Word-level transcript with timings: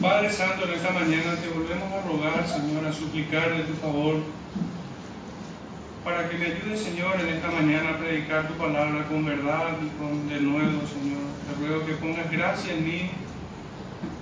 Padre 0.00 0.30
Santo, 0.30 0.64
en 0.66 0.74
esta 0.74 0.90
mañana 0.90 1.36
te 1.40 1.48
volvemos 1.48 1.92
a 1.92 2.06
rogar, 2.06 2.46
Señor, 2.48 2.84
a 2.84 2.92
suplicar 2.92 3.56
de 3.56 3.62
tu 3.62 3.74
favor, 3.74 4.16
para 6.04 6.28
que 6.28 6.36
me 6.36 6.46
ayudes, 6.46 6.82
Señor, 6.82 7.20
en 7.20 7.28
esta 7.28 7.50
mañana 7.50 7.90
a 7.90 7.98
predicar 7.98 8.48
tu 8.48 8.54
palabra 8.54 9.06
con 9.08 9.24
verdad 9.24 9.76
y 9.80 9.88
con 9.98 10.28
de 10.28 10.40
nuevo, 10.40 10.82
Señor. 10.86 11.22
Te 11.46 11.66
ruego 11.66 11.86
que 11.86 11.92
pongas 11.94 12.30
gracia 12.30 12.74
en 12.74 12.84
mí, 12.84 13.10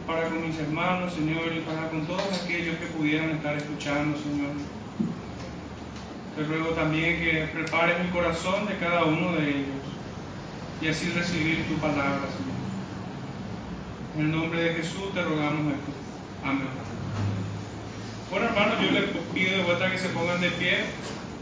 para 0.06 0.28
con 0.28 0.46
mis 0.46 0.58
hermanos, 0.58 1.14
Señor, 1.14 1.52
y 1.56 1.60
para 1.60 1.88
con 1.88 2.06
todos 2.06 2.42
aquellos 2.44 2.76
que 2.76 2.86
pudieran 2.86 3.30
estar 3.30 3.56
escuchando, 3.56 4.18
Señor. 4.18 4.52
Te 6.36 6.42
ruego 6.44 6.70
también 6.74 7.20
que 7.20 7.48
prepares 7.52 8.00
el 8.00 8.10
corazón 8.10 8.66
de 8.66 8.76
cada 8.76 9.04
uno 9.04 9.32
de 9.32 9.48
ellos 9.48 9.84
y 10.82 10.88
así 10.88 11.08
recibir 11.10 11.66
tu 11.68 11.74
palabra, 11.76 12.20
Señor. 12.36 12.43
En 14.16 14.20
el 14.20 14.30
nombre 14.30 14.62
de 14.62 14.74
Jesús 14.74 15.12
te 15.12 15.22
rogamos 15.22 15.74
esto. 15.74 15.92
Amén. 16.44 16.68
Bueno, 18.30 18.46
hermanos, 18.46 18.76
yo 18.80 18.92
les 18.92 19.10
pido 19.34 19.56
de 19.56 19.64
vuelta 19.64 19.90
que 19.90 19.98
se 19.98 20.08
pongan 20.10 20.40
de 20.40 20.50
pie. 20.50 20.84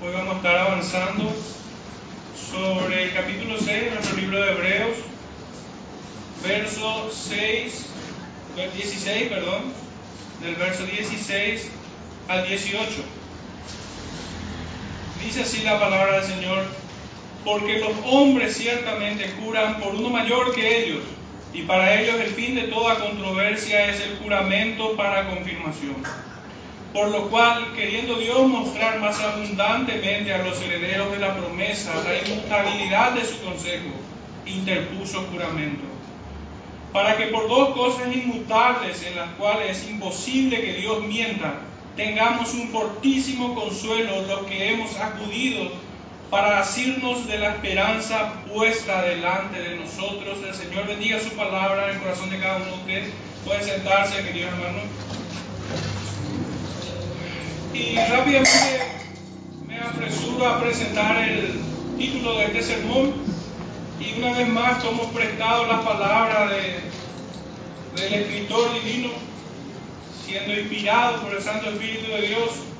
Hoy 0.02 0.10
vamos 0.14 0.32
a 0.32 0.36
estar 0.38 0.56
avanzando 0.56 1.30
sobre 2.50 3.04
el 3.04 3.12
capítulo 3.12 3.58
6 3.58 3.66
de 3.66 3.90
nuestro 3.90 4.16
libro 4.16 4.40
de 4.40 4.52
Hebreos, 4.52 4.96
verso 6.42 7.10
6, 7.12 7.86
16, 8.56 9.28
perdón, 9.28 9.64
del 10.40 10.54
verso 10.54 10.86
16 10.86 11.68
al 12.28 12.48
18. 12.48 12.90
Dice 15.22 15.42
así 15.42 15.62
la 15.62 15.78
palabra 15.78 16.20
del 16.22 16.24
Señor, 16.24 16.64
porque 17.44 17.80
los 17.80 17.92
hombres 18.06 18.56
ciertamente 18.56 19.30
juran 19.42 19.78
por 19.78 19.94
uno 19.94 20.08
mayor 20.08 20.54
que 20.54 20.84
ellos, 20.84 21.02
y 21.54 21.62
para 21.62 22.00
ellos 22.00 22.20
el 22.20 22.30
fin 22.30 22.54
de 22.54 22.62
toda 22.62 22.98
controversia 22.98 23.86
es 23.86 24.00
el 24.00 24.16
juramento 24.18 24.96
para 24.96 25.28
confirmación. 25.28 25.96
Por 26.92 27.10
lo 27.10 27.30
cual, 27.30 27.72
queriendo 27.74 28.16
Dios 28.16 28.46
mostrar 28.48 29.00
más 29.00 29.18
abundantemente 29.20 30.32
a 30.32 30.42
los 30.42 30.60
herederos 30.60 31.10
de 31.10 31.18
la 31.18 31.36
promesa 31.36 31.92
la 32.04 32.18
inmutabilidad 32.18 33.12
de 33.12 33.24
su 33.24 33.40
consejo, 33.42 33.90
interpuso 34.46 35.26
juramento. 35.30 35.84
Para 36.92 37.16
que 37.16 37.26
por 37.26 37.48
dos 37.48 37.70
cosas 37.70 38.14
inmutables 38.14 39.02
en 39.04 39.16
las 39.16 39.30
cuales 39.34 39.78
es 39.78 39.88
imposible 39.88 40.60
que 40.60 40.74
Dios 40.74 41.02
mienta, 41.02 41.60
tengamos 41.96 42.52
un 42.54 42.68
fortísimo 42.68 43.54
consuelo 43.54 44.22
los 44.26 44.46
que 44.46 44.72
hemos 44.72 44.94
acudido 44.98 45.70
para 46.32 46.60
asirnos 46.60 47.26
de 47.26 47.36
la 47.36 47.50
esperanza 47.50 48.32
puesta 48.50 49.02
delante 49.02 49.60
de 49.60 49.76
nosotros. 49.76 50.38
El 50.48 50.54
Señor 50.54 50.86
bendiga 50.86 51.20
su 51.20 51.28
palabra 51.36 51.90
en 51.90 51.96
el 51.96 52.02
corazón 52.02 52.30
de 52.30 52.40
cada 52.40 52.56
uno 52.56 52.64
de 52.64 52.72
ustedes. 52.72 53.08
Pueden 53.44 53.62
sentarse, 53.62 54.24
querido 54.24 54.48
hermano. 54.48 54.78
Y 57.74 57.96
rápidamente 57.96 58.80
me 59.68 59.78
apresuro 59.78 60.48
a 60.48 60.58
presentar 60.58 61.18
el 61.28 61.60
título 61.98 62.38
de 62.38 62.44
este 62.46 62.62
sermón. 62.62 63.12
Y 64.00 64.18
una 64.18 64.32
vez 64.32 64.48
más 64.48 64.82
tomo 64.82 65.12
prestado 65.12 65.66
las 65.66 65.84
palabras 65.84 66.50
de, 66.50 68.00
del 68.00 68.14
escritor 68.14 68.72
divino 68.72 69.10
siendo 70.24 70.58
inspirado 70.58 71.20
por 71.20 71.34
el 71.34 71.42
Santo 71.42 71.68
Espíritu 71.68 72.10
de 72.10 72.22
Dios. 72.28 72.71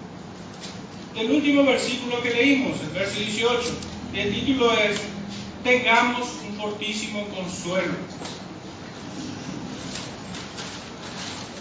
Del 1.15 1.31
último 1.31 1.65
versículo 1.65 2.23
que 2.23 2.31
leímos, 2.31 2.81
el 2.81 2.89
verso 2.89 3.19
18, 3.19 3.61
y 4.15 4.19
el 4.19 4.35
título 4.35 4.73
es, 4.73 5.01
tengamos 5.63 6.29
un 6.49 6.57
fortísimo 6.57 7.27
consuelo. 7.29 7.93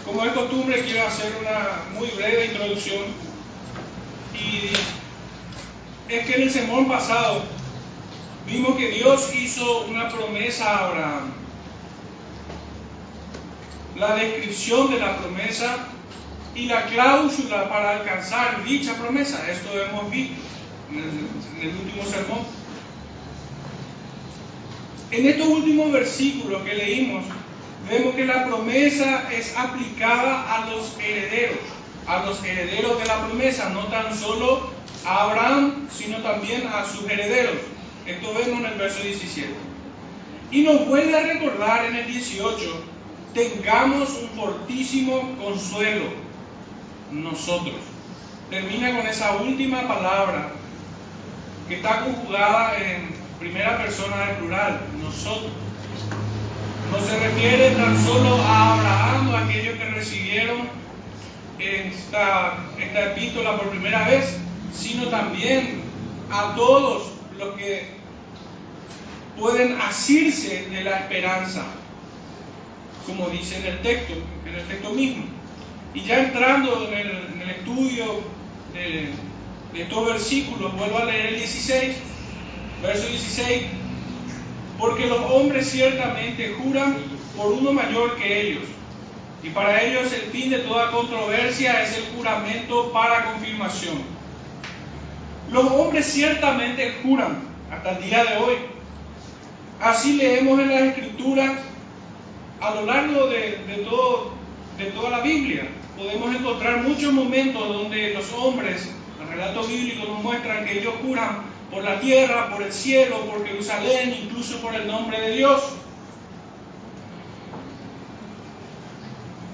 Como 0.04 0.24
es 0.24 0.32
costumbre, 0.32 0.82
quiero 0.82 1.06
hacer 1.06 1.32
una 1.40 1.98
muy 1.98 2.08
breve 2.08 2.46
introducción. 2.46 3.04
Y 4.34 6.12
es 6.12 6.26
que 6.26 6.34
en 6.34 6.42
el 6.42 6.50
sermón 6.50 6.88
pasado 6.88 7.42
vimos 8.46 8.76
que 8.76 8.88
Dios 8.90 9.34
hizo 9.34 9.82
una 9.82 10.08
promesa 10.08 10.68
a 10.68 10.88
Abraham 10.88 11.42
la 13.96 14.14
descripción 14.16 14.90
de 14.90 14.98
la 14.98 15.18
promesa 15.18 15.88
y 16.54 16.66
la 16.66 16.86
cláusula 16.86 17.68
para 17.68 17.98
alcanzar 17.98 18.64
dicha 18.64 18.94
promesa. 18.94 19.50
Esto 19.50 19.70
hemos 19.80 20.10
visto 20.10 20.34
en 20.90 20.98
el, 21.60 21.68
último 21.68 22.04
sermón. 22.04 22.40
En 25.10 25.26
estos 25.26 25.48
últimos 25.48 25.92
versículos 25.92 26.62
que 26.62 26.74
leímos, 26.74 27.24
vemos 27.88 28.14
que 28.14 28.24
la 28.24 28.46
promesa 28.46 29.30
es 29.32 29.56
aplicada 29.56 30.54
a 30.54 30.70
los 30.70 30.96
herederos, 30.98 31.58
a 32.06 32.24
los 32.24 32.42
herederos 32.44 32.98
de 32.98 33.06
la 33.06 33.26
promesa, 33.26 33.70
no 33.70 33.86
tan 33.86 34.16
solo 34.16 34.70
a 35.06 35.24
Abraham, 35.24 35.88
sino 35.90 36.18
también 36.18 36.66
a 36.66 36.84
sus 36.84 37.08
herederos. 37.08 37.56
Esto 38.06 38.34
vemos 38.34 38.60
en 38.60 38.66
el 38.66 38.78
verso 38.78 39.02
17. 39.02 39.48
Y 40.50 40.62
nos 40.62 40.86
vuelve 40.86 41.16
a 41.16 41.22
recordar 41.22 41.86
en 41.86 41.96
el 41.96 42.06
18 42.06 42.92
tengamos 43.32 44.10
un 44.10 44.28
fortísimo 44.38 45.36
consuelo 45.42 46.21
nosotros. 47.12 47.76
Termina 48.50 48.96
con 48.96 49.06
esa 49.06 49.36
última 49.36 49.86
palabra 49.88 50.50
que 51.68 51.76
está 51.76 52.04
conjugada 52.04 52.76
en 52.76 53.10
primera 53.38 53.78
persona 53.78 54.26
del 54.26 54.36
plural, 54.36 54.80
nosotros. 55.02 55.52
No 56.90 57.00
se 57.00 57.18
refiere 57.18 57.70
tan 57.76 58.02
solo 58.04 58.36
a 58.42 58.74
Abraham 58.74 59.34
a 59.34 59.44
aquellos 59.44 59.78
que 59.78 59.84
recibieron 59.86 60.68
esta, 61.58 62.58
esta 62.78 63.12
epístola 63.12 63.56
por 63.56 63.70
primera 63.70 64.06
vez, 64.06 64.36
sino 64.74 65.06
también 65.08 65.82
a 66.30 66.54
todos 66.54 67.12
los 67.38 67.54
que 67.56 67.88
pueden 69.38 69.80
asirse 69.80 70.66
de 70.68 70.84
la 70.84 70.98
esperanza 70.98 71.64
como 73.06 73.28
dice 73.30 73.58
en 73.58 73.66
el 73.66 73.82
texto, 73.82 74.14
en 74.46 74.54
el 74.54 74.66
texto 74.66 74.90
mismo. 74.90 75.24
Y 75.94 76.02
ya 76.04 76.20
entrando 76.20 76.88
en 76.88 76.94
el, 76.94 77.10
en 77.10 77.42
el 77.42 77.50
estudio 77.50 78.22
de, 78.72 79.10
de, 79.74 79.82
estos 79.82 80.06
versículos, 80.06 80.74
vuelvo 80.74 80.98
a 80.98 81.04
leer 81.04 81.26
el 81.26 81.36
16, 81.36 81.96
verso 82.82 83.08
16, 83.08 83.62
porque 84.78 85.06
los 85.06 85.20
hombres 85.30 85.68
ciertamente 85.68 86.54
juran 86.62 86.96
por 87.36 87.52
uno 87.52 87.72
mayor 87.72 88.16
que 88.16 88.40
ellos, 88.40 88.62
y 89.42 89.50
para 89.50 89.82
ellos 89.82 90.10
el 90.12 90.30
fin 90.30 90.50
de 90.50 90.60
toda 90.60 90.90
controversia 90.90 91.82
es 91.82 91.98
el 91.98 92.04
juramento 92.16 92.90
para 92.92 93.32
confirmación. 93.32 93.98
Los 95.50 95.70
hombres 95.72 96.06
ciertamente 96.06 96.94
juran 97.02 97.40
hasta 97.70 97.98
el 97.98 98.04
día 98.04 98.24
de 98.24 98.36
hoy. 98.38 98.54
Así 99.80 100.14
leemos 100.14 100.58
en 100.60 100.70
las 100.70 100.82
escrituras 100.82 101.50
a 102.60 102.74
lo 102.76 102.86
largo 102.86 103.26
de, 103.26 103.58
de, 103.66 103.84
todo, 103.84 104.30
de 104.78 104.86
toda 104.86 105.10
la 105.10 105.20
Biblia 105.20 105.68
podemos 106.02 106.34
encontrar 106.34 106.82
muchos 106.82 107.12
momentos 107.12 107.68
donde 107.68 108.12
los 108.12 108.32
hombres, 108.32 108.88
los 109.20 109.28
relatos 109.28 109.68
bíblicos 109.68 110.08
nos 110.08 110.22
muestran 110.22 110.64
que 110.64 110.80
ellos 110.80 110.94
juran 111.00 111.42
por 111.70 111.84
la 111.84 112.00
tierra, 112.00 112.50
por 112.50 112.62
el 112.62 112.72
cielo, 112.72 113.20
por 113.26 113.46
Jerusalén, 113.46 114.14
incluso 114.24 114.58
por 114.60 114.74
el 114.74 114.86
nombre 114.86 115.20
de 115.20 115.36
Dios. 115.36 115.62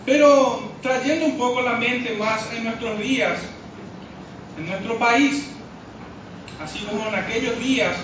Pero 0.07 0.73
trayendo 0.81 1.27
un 1.27 1.37
poco 1.37 1.61
la 1.61 1.75
mente 1.75 2.15
más 2.15 2.51
en 2.53 2.65
nuestros 2.65 2.99
días, 2.99 3.39
en 4.57 4.67
nuestro 4.67 4.99
país, 4.99 5.51
así 6.63 6.79
como 6.81 7.07
en 7.09 7.15
aquellos 7.15 7.59
días, 7.61 7.95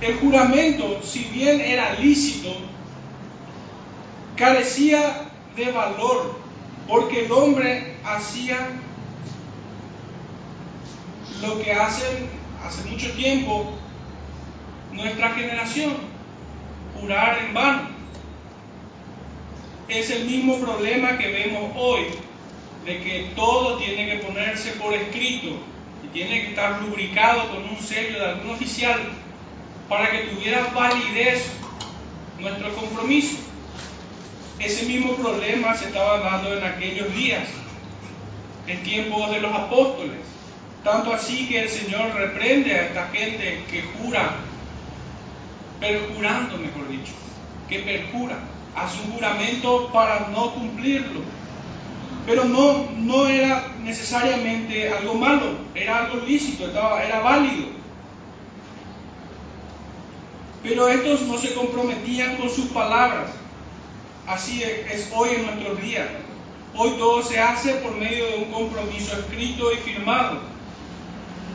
el 0.00 0.16
juramento, 0.18 1.00
si 1.02 1.24
bien 1.24 1.60
era 1.60 1.94
lícito, 1.94 2.56
carecía 4.36 5.28
de 5.56 5.72
valor, 5.72 6.39
porque 6.90 7.24
el 7.24 7.32
hombre 7.32 7.94
hacía 8.04 8.68
lo 11.40 11.62
que 11.62 11.72
hacen 11.72 12.28
hace 12.66 12.82
mucho 12.90 13.12
tiempo 13.12 13.72
nuestra 14.90 15.30
generación, 15.30 15.94
jurar 16.98 17.38
en 17.44 17.54
vano. 17.54 17.82
Es 19.88 20.10
el 20.10 20.24
mismo 20.24 20.58
problema 20.58 21.16
que 21.16 21.30
vemos 21.30 21.72
hoy, 21.76 22.06
de 22.84 23.00
que 23.00 23.30
todo 23.36 23.78
tiene 23.78 24.10
que 24.10 24.24
ponerse 24.24 24.72
por 24.72 24.92
escrito 24.92 25.58
y 26.04 26.08
tiene 26.08 26.42
que 26.42 26.48
estar 26.48 26.82
lubricado 26.82 27.50
con 27.50 27.68
un 27.68 27.78
sello 27.78 28.18
de 28.18 28.26
algún 28.26 28.50
oficial 28.50 28.98
para 29.88 30.10
que 30.10 30.24
tuviera 30.24 30.66
validez 30.74 31.52
nuestro 32.40 32.74
compromiso. 32.74 33.49
Ese 34.60 34.84
mismo 34.84 35.14
problema 35.14 35.74
se 35.74 35.86
estaba 35.86 36.18
dando 36.18 36.54
en 36.54 36.62
aquellos 36.62 37.14
días, 37.14 37.48
en 38.66 38.82
tiempos 38.82 39.30
de 39.30 39.40
los 39.40 39.54
apóstoles. 39.54 40.18
Tanto 40.84 41.14
así 41.14 41.48
que 41.48 41.62
el 41.62 41.68
Señor 41.68 42.14
reprende 42.14 42.74
a 42.74 42.86
esta 42.86 43.08
gente 43.08 43.64
que 43.70 43.82
jura, 43.82 44.36
perjurando, 45.80 46.58
mejor 46.58 46.88
dicho, 46.88 47.12
que 47.68 47.78
perjura. 47.80 48.38
hace 48.76 49.02
un 49.02 49.12
juramento 49.12 49.90
para 49.92 50.28
no 50.28 50.52
cumplirlo. 50.52 51.20
Pero 52.26 52.44
no, 52.44 52.86
no 52.96 53.26
era 53.26 53.72
necesariamente 53.82 54.92
algo 54.92 55.14
malo, 55.14 55.56
era 55.74 56.04
algo 56.04 56.24
lícito, 56.26 56.66
estaba, 56.66 57.02
era 57.02 57.20
válido. 57.20 57.68
Pero 60.62 60.88
estos 60.88 61.22
no 61.22 61.38
se 61.38 61.54
comprometían 61.54 62.36
con 62.36 62.50
sus 62.50 62.66
palabras. 62.66 63.39
Así 64.30 64.62
es 64.62 65.10
hoy 65.12 65.30
en 65.30 65.46
nuestros 65.46 65.82
días. 65.82 66.06
Hoy 66.76 66.90
todo 66.90 67.20
se 67.20 67.40
hace 67.40 67.74
por 67.78 67.96
medio 67.96 68.26
de 68.26 68.36
un 68.36 68.52
compromiso 68.52 69.18
escrito 69.18 69.72
y 69.72 69.76
firmado. 69.78 70.38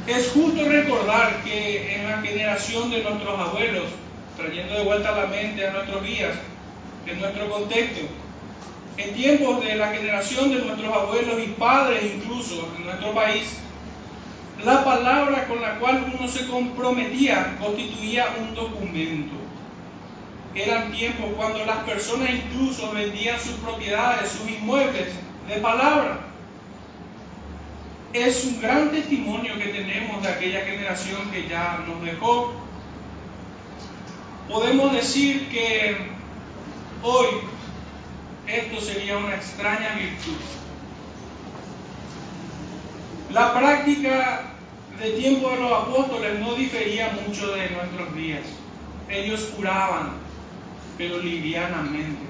Es 0.06 0.32
justo 0.34 0.62
recordar 0.68 1.42
que 1.46 1.96
en 1.96 2.12
la 2.12 2.22
generación 2.22 2.92
de 2.92 3.02
nuestros 3.02 3.40
abuelos, 3.40 3.86
trayendo 4.36 4.76
de 4.76 4.84
vuelta 4.84 5.08
a 5.08 5.22
la 5.22 5.28
mente 5.28 5.66
a 5.66 5.72
nuestros 5.72 6.04
días, 6.04 6.36
en 7.08 7.22
nuestro 7.22 7.50
contexto, 7.50 8.02
en 8.98 9.14
tiempos 9.16 9.64
de 9.64 9.76
la 9.76 9.94
generación 9.94 10.50
de 10.50 10.66
nuestros 10.66 10.94
abuelos 10.94 11.36
y 11.42 11.48
padres 11.52 12.04
incluso 12.04 12.70
en 12.78 12.88
nuestro 12.88 13.14
país, 13.14 13.56
la 14.66 14.84
palabra 14.84 15.48
con 15.48 15.62
la 15.62 15.80
cual 15.80 16.14
uno 16.14 16.28
se 16.28 16.46
comprometía 16.46 17.56
constituía 17.58 18.36
un 18.38 18.54
documento. 18.54 19.45
Eran 20.56 20.94
tiempos 20.94 21.34
cuando 21.36 21.66
las 21.66 21.80
personas 21.80 22.30
incluso 22.30 22.92
vendían 22.94 23.40
sus 23.40 23.56
propiedades, 23.56 24.32
sus 24.32 24.50
inmuebles 24.50 25.10
de 25.50 25.56
palabra. 25.58 26.22
Es 28.14 28.46
un 28.46 28.62
gran 28.62 28.92
testimonio 28.92 29.58
que 29.58 29.66
tenemos 29.66 30.24
de 30.24 30.30
aquella 30.30 30.62
generación 30.62 31.30
que 31.32 31.50
ya 31.50 31.84
nos 31.86 32.02
dejó. 32.02 32.54
Podemos 34.48 34.94
decir 34.94 35.50
que 35.50 35.98
hoy 37.04 37.28
esto 38.48 38.80
sería 38.80 39.18
una 39.18 39.36
extraña 39.36 39.96
virtud. 39.96 40.38
La 43.32 43.54
práctica 43.54 44.52
de 44.98 45.12
tiempo 45.12 45.50
de 45.50 45.58
los 45.58 45.72
apóstoles 45.74 46.40
no 46.40 46.56
difería 46.56 47.10
mucho 47.26 47.52
de 47.52 47.70
nuestros 47.72 48.16
días. 48.16 48.44
Ellos 49.10 49.52
juraban, 49.56 50.25
pero 50.98 51.20
livianamente. 51.20 52.22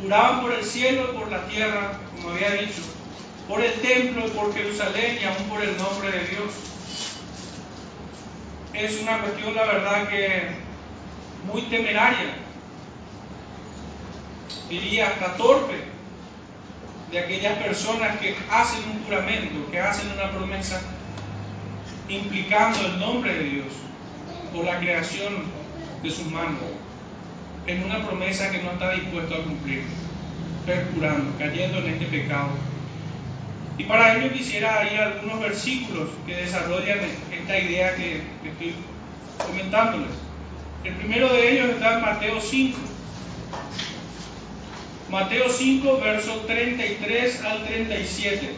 Juraban 0.00 0.42
por 0.42 0.52
el 0.52 0.64
cielo 0.64 1.10
y 1.12 1.16
por 1.16 1.30
la 1.30 1.46
tierra, 1.46 1.98
como 2.14 2.30
había 2.30 2.52
dicho, 2.52 2.82
por 3.48 3.62
el 3.62 3.72
templo 3.80 4.26
por 4.26 4.54
Jerusalén 4.54 5.18
y 5.20 5.24
aún 5.24 5.48
por 5.48 5.62
el 5.62 5.76
nombre 5.76 6.10
de 6.10 6.26
Dios. 6.26 6.52
Es 8.74 9.00
una 9.02 9.18
cuestión, 9.18 9.54
la 9.54 9.64
verdad, 9.64 10.08
que 10.08 10.50
muy 11.50 11.62
temeraria, 11.62 12.36
diría 14.68 15.08
hasta 15.08 15.36
torpe, 15.36 15.88
de 17.10 17.18
aquellas 17.18 17.58
personas 17.58 18.18
que 18.18 18.36
hacen 18.50 18.80
un 18.90 19.02
juramento, 19.04 19.70
que 19.70 19.80
hacen 19.80 20.10
una 20.12 20.30
promesa 20.30 20.80
implicando 22.08 22.80
el 22.80 22.98
nombre 22.98 23.32
de 23.32 23.44
Dios 23.44 23.66
o 24.54 24.62
la 24.62 24.78
creación 24.78 25.44
de 26.02 26.10
sus 26.10 26.26
manos 26.26 26.58
en 27.68 27.84
una 27.84 28.04
promesa 28.04 28.50
que 28.50 28.62
no 28.62 28.72
está 28.72 28.92
dispuesto 28.92 29.34
a 29.34 29.44
cumplir, 29.44 29.82
perjurando, 30.66 31.38
cayendo 31.38 31.78
en 31.78 31.88
este 31.88 32.06
pecado. 32.06 32.48
Y 33.76 33.84
para 33.84 34.16
ello 34.16 34.32
quisiera 34.32 34.90
ir 34.90 34.98
a 34.98 35.06
algunos 35.08 35.38
versículos 35.40 36.08
que 36.26 36.34
desarrollan 36.34 36.98
esta 37.30 37.58
idea 37.58 37.94
que, 37.94 38.22
que 38.42 38.48
estoy 38.48 38.74
comentándoles. 39.46 40.10
El 40.82 40.94
primero 40.94 41.32
de 41.32 41.52
ellos 41.52 41.70
está 41.70 41.94
en 41.94 42.00
Mateo 42.00 42.40
5. 42.40 42.78
Mateo 45.10 45.48
5, 45.48 46.00
versos 46.00 46.46
33 46.46 47.44
al 47.44 47.64
37. 47.66 48.54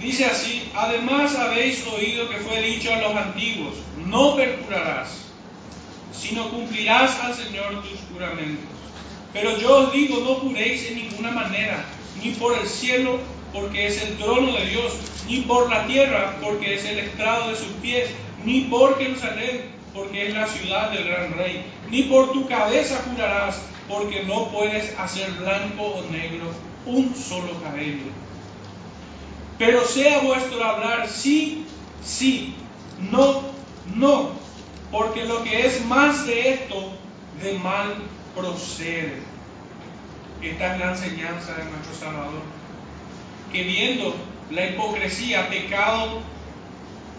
Dice 0.00 0.26
así, 0.26 0.70
además 0.74 1.34
habéis 1.36 1.86
oído 1.86 2.28
que 2.28 2.36
fue 2.36 2.60
dicho 2.60 2.92
a 2.92 2.98
los 2.98 3.16
antiguos, 3.16 3.74
no 3.96 4.36
perjurarás, 4.36 5.08
sino 6.12 6.50
cumplirás 6.50 7.18
al 7.20 7.34
Señor 7.34 7.82
tus 7.82 8.00
juramentos. 8.12 8.64
Pero 9.32 9.58
yo 9.58 9.78
os 9.78 9.92
digo, 9.92 10.20
no 10.20 10.34
juréis 10.36 10.86
en 10.86 10.96
ninguna 10.96 11.30
manera, 11.30 11.84
ni 12.22 12.32
por 12.32 12.58
el 12.58 12.66
cielo, 12.66 13.18
porque 13.54 13.86
es 13.86 14.02
el 14.02 14.18
trono 14.18 14.52
de 14.52 14.66
Dios, 14.66 14.92
ni 15.26 15.40
por 15.40 15.70
la 15.70 15.86
tierra, 15.86 16.36
porque 16.42 16.74
es 16.74 16.84
el 16.84 16.98
estrado 16.98 17.48
de 17.48 17.56
sus 17.56 17.72
pies, 17.82 18.10
ni 18.44 18.62
por 18.62 18.98
Jerusalén, 18.98 19.70
porque 19.94 20.28
es 20.28 20.34
la 20.34 20.46
ciudad 20.46 20.90
del 20.90 21.04
gran 21.04 21.32
rey, 21.38 21.64
ni 21.90 22.02
por 22.02 22.32
tu 22.32 22.46
cabeza 22.46 23.02
jurarás, 23.10 23.62
porque 23.88 24.24
no 24.24 24.50
puedes 24.50 24.94
hacer 24.98 25.30
blanco 25.32 25.82
o 25.82 26.02
negro 26.10 26.52
un 26.84 27.14
solo 27.16 27.60
cabello. 27.62 28.04
Pero 29.58 29.86
sea 29.86 30.20
vuestro 30.20 30.62
hablar 30.62 31.08
sí, 31.08 31.66
sí, 32.04 32.54
no, 33.10 33.42
no, 33.94 34.32
porque 34.90 35.24
lo 35.24 35.42
que 35.44 35.66
es 35.66 35.84
más 35.86 36.26
de 36.26 36.52
esto, 36.52 36.92
de 37.42 37.54
mal 37.58 37.94
procede. 38.34 39.22
Esta 40.42 40.74
es 40.74 40.80
la 40.80 40.90
enseñanza 40.92 41.54
de 41.54 41.64
nuestro 41.64 41.94
Salvador, 41.98 42.42
que 43.50 43.62
viendo 43.62 44.14
la 44.50 44.66
hipocresía, 44.66 45.48
pecado 45.48 46.20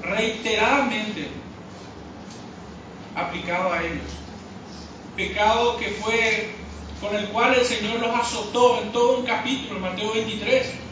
reiteradamente 0.03 1.29
aplicado 3.15 3.73
a 3.73 3.83
ellos, 3.83 4.13
pecado 5.15 5.77
que 5.77 5.87
fue 5.87 6.51
con 7.01 7.15
el 7.15 7.27
cual 7.29 7.55
el 7.55 7.65
Señor 7.65 7.99
los 7.99 8.15
azotó 8.15 8.81
en 8.81 8.91
todo 8.91 9.17
un 9.19 9.25
capítulo, 9.25 9.79
Mateo 9.79 10.13
23, 10.13 10.86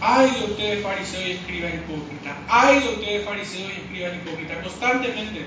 Ay 0.00 0.30
de 0.30 0.44
ustedes 0.52 0.82
fariseos 0.82 1.26
y 1.26 1.30
escribas 1.32 1.74
hipócritas. 1.74 2.36
Ay 2.48 2.80
de 2.80 2.88
ustedes 2.88 3.24
fariseos 3.24 3.70
y 3.70 3.80
escribas 3.82 4.14
hipócritas. 4.14 4.58
Constantemente. 4.62 5.46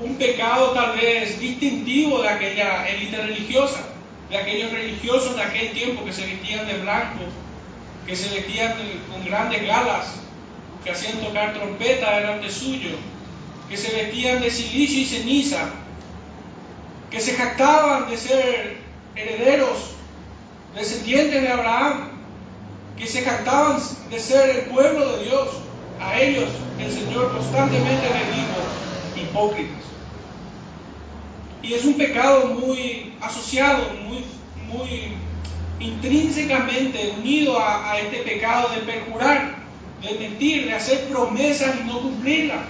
Un 0.00 0.16
pecado 0.16 0.72
tal 0.72 0.96
vez 0.96 1.38
distintivo 1.40 2.22
de 2.22 2.28
aquella 2.28 2.86
élite 2.88 3.16
religiosa, 3.16 3.80
de 4.28 4.36
aquellos 4.36 4.70
religiosos 4.70 5.36
de 5.36 5.42
aquel 5.42 5.70
tiempo 5.72 6.04
que 6.04 6.12
se 6.12 6.26
vestían 6.26 6.66
de 6.66 6.78
blanco, 6.78 7.24
que 8.06 8.14
se 8.14 8.34
vestían 8.34 8.74
con 9.10 9.24
grandes 9.24 9.66
galas, 9.66 10.16
que 10.84 10.90
hacían 10.90 11.18
tocar 11.18 11.54
trompeta 11.54 12.18
delante 12.18 12.50
suyo, 12.50 12.90
que 13.68 13.76
se 13.76 13.94
vestían 13.94 14.40
de 14.40 14.50
silicio 14.50 15.00
y 15.00 15.06
ceniza, 15.06 15.70
que 17.10 17.20
se 17.20 17.34
jactaban 17.34 18.08
de 18.10 18.16
ser 18.16 18.76
herederos, 19.14 19.92
descendientes 20.74 21.42
de 21.42 21.48
Abraham, 21.48 22.15
que 22.96 23.06
se 23.06 23.22
jactaban 23.22 23.78
de 24.10 24.18
ser 24.18 24.50
el 24.50 24.62
pueblo 24.66 25.16
de 25.16 25.24
Dios, 25.24 25.48
a 26.00 26.20
ellos 26.20 26.48
el 26.78 26.92
Señor 26.92 27.32
constantemente 27.32 28.08
les 28.08 28.36
dijo 28.36 29.30
hipócritas. 29.30 29.84
Y 31.62 31.74
es 31.74 31.84
un 31.84 31.94
pecado 31.94 32.46
muy 32.46 33.14
asociado, 33.20 33.84
muy, 34.04 34.24
muy 34.68 35.12
intrínsecamente 35.80 37.14
unido 37.18 37.58
a, 37.58 37.92
a 37.92 37.98
este 37.98 38.18
pecado 38.18 38.68
de 38.74 38.80
perjurar, 38.82 39.56
de 40.02 40.18
mentir, 40.18 40.66
de 40.66 40.74
hacer 40.74 41.08
promesas 41.08 41.74
y 41.80 41.84
no 41.84 42.00
cumplirlas. 42.00 42.66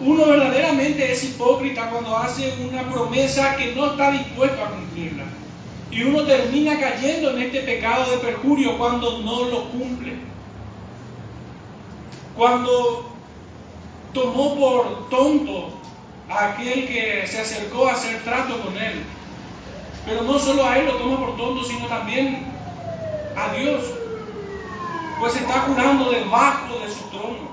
Uno 0.00 0.26
verdaderamente 0.26 1.12
es 1.12 1.22
hipócrita 1.22 1.90
cuando 1.90 2.16
hace 2.16 2.52
una 2.68 2.90
promesa 2.90 3.56
que 3.56 3.72
no 3.74 3.92
está 3.92 4.10
dispuesto 4.10 4.64
a 4.64 4.70
cumplirla. 4.70 5.24
Y 5.92 6.02
uno 6.04 6.24
termina 6.24 6.80
cayendo 6.80 7.30
en 7.30 7.42
este 7.42 7.60
pecado 7.60 8.10
de 8.10 8.16
perjurio 8.16 8.78
cuando 8.78 9.18
no 9.18 9.44
lo 9.44 9.68
cumple. 9.68 10.14
Cuando 12.34 13.10
tomó 14.14 14.56
por 14.58 15.10
tonto 15.10 15.74
a 16.30 16.52
aquel 16.52 16.86
que 16.86 17.26
se 17.26 17.42
acercó 17.42 17.86
a 17.86 17.92
hacer 17.92 18.22
trato 18.24 18.58
con 18.62 18.74
él. 18.78 19.04
Pero 20.06 20.22
no 20.22 20.38
solo 20.38 20.64
a 20.64 20.78
él 20.78 20.86
lo 20.86 20.94
toma 20.94 21.18
por 21.18 21.36
tonto, 21.36 21.62
sino 21.62 21.86
también 21.86 22.46
a 23.36 23.52
Dios. 23.54 23.84
Pues 25.20 25.36
está 25.36 25.60
jurando 25.60 26.10
debajo 26.10 26.78
de 26.78 26.90
su 26.90 27.04
trono. 27.10 27.52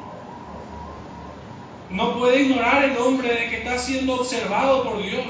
No 1.90 2.18
puede 2.18 2.44
ignorar 2.44 2.86
el 2.86 2.98
hombre 3.00 3.34
de 3.34 3.50
que 3.50 3.58
está 3.58 3.78
siendo 3.78 4.14
observado 4.16 4.84
por 4.84 5.02
Dios. 5.02 5.26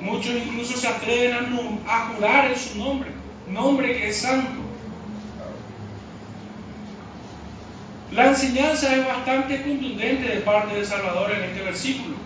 Muchos 0.00 0.34
incluso 0.34 0.78
se 0.78 0.88
atreven 0.88 1.80
a, 1.86 2.10
jurar 2.14 2.50
en 2.50 2.58
su 2.58 2.78
nombre, 2.78 3.10
nombre 3.48 3.98
que 3.98 4.08
es 4.08 4.22
santo. 4.22 4.60
La 8.12 8.28
enseñanza 8.28 8.96
es 8.96 9.06
bastante 9.06 9.62
contundente 9.62 10.28
de 10.28 10.40
parte 10.40 10.74
del 10.74 10.86
Salvador 10.86 11.30
en 11.32 11.44
este 11.44 11.62
versículo. 11.62 12.16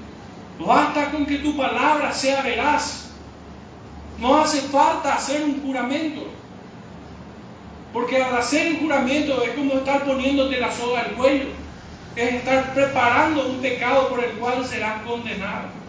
Basta 0.59 1.11
con 1.11 1.27
que 1.27 1.39
tu 1.39 1.57
palabra 1.57 2.13
sea 2.13 2.43
veraz. 2.43 3.11
No 4.21 4.39
hace 4.39 4.61
falta 4.61 5.15
hacer 5.15 5.43
un 5.43 5.61
juramento. 5.61 6.31
Porque 7.93 8.23
al 8.23 8.37
hacer 8.37 8.73
un 8.73 8.81
juramento 8.81 9.43
es 9.43 9.51
como 9.51 9.75
estar 9.75 10.05
poniéndote 10.05 10.59
la 10.61 10.73
soga 10.73 11.01
al 11.01 11.13
cuello. 11.13 11.49
es 12.17 12.35
estar 12.35 12.73
preparando 12.73 13.49
un 13.49 13.61
pecado 13.61 14.09
por 14.09 14.23
el 14.23 14.31
cual 14.33 14.65
serás 14.65 15.03
condenado. 15.03 15.84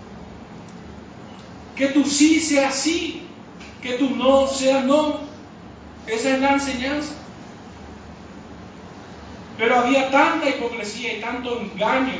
Que 1.76 1.88
tu 1.88 2.06
sí 2.06 2.40
sea 2.40 2.72
sí, 2.72 3.28
que 3.82 3.94
tu 3.94 4.10
no 4.12 4.48
sea 4.48 4.82
no. 4.82 5.20
Esa 6.08 6.36
es 6.36 6.40
la 6.40 6.54
enseñanza. 6.54 7.14
Pero 9.58 9.80
había 9.80 10.12
tanta 10.12 10.50
hipocresía 10.50 11.18
y 11.18 11.22
tanto 11.22 11.60
engaño 11.60 12.14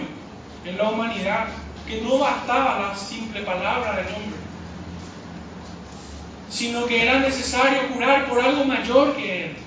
en 0.66 0.78
la 0.78 0.90
humanidad 0.90 1.48
que 1.88 2.02
no 2.02 2.18
bastaba 2.18 2.80
la 2.80 2.96
simple 2.96 3.42
palabra 3.42 3.98
del 3.98 4.08
hombre, 4.08 4.40
sino 6.50 6.86
que 6.86 7.04
era 7.04 7.20
necesario 7.20 7.88
curar 7.94 8.28
por 8.28 8.42
algo 8.42 8.66
mayor 8.66 9.16
que 9.16 9.46
él. 9.46 9.58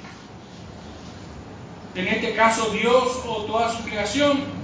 En 1.94 2.08
este 2.08 2.34
caso 2.34 2.70
Dios 2.70 3.22
o 3.26 3.44
toda 3.44 3.74
su 3.74 3.82
creación. 3.84 4.57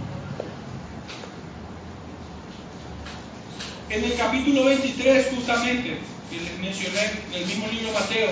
En 3.90 4.02
el 4.02 4.14
capítulo 4.16 4.64
23 4.64 5.28
justamente, 5.34 5.98
que 6.30 6.40
les 6.40 6.58
mencioné, 6.58 7.20
del 7.32 7.46
mismo 7.46 7.66
libro 7.68 7.92
Mateo, 7.92 8.30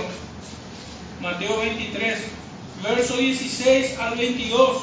Mateo 1.21 1.59
23, 1.59 2.18
verso 2.82 3.16
16 3.16 3.99
al 3.99 4.16
22. 4.16 4.82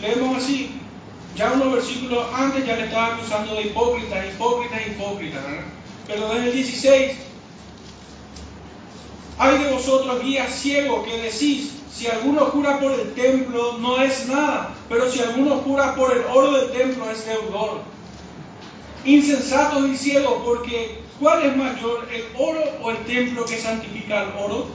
Leemos 0.00 0.42
así, 0.42 0.70
ya 1.36 1.52
unos 1.52 1.72
versículos 1.72 2.26
antes 2.32 2.64
ya 2.66 2.76
le 2.76 2.84
estaba 2.84 3.16
acusando 3.16 3.54
de 3.54 3.62
hipócrita, 3.62 4.26
hipócrita, 4.26 4.86
hipócrita, 4.86 5.40
¿verdad? 5.40 5.64
Pero 6.06 6.28
desde 6.28 6.46
el 6.46 6.52
16, 6.54 7.12
hay 9.38 9.58
de 9.58 9.72
vosotros 9.72 10.22
guías 10.22 10.54
ciegos 10.54 11.06
que 11.06 11.18
decís, 11.18 11.70
si 11.92 12.06
alguno 12.06 12.46
jura 12.46 12.78
por 12.78 12.92
el 12.92 13.14
templo 13.14 13.78
no 13.78 14.00
es 14.00 14.26
nada, 14.26 14.73
pero 14.88 15.10
si 15.10 15.20
alguno 15.20 15.56
jura 15.58 15.94
por 15.94 16.12
el 16.12 16.24
oro 16.32 16.52
del 16.52 16.72
templo 16.72 17.10
es 17.10 17.24
deudor. 17.26 17.80
Insensatos 19.04 19.88
y 19.88 19.96
ciegos, 19.96 20.42
porque 20.44 20.98
¿cuál 21.20 21.42
es 21.44 21.56
mayor, 21.56 22.08
el 22.12 22.24
oro 22.36 22.60
o 22.82 22.90
el 22.90 22.98
templo 23.04 23.44
que 23.44 23.58
santifica 23.58 24.22
el 24.22 24.30
oro? 24.38 24.66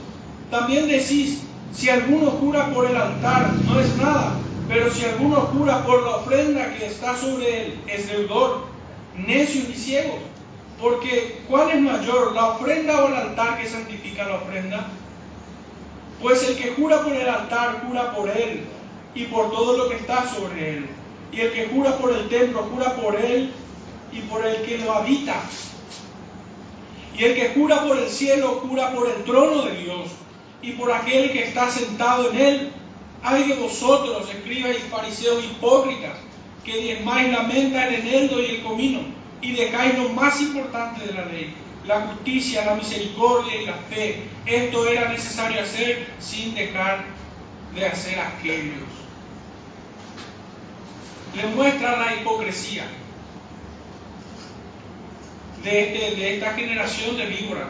También 0.50 0.88
decís, 0.88 1.42
si 1.72 1.88
alguno 1.88 2.30
jura 2.32 2.72
por 2.72 2.86
el 2.86 2.96
altar 2.96 3.52
no 3.66 3.80
es 3.80 3.96
nada, 3.96 4.34
pero 4.68 4.90
si 4.92 5.04
alguno 5.04 5.36
jura 5.36 5.84
por 5.84 6.02
la 6.04 6.16
ofrenda 6.16 6.74
que 6.74 6.86
está 6.86 7.16
sobre 7.16 7.66
él 7.66 7.80
es 7.86 8.08
deudor. 8.08 8.68
Necios 9.16 9.68
y 9.68 9.74
ciegos. 9.74 10.20
Porque 10.80 11.42
¿cuál 11.48 11.70
es 11.70 11.80
mayor, 11.80 12.32
la 12.32 12.50
ofrenda 12.50 13.04
o 13.04 13.08
el 13.08 13.14
altar 13.14 13.60
que 13.60 13.68
santifica 13.68 14.28
la 14.28 14.36
ofrenda? 14.36 14.86
Pues 16.22 16.48
el 16.48 16.56
que 16.56 16.72
jura 16.74 17.02
por 17.02 17.12
el 17.12 17.28
altar, 17.28 17.82
jura 17.86 18.14
por 18.14 18.28
él 18.28 18.64
y 19.14 19.24
por 19.24 19.50
todo 19.50 19.76
lo 19.76 19.88
que 19.88 19.96
está 19.96 20.28
sobre 20.28 20.76
él. 20.76 20.86
Y 21.32 21.40
el 21.40 21.52
que 21.52 21.66
jura 21.68 21.96
por 21.98 22.12
el 22.12 22.28
templo, 22.28 22.68
jura 22.72 22.96
por 22.96 23.16
él 23.16 23.52
y 24.12 24.20
por 24.22 24.44
el 24.44 24.62
que 24.62 24.78
lo 24.78 24.92
habita. 24.92 25.40
Y 27.16 27.24
el 27.24 27.34
que 27.34 27.50
jura 27.50 27.84
por 27.84 27.98
el 27.98 28.08
cielo, 28.08 28.60
jura 28.66 28.92
por 28.92 29.08
el 29.08 29.24
trono 29.24 29.62
de 29.62 29.76
Dios 29.76 30.08
y 30.62 30.72
por 30.72 30.92
aquel 30.92 31.32
que 31.32 31.44
está 31.44 31.70
sentado 31.70 32.30
en 32.30 32.36
él. 32.36 32.72
Hay 33.22 33.44
de 33.44 33.54
vosotros, 33.54 34.28
escribas 34.30 34.76
y 34.76 34.90
fariseos 34.90 35.44
hipócritas, 35.44 36.16
que 36.64 36.76
diezmáis 36.78 37.30
la 37.30 37.42
menta, 37.42 37.86
el 37.86 38.06
eneldo 38.06 38.40
y 38.40 38.46
el 38.46 38.62
comino 38.62 39.20
y 39.42 39.52
dejáis 39.52 39.98
lo 39.98 40.08
más 40.10 40.40
importante 40.40 41.06
de 41.06 41.14
la 41.14 41.24
ley, 41.26 41.54
la 41.86 42.00
justicia, 42.02 42.64
la 42.64 42.74
misericordia 42.74 43.62
y 43.62 43.66
la 43.66 43.74
fe. 43.74 44.22
Esto 44.46 44.86
era 44.86 45.08
necesario 45.08 45.62
hacer 45.62 46.06
sin 46.18 46.54
dejar 46.54 47.04
de 47.74 47.86
hacer 47.86 48.18
aquellos. 48.18 48.99
Le 51.34 51.46
muestra 51.54 51.96
la 51.96 52.14
hipocresía 52.14 52.84
de, 55.62 55.80
este, 55.80 56.16
de 56.16 56.34
esta 56.34 56.54
generación 56.54 57.16
de 57.16 57.26
víboras, 57.26 57.68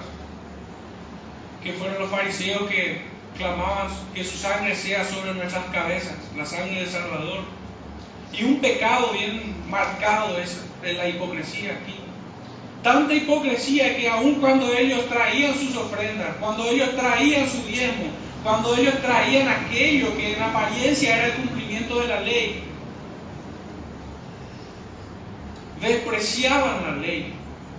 que 1.63 1.73
fueron 1.75 1.99
los 1.99 2.11
fariseos 2.11 2.69
que 2.71 3.03
clamaban 3.37 3.89
que 4.15 4.25
su 4.25 4.39
sangre 4.39 4.75
sea 4.75 5.05
sobre 5.05 5.35
nuestras 5.35 5.65
cabezas, 5.67 6.15
la 6.37 6.47
sangre 6.47 6.81
del 6.81 6.89
Salvador. 6.89 7.41
Y 8.33 8.45
un 8.45 8.61
pecado 8.61 9.13
bien 9.13 9.55
marcado 9.69 10.39
es 10.39 10.63
la 10.83 11.09
hipocresía 11.09 11.73
aquí. 11.73 11.97
Tanta 12.83 13.13
hipocresía 13.13 13.95
que 13.97 14.09
aun 14.09 14.37
cuando 14.37 14.73
ellos 14.73 15.07
traían 15.09 15.55
sus 15.55 15.77
ofrendas, 15.77 16.37
cuando 16.41 16.65
ellos 16.67 16.97
traían 16.97 17.49
su 17.49 17.63
diezmo, 17.65 18.07
cuando 18.43 18.75
ellos 18.75 18.95
traían 19.03 19.49
aquello 19.49 20.17
que 20.17 20.33
en 20.33 20.43
apariencia 20.43 21.17
era 21.17 21.27
el 21.27 21.33
cumplimiento 21.35 22.01
de 22.01 22.09
la 22.09 22.21
ley, 22.21 22.63
despreciaban 25.81 26.83
la 26.85 26.97
ley, 26.97 27.33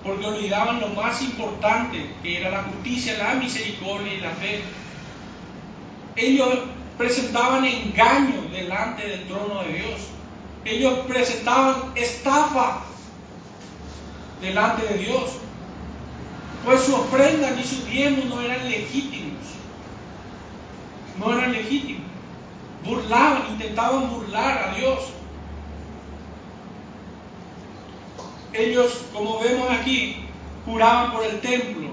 porque 0.03 0.25
olvidaban 0.25 0.79
lo 0.79 0.87
más 0.89 1.21
importante, 1.21 2.09
que 2.23 2.39
era 2.39 2.49
la 2.49 2.63
justicia, 2.63 3.17
la 3.17 3.35
misericordia 3.35 4.13
y 4.13 4.19
la 4.19 4.31
fe. 4.31 4.61
Ellos 6.15 6.59
presentaban 6.97 7.65
engaño 7.65 8.43
delante 8.51 9.07
del 9.07 9.27
trono 9.27 9.63
de 9.63 9.73
Dios. 9.73 10.01
Ellos 10.65 10.99
presentaban 11.07 11.91
estafa 11.95 12.83
delante 14.41 14.85
de 14.87 14.97
Dios. 14.99 15.31
Pues 16.65 16.81
su 16.81 16.95
ofrenda 16.95 17.51
ni 17.51 17.63
su 17.63 17.83
diezmo 17.85 18.35
no 18.35 18.41
eran 18.41 18.69
legítimos. 18.69 19.41
No 21.17 21.33
eran 21.37 21.53
legítimos. 21.53 22.05
Burlaban, 22.83 23.43
intentaban 23.51 24.09
burlar 24.09 24.69
a 24.69 24.75
Dios. 24.75 24.99
Ellos, 28.53 29.05
como 29.13 29.39
vemos 29.39 29.69
aquí, 29.69 30.25
juraban 30.65 31.13
por 31.13 31.23
el 31.23 31.39
templo, 31.39 31.89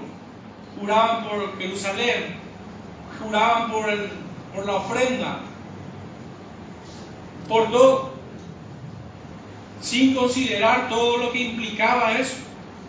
juraban 0.79 1.27
por 1.27 1.57
Jerusalén, 1.57 2.35
juraban 3.21 3.71
por, 3.71 3.89
el, 3.89 4.09
por 4.53 4.65
la 4.65 4.75
ofrenda, 4.75 5.39
por 7.47 7.71
todo 7.71 8.19
sin 9.81 10.13
considerar 10.13 10.89
todo 10.89 11.17
lo 11.17 11.31
que 11.31 11.39
implicaba 11.39 12.13
eso. 12.13 12.35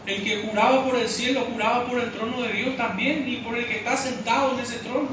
El 0.06 0.24
que 0.24 0.42
juraba 0.42 0.84
por 0.84 0.96
el 0.96 1.08
cielo, 1.08 1.46
juraba 1.52 1.84
por 1.86 2.00
el 2.00 2.10
trono 2.10 2.42
de 2.42 2.52
Dios 2.52 2.76
también 2.76 3.28
y 3.28 3.36
por 3.36 3.56
el 3.56 3.66
que 3.66 3.78
está 3.78 3.96
sentado 3.96 4.54
en 4.54 4.60
ese 4.60 4.78
trono. 4.78 5.08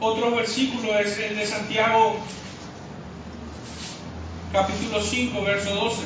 Otro 0.00 0.30
versículo 0.30 0.96
es 0.96 1.18
el 1.18 1.36
de 1.36 1.44
Santiago 1.44 2.16
capítulo 4.52 5.00
5, 5.00 5.42
verso 5.42 5.74
12. 5.74 6.02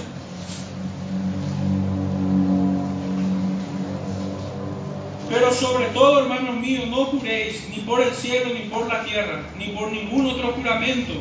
Pero 5.28 5.52
sobre 5.52 5.86
todo, 5.88 6.20
hermanos 6.20 6.56
míos, 6.56 6.86
no 6.88 7.04
juréis 7.06 7.68
ni 7.68 7.82
por 7.82 8.00
el 8.00 8.14
cielo, 8.14 8.54
ni 8.54 8.70
por 8.70 8.86
la 8.86 9.04
tierra, 9.04 9.42
ni 9.58 9.68
por 9.68 9.92
ningún 9.92 10.26
otro 10.26 10.52
juramento, 10.52 11.12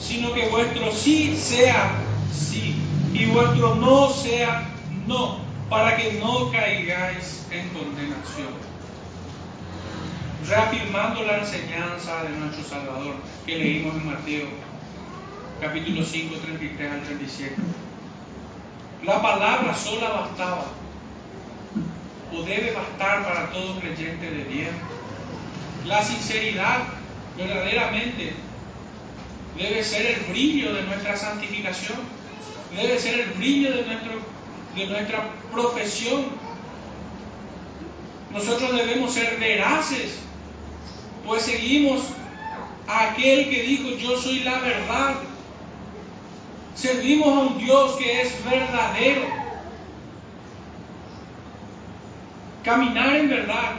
sino 0.00 0.32
que 0.32 0.48
vuestro 0.48 0.92
sí 0.92 1.36
sea 1.36 1.92
sí 2.32 2.74
y 3.12 3.26
vuestro 3.26 3.76
no 3.76 4.10
sea 4.10 4.68
no, 5.06 5.38
para 5.70 5.96
que 5.96 6.14
no 6.14 6.50
caigáis 6.50 7.46
en 7.52 7.68
condenación. 7.68 8.67
Reafirmando 10.46 11.24
la 11.24 11.38
enseñanza 11.38 12.22
de 12.22 12.30
nuestro 12.30 12.62
Salvador 12.62 13.16
que 13.44 13.56
leímos 13.56 13.96
en 13.96 14.06
Mateo, 14.06 14.46
capítulo 15.60 16.04
5, 16.04 16.36
33 16.36 16.92
al 16.92 17.02
37. 17.02 17.56
La 19.04 19.20
palabra 19.20 19.74
sola 19.74 20.10
bastaba 20.10 20.66
o 22.32 22.42
debe 22.42 22.72
bastar 22.72 23.24
para 23.24 23.50
todo 23.50 23.80
creyente 23.80 24.30
de 24.30 24.44
bien. 24.44 24.70
La 25.86 26.02
sinceridad 26.04 26.84
verdaderamente 27.36 28.34
debe 29.56 29.82
ser 29.82 30.06
el 30.06 30.20
brillo 30.26 30.72
de 30.72 30.82
nuestra 30.82 31.16
santificación, 31.16 31.98
debe 32.76 32.98
ser 32.98 33.20
el 33.20 33.30
brillo 33.30 33.72
de, 33.72 33.86
nuestro, 33.86 34.12
de 34.76 34.86
nuestra 34.86 35.30
profesión. 35.50 36.26
Nosotros 38.32 38.76
debemos 38.76 39.12
ser 39.12 39.38
veraces, 39.40 40.27
pues 41.28 41.42
seguimos 41.42 42.02
a 42.88 43.10
aquel 43.10 43.48
que 43.50 43.62
dijo 43.62 43.90
yo 43.90 44.20
soy 44.20 44.40
la 44.40 44.58
verdad. 44.58 45.14
Servimos 46.74 47.28
a 47.28 47.40
un 47.40 47.58
Dios 47.58 47.96
que 47.96 48.22
es 48.22 48.44
verdadero 48.44 49.38
Caminar 52.68 53.16
en 53.16 53.30
verdad 53.30 53.76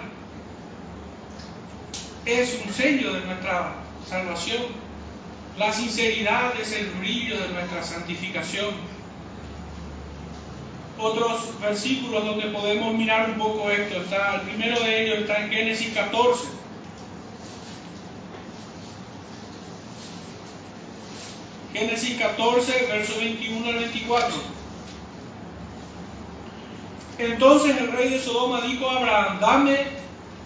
es 2.26 2.60
un 2.66 2.74
sello 2.74 3.14
de 3.14 3.22
nuestra 3.22 3.76
salvación. 4.08 4.64
La 5.60 5.72
sinceridad 5.72 6.60
es 6.60 6.72
el 6.74 6.88
brillo 6.92 7.40
de 7.40 7.50
nuestra 7.50 7.84
santificación. 7.84 8.74
otros 10.98 11.60
versículos 11.62 12.26
donde 12.26 12.48
podemos 12.48 12.96
mirar 12.96 13.30
un 13.30 13.38
poco 13.38 13.70
esto. 13.70 14.02
Está, 14.02 14.36
el 14.36 14.42
primero 14.42 14.80
de 14.80 15.04
ellos 15.04 15.20
está 15.20 15.44
en 15.44 15.52
Génesis 15.52 15.94
14. 15.94 16.59
Génesis 21.74 22.18
14, 22.18 22.88
verso 22.88 23.20
21 23.20 23.68
al 23.68 23.76
24. 23.76 24.36
Entonces 27.20 27.78
el 27.78 27.92
rey 27.92 28.10
de 28.10 28.20
Sodoma 28.20 28.62
dijo 28.62 28.90
a 28.90 28.98
Abraham, 28.98 29.40
dame 29.40 29.78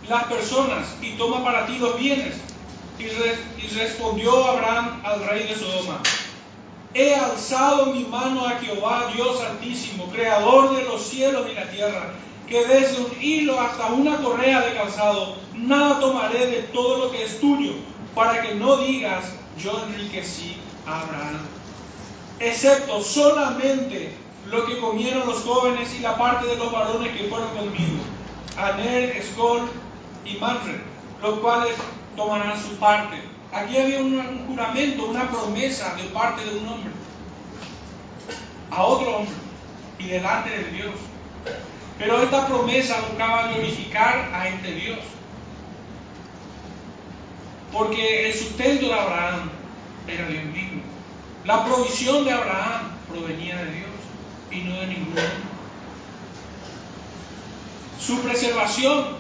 las 0.10 0.26
personas 0.26 0.88
y 1.02 1.12
toma 1.12 1.44
para 1.44 1.66
ti 1.66 1.78
los 1.78 1.98
bienes. 1.98 2.36
Y, 3.00 3.08
respondió 3.76 4.46
Abraham 4.46 5.02
al 5.04 5.28
rey 5.28 5.48
de 5.48 5.56
Sodoma, 5.56 6.00
he 6.94 7.16
alzado 7.16 7.88
mi 7.88 8.04
mano 8.06 8.46
a 8.46 8.60
Jehová, 8.60 9.12
Dios 9.16 9.42
altísimo, 9.42 10.10
creador 10.12 10.76
de 10.76 10.84
los 10.84 11.02
cielos 11.02 11.48
y 11.50 11.56
la 11.56 11.70
tierra, 11.70 12.14
que 12.48 12.66
desde 12.66 13.02
un 13.02 13.12
hilo 13.20 13.60
hasta 13.60 13.88
una 13.88 14.18
correa 14.18 14.62
de 14.62 14.76
calzado, 14.76 15.38
nada 15.56 16.00
tomaré 16.00 16.46
de 16.46 16.62
todo 16.64 17.06
lo 17.06 17.12
que 17.12 17.24
es 17.24 17.40
tuyo, 17.40 17.74
para 18.14 18.42
que 18.44 18.54
no 18.56 18.78
digas, 18.78 19.26
yo 19.58 19.84
enriquecí 19.88 20.58
Abraham, 20.86 21.40
excepto 22.40 23.02
solamente 23.02 24.14
lo 24.48 24.66
que 24.66 24.80
comieron 24.80 25.28
los 25.28 25.44
jóvenes 25.44 25.94
y 25.96 26.00
la 26.00 26.18
parte 26.18 26.48
de 26.48 26.58
los 26.58 26.72
varones 26.72 27.16
que 27.16 27.26
fueron 27.26 27.50
conmigo, 27.50 28.04
Aner, 28.58 29.16
Escol 29.18 29.70
y 30.26 30.38
Manre, 30.38 30.82
los 31.22 31.40
cuales 31.40 31.76
tomarán 32.16 32.62
su 32.62 32.76
parte. 32.76 33.22
Aquí 33.52 33.78
había 33.78 34.00
un, 34.00 34.46
juramento, 34.48 35.06
una 35.06 35.30
promesa 35.30 35.96
de 35.96 36.04
parte 36.06 36.44
de 36.44 36.58
un 36.58 36.68
hombre 36.68 36.92
a 38.72 38.84
otro 38.84 39.18
hombre 39.18 39.36
y 40.00 40.08
delante 40.08 40.50
de 40.50 40.64
Dios. 40.72 40.94
Pero 42.00 42.22
esta 42.22 42.48
promesa 42.48 43.00
buscaba 43.08 43.48
glorificar 43.48 44.32
a 44.34 44.48
este 44.48 44.72
Dios. 44.72 45.00
Porque 47.72 48.28
el 48.28 48.34
sustento 48.34 48.88
de 48.88 48.94
Abraham 48.94 49.50
era 50.08 50.28
Dios 50.28 50.46
mismo. 50.46 50.82
La 51.46 51.66
provisión 51.66 52.26
de 52.26 52.32
Abraham 52.32 52.92
provenía 53.10 53.58
de 53.58 53.72
Dios 53.72 53.90
y 54.52 54.62
no 54.62 54.80
de 54.80 54.88
ningún 54.88 55.10
hombre. 55.10 55.54
Su 58.00 58.20
preservación 58.22 59.18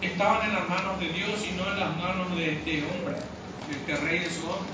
estaban 0.00 0.48
en 0.48 0.54
las 0.54 0.68
manos 0.68 1.00
de 1.00 1.08
Dios 1.08 1.44
y 1.48 1.56
no 1.56 1.70
en 1.72 1.80
las 1.80 1.96
manos 1.96 2.36
de 2.36 2.52
este 2.52 2.84
hombre, 2.84 3.16
de 3.68 3.76
este 3.76 3.96
rey 3.96 4.18
de 4.20 4.30
su 4.30 4.48
hombre. 4.48 4.72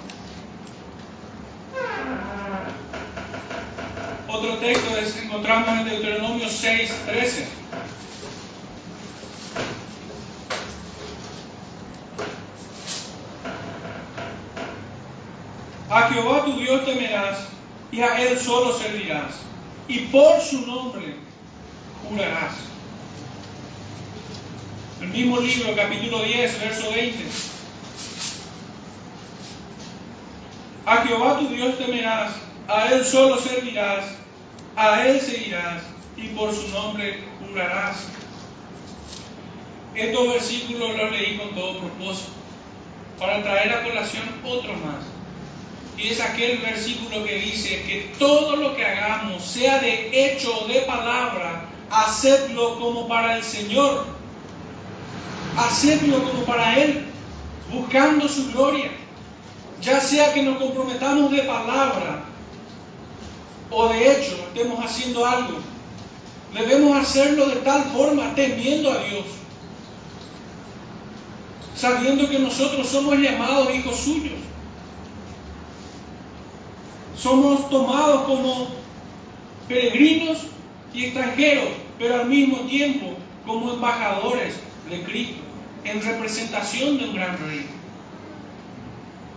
Otro 4.29 4.57
texto 4.59 4.97
es, 4.97 5.17
encontramos 5.23 5.69
en 5.69 5.85
Deuteronomio 5.85 6.49
6, 6.49 6.93
13. 7.07 7.49
A 15.93 16.09
Jehová 16.09 16.43
tu 16.47 16.59
Dios 16.59 16.87
temerás 16.87 17.49
y 17.91 18.01
a 18.01 18.19
Él 18.23 18.39
solo 18.39 18.73
servirás, 18.79 19.35
y 19.87 19.99
por 20.07 20.41
su 20.41 20.67
nombre 20.67 21.17
jurarás. 22.09 22.55
El 25.03 25.09
mismo 25.09 25.39
libro, 25.39 25.77
capítulo 25.77 26.23
10, 26.23 26.61
verso 26.61 26.91
20. 26.93 27.25
A 30.87 30.97
Jehová 31.05 31.41
tu 31.41 31.49
Dios 31.49 31.77
temerás, 31.77 32.33
a 32.69 32.87
Él 32.87 33.05
solo 33.05 33.39
servirás, 33.39 34.07
a 34.75 35.07
Él 35.07 35.21
seguirás 35.21 35.83
y 36.17 36.29
por 36.29 36.55
su 36.55 36.69
nombre 36.69 37.23
jurarás. 37.39 38.07
Estos 39.95 40.29
versículos 40.33 40.97
los 40.97 41.11
leí 41.11 41.37
con 41.37 41.55
todo 41.55 41.81
propósito, 41.81 42.31
para 43.19 43.43
traer 43.43 43.75
a 43.75 43.83
colación 43.83 44.25
otro 44.43 44.73
más. 44.73 45.12
Es 45.99 46.21
aquel 46.21 46.59
versículo 46.59 47.25
que 47.25 47.37
dice 47.37 47.83
que 47.83 48.13
todo 48.19 48.57
lo 48.57 48.75
que 48.75 48.85
hagamos, 48.85 49.45
sea 49.45 49.79
de 49.79 50.11
hecho 50.13 50.65
o 50.65 50.69
de 50.69 50.81
palabra, 50.81 51.69
hacedlo 51.91 52.81
como 52.81 53.07
para 53.07 53.37
el 53.37 53.45
Señor 53.45 54.07
hacerlo 55.57 56.23
como 56.25 56.45
para 56.45 56.79
Él, 56.79 57.07
buscando 57.71 58.29
su 58.29 58.53
gloria. 58.53 58.91
Ya 59.81 60.01
sea 60.01 60.33
que 60.33 60.43
nos 60.43 60.59
comprometamos 60.59 61.31
de 61.31 61.43
palabra 61.43 62.25
o 63.71 63.89
de 63.89 64.13
hecho 64.13 64.37
estemos 64.49 64.85
haciendo 64.85 65.25
algo, 65.27 65.59
debemos 66.55 66.97
hacerlo 66.97 67.47
de 67.47 67.57
tal 67.57 67.85
forma 67.85 68.35
temiendo 68.35 68.93
a 68.93 69.03
Dios, 69.05 69.25
sabiendo 71.75 72.29
que 72.29 72.39
nosotros 72.39 72.87
somos 72.87 73.17
llamados 73.19 73.75
hijos 73.75 73.97
suyos. 73.97 74.39
Somos 77.17 77.69
tomados 77.71 78.25
como 78.25 78.69
peregrinos 79.69 80.39
y 80.95 81.05
extranjeros, 81.07 81.69
pero 81.99 82.21
al 82.21 82.29
mismo 82.29 82.59
tiempo 82.61 83.15
como 83.47 83.73
embajadores 83.73 84.55
de 84.89 85.03
Cristo 85.03 85.43
en 85.85 86.03
representación 86.03 86.99
de 86.99 87.05
un 87.07 87.15
gran 87.15 87.39
rey. 87.39 87.67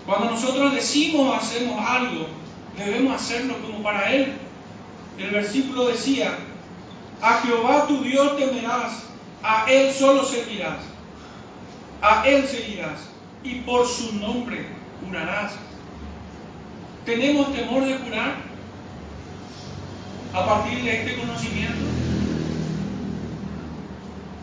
Cuando 0.05 0.31
nosotros 0.31 0.73
decimos 0.73 1.27
o 1.27 1.33
hacemos 1.33 1.79
algo, 1.83 2.27
debemos 2.77 3.15
hacerlo 3.15 3.55
como 3.61 3.81
para 3.81 4.11
Él. 4.11 4.33
El 5.17 5.31
versículo 5.31 5.87
decía, 5.87 6.37
a 7.21 7.41
Jehová 7.41 7.87
tu 7.87 8.03
Dios 8.03 8.37
temerás, 8.37 9.03
a 9.41 9.65
Él 9.69 9.91
solo 9.93 10.23
servirás, 10.23 10.79
a 12.01 12.27
Él 12.27 12.45
seguirás 12.47 13.09
y 13.43 13.55
por 13.61 13.87
su 13.87 14.13
nombre 14.15 14.67
jurarás. 15.03 15.53
¿Tenemos 17.05 17.53
temor 17.53 17.85
de 17.85 17.99
jurar 17.99 18.37
a 20.33 20.45
partir 20.45 20.83
de 20.83 21.01
este 21.01 21.19
conocimiento? 21.19 21.85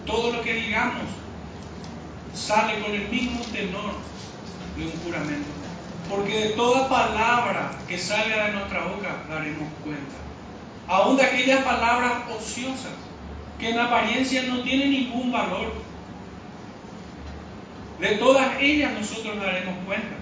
Todo 0.07 0.33
lo 0.33 0.43
que 0.43 0.55
digamos 0.55 1.03
sale 2.35 2.79
con 2.81 2.93
el 2.93 3.09
mismo 3.09 3.41
tenor 3.53 3.95
de 4.77 4.85
un 4.85 4.93
juramento. 5.05 5.49
Porque 6.09 6.39
de 6.39 6.49
toda 6.51 6.89
palabra 6.89 7.73
que 7.89 7.99
salga 7.99 8.47
de 8.47 8.53
nuestra 8.53 8.85
boca 8.85 9.25
daremos 9.29 9.69
cuenta. 9.83 10.15
Aún 10.87 11.17
de 11.17 11.25
aquellas 11.25 11.65
palabras 11.65 12.13
ociosas 12.31 12.93
que 13.59 13.71
en 13.71 13.79
apariencia 13.79 14.45
no 14.45 14.63
tienen 14.63 14.91
ningún 14.93 15.33
valor. 15.33 15.73
De 17.99 18.17
todas 18.17 18.61
ellas 18.61 18.93
nosotros 18.93 19.37
daremos 19.41 19.75
cuenta. 19.85 20.22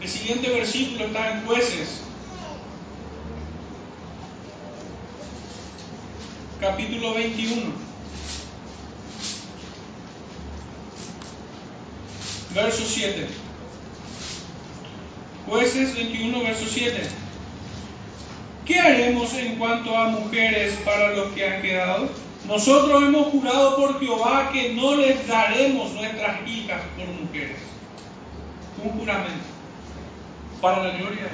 El 0.00 0.08
siguiente 0.08 0.48
versículo 0.50 1.06
está 1.06 1.32
en 1.32 1.46
jueces. 1.46 2.02
Capítulo 6.60 7.14
21. 7.14 7.88
verso 12.54 12.82
7. 12.86 13.28
Jueces 15.46 15.94
21, 15.94 16.42
verso 16.42 16.64
7. 16.68 17.02
¿Qué 18.64 18.80
haremos 18.80 19.32
en 19.34 19.56
cuanto 19.56 19.96
a 19.96 20.08
mujeres 20.08 20.74
para 20.84 21.14
los 21.14 21.32
que 21.32 21.46
han 21.46 21.62
quedado? 21.62 22.08
Nosotros 22.46 23.02
hemos 23.02 23.28
jurado 23.28 23.76
por 23.76 24.00
Jehová 24.00 24.50
que 24.52 24.74
no 24.74 24.96
les 24.96 25.26
daremos 25.26 25.92
nuestras 25.92 26.48
hijas 26.48 26.82
por 26.96 27.06
mujeres. 27.06 27.58
Un 28.82 28.90
juramento 28.98 29.57
para 30.60 30.82
la 30.82 30.90
gloria 30.90 31.24
de 31.24 31.30
Dios. 31.30 31.32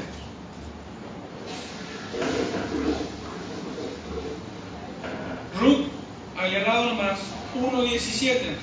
Ruth, 5.60 5.88
allá 6.36 6.58
al 6.58 6.64
lado 6.64 6.94
más, 6.94 7.18
1.17 7.54 8.56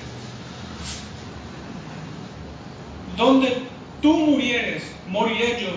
donde 3.16 3.62
tú 4.00 4.16
murieres, 4.16 4.84
moriré 5.08 5.60
yo, 5.60 5.68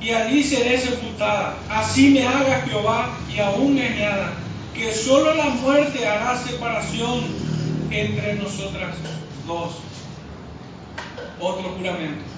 y 0.00 0.10
allí 0.10 0.42
seré 0.42 0.78
sepultada. 0.78 1.56
Así 1.68 2.10
me 2.10 2.26
haga 2.26 2.62
Jehová 2.68 3.16
y 3.34 3.38
aún 3.38 3.74
me 3.74 3.86
añada, 3.86 4.32
que 4.74 4.92
solo 4.92 5.34
la 5.34 5.46
muerte 5.46 6.06
hará 6.06 6.36
separación 6.36 7.24
entre 7.90 8.34
nosotras 8.34 8.96
dos. 9.46 9.76
Otro 11.40 11.70
juramento 11.76 12.31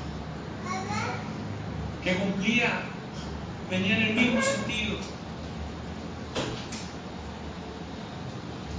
que 2.05 2.15
cumplía, 2.17 2.83
venía 3.71 3.97
en 3.97 4.03
el 4.03 4.15
mismo 4.15 4.43
sentido 4.43 4.99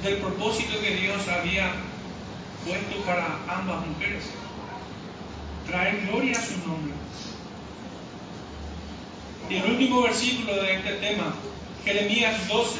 del 0.03 0.17
propósito 0.17 0.79
que 0.79 0.95
Dios 0.95 1.27
había 1.27 1.73
puesto 2.63 3.03
para 3.03 3.39
ambas 3.47 3.87
mujeres 3.87 4.25
traer 5.65 6.05
gloria 6.05 6.37
a 6.37 6.41
su 6.41 6.57
nombre. 6.67 6.93
Y 9.49 9.55
el 9.55 9.71
último 9.71 10.03
versículo 10.03 10.61
de 10.61 10.75
este 10.75 10.93
tema 10.93 11.33
Jeremías 11.83 12.47
12. 12.47 12.79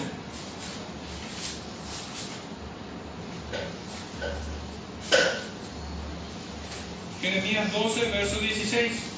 Jeremías 7.21 7.71
12, 7.71 8.11
verso 8.11 8.39
16. 8.39 9.14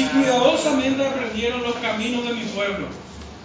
Si 0.00 0.06
cuidadosamente 0.06 1.06
aprendieron 1.06 1.62
los 1.62 1.74
caminos 1.76 2.24
de 2.26 2.32
mi 2.32 2.44
pueblo, 2.44 2.86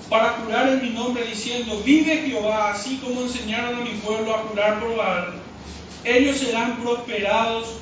para 0.10 0.36
curar 0.38 0.70
en 0.70 0.82
mi 0.82 0.90
nombre, 0.92 1.26
diciendo, 1.26 1.82
vive 1.84 2.24
Jehová, 2.28 2.72
así 2.72 2.98
como 3.04 3.22
enseñaron 3.22 3.76
a 3.76 3.84
mi 3.84 3.90
pueblo 3.96 4.34
a 4.34 4.44
curar 4.44 4.80
por 4.80 4.96
Baal, 4.96 5.34
ellos 6.06 6.38
serán 6.38 6.78
prosperados 6.78 7.80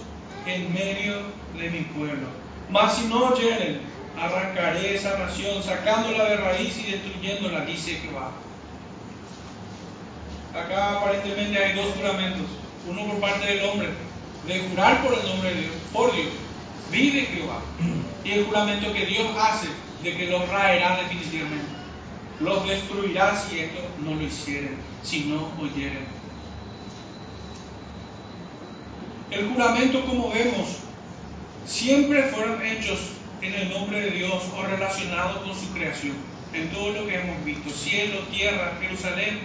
en 0.47 0.73
medio 0.73 1.17
de 1.55 1.69
mi 1.69 1.81
pueblo. 1.81 2.27
Mas 2.71 2.95
si 2.95 3.05
no 3.05 3.25
oyeren, 3.25 3.81
arrancaré 4.19 4.95
esa 4.95 5.19
nación, 5.19 5.61
sacándola 5.61 6.23
de 6.25 6.37
raíz 6.37 6.75
y 6.79 6.91
destruyéndola, 6.91 7.65
dice 7.65 7.99
Jehová. 8.01 8.31
Acá 10.55 10.97
aparentemente 10.97 11.63
hay 11.63 11.73
dos 11.73 11.93
juramentos. 11.95 12.47
Uno 12.89 13.05
por 13.05 13.19
parte 13.19 13.45
del 13.45 13.65
hombre, 13.65 13.89
de 14.47 14.59
jurar 14.69 15.03
por 15.03 15.13
el 15.13 15.23
nombre 15.25 15.49
de 15.53 15.61
Dios, 15.61 15.73
por 15.91 16.13
Dios. 16.13 16.29
Vive 16.91 17.21
Jehová. 17.25 17.61
Y 18.23 18.31
el 18.31 18.45
juramento 18.45 18.93
que 18.93 19.05
Dios 19.05 19.27
hace 19.37 19.67
de 20.03 20.15
que 20.15 20.27
los 20.27 20.47
raerá 20.49 20.97
definitivamente. 20.97 21.65
Los 22.39 22.67
destruirá 22.67 23.39
si 23.39 23.59
esto 23.59 23.79
no 24.03 24.15
lo 24.15 24.21
hicieren, 24.21 24.77
si 25.03 25.25
no 25.25 25.49
oyeren. 25.61 26.05
El 29.31 29.49
juramento, 29.49 30.05
como 30.05 30.29
vemos, 30.29 30.77
siempre 31.65 32.23
fueron 32.23 32.61
hechos 32.63 32.99
en 33.41 33.53
el 33.53 33.69
nombre 33.69 34.01
de 34.01 34.11
Dios 34.11 34.43
o 34.55 34.63
relacionados 34.63 35.37
con 35.43 35.55
su 35.55 35.71
creación. 35.73 36.15
En 36.53 36.69
todo 36.69 36.91
lo 36.91 37.07
que 37.07 37.15
hemos 37.15 37.43
visto, 37.43 37.69
cielo, 37.71 38.19
tierra, 38.31 38.77
Jerusalén, 38.79 39.39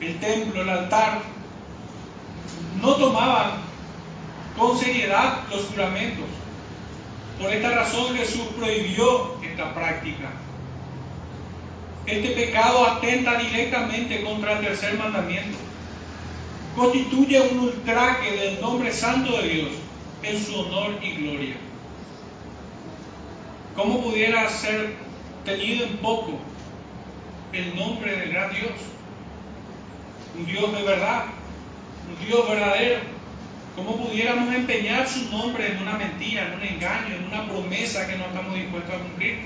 el 0.00 0.20
templo, 0.20 0.62
el 0.62 0.68
altar, 0.68 1.22
no 2.80 2.94
tomaban 2.94 3.63
con 4.56 4.78
seriedad 4.78 5.42
los 5.50 5.62
juramentos. 5.66 6.24
Por 7.40 7.52
esta 7.52 7.70
razón 7.70 8.16
Jesús 8.16 8.46
prohibió 8.58 9.36
esta 9.42 9.74
práctica. 9.74 10.30
Este 12.06 12.30
pecado 12.30 12.86
atenta 12.86 13.38
directamente 13.38 14.22
contra 14.22 14.58
el 14.58 14.66
tercer 14.66 14.98
mandamiento. 14.98 15.58
Constituye 16.76 17.40
un 17.40 17.58
ultraje 17.60 18.36
del 18.36 18.60
nombre 18.60 18.92
santo 18.92 19.40
de 19.40 19.48
Dios 19.48 19.68
en 20.22 20.44
su 20.44 20.60
honor 20.60 20.98
y 21.02 21.12
gloria. 21.12 21.56
¿Cómo 23.74 24.02
pudiera 24.02 24.48
ser 24.48 24.94
tenido 25.44 25.86
en 25.86 25.96
poco 25.98 26.38
el 27.52 27.74
nombre 27.76 28.16
del 28.16 28.32
gran 28.32 28.52
Dios? 28.52 28.72
un 30.36 30.46
Dios 30.46 30.72
de 30.72 30.82
verdad, 30.82 31.24
un 32.08 32.26
Dios 32.26 32.48
verdadero. 32.48 33.13
¿Cómo 33.76 33.96
pudiéramos 33.96 34.54
empeñar 34.54 35.08
su 35.08 35.30
nombre 35.30 35.72
en 35.72 35.82
una 35.82 35.94
mentira, 35.94 36.46
en 36.46 36.54
un 36.54 36.62
engaño, 36.62 37.16
en 37.16 37.24
una 37.24 37.48
promesa 37.48 38.06
que 38.06 38.16
no 38.16 38.26
estamos 38.26 38.54
dispuestos 38.54 38.94
a 38.94 38.98
cumplir? 38.98 39.38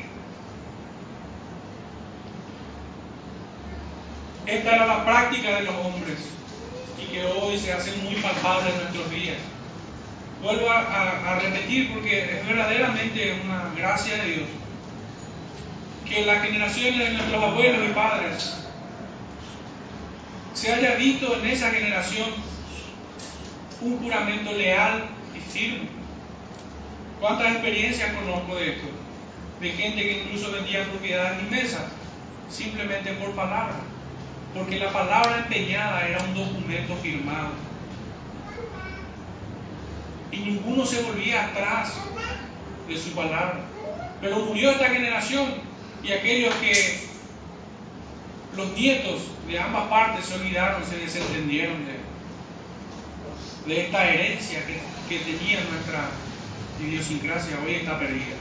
Esta 4.46 4.76
era 4.76 4.86
la 4.86 5.04
práctica 5.04 5.56
de 5.56 5.62
los 5.62 5.74
hombres 5.76 6.18
y 7.00 7.06
que 7.06 7.24
hoy 7.24 7.58
se 7.58 7.72
hace 7.72 7.92
muy 8.02 8.16
palpable 8.16 8.70
en 8.70 8.76
nuestros 8.76 9.10
días. 9.10 9.36
Vuelvo 10.42 10.70
a, 10.70 11.38
repetir 11.40 11.92
porque 11.92 12.38
es 12.38 12.46
verdaderamente 12.46 13.40
una 13.44 13.70
gracia 13.76 14.16
de 14.18 14.24
Dios 14.24 14.48
que 16.08 16.24
las 16.24 16.42
generaciones 16.42 16.98
de 16.98 17.10
nuestros 17.10 17.42
abuelos 17.42 17.90
y 17.90 17.92
padres 17.92 18.54
se 20.54 20.72
haya 20.72 20.94
visto 20.94 21.38
en 21.38 21.46
esa 21.46 21.70
generación 21.70 22.30
un 23.80 23.98
juramento 23.98 24.52
leal 24.52 25.04
y 25.36 25.40
firme. 25.40 25.88
¿Cuántas 27.20 27.52
experiencias 27.52 28.12
conozco 28.14 28.56
de 28.56 28.70
esto? 28.70 28.86
De 29.60 29.70
gente 29.70 30.02
que 30.02 30.22
incluso 30.22 30.52
vendía 30.52 30.84
propiedades 30.84 31.42
inmensas, 31.42 31.84
simplemente 32.48 33.12
por 33.14 33.32
palabra, 33.32 33.80
porque 34.54 34.78
la 34.78 34.92
palabra 34.92 35.38
empeñada 35.38 36.06
era 36.06 36.22
un 36.22 36.34
documento 36.34 36.94
firmado. 36.96 37.50
Y 40.30 40.38
ninguno 40.38 40.84
se 40.84 41.02
volvía 41.02 41.46
atrás 41.46 41.94
de 42.86 42.96
su 42.96 43.10
palabra. 43.12 43.60
Pero 44.20 44.40
murió 44.40 44.70
esta 44.70 44.90
generación 44.90 45.54
y 46.02 46.12
aquellos 46.12 46.54
que 46.56 47.08
los 48.56 48.72
nietos 48.72 49.22
de 49.46 49.58
ambas 49.58 49.88
partes 49.88 50.26
se 50.26 50.34
olvidaron, 50.34 50.84
se 50.84 50.98
desentendieron 50.98 51.84
de, 51.86 51.97
de 53.68 53.82
esta 53.82 54.08
herencia 54.08 54.60
que, 54.66 54.80
que 55.08 55.24
tenía 55.24 55.60
nuestra 55.70 56.08
idiosincrasia. 56.80 57.58
Hoy 57.64 57.74
está 57.74 57.98
perdida. 57.98 58.36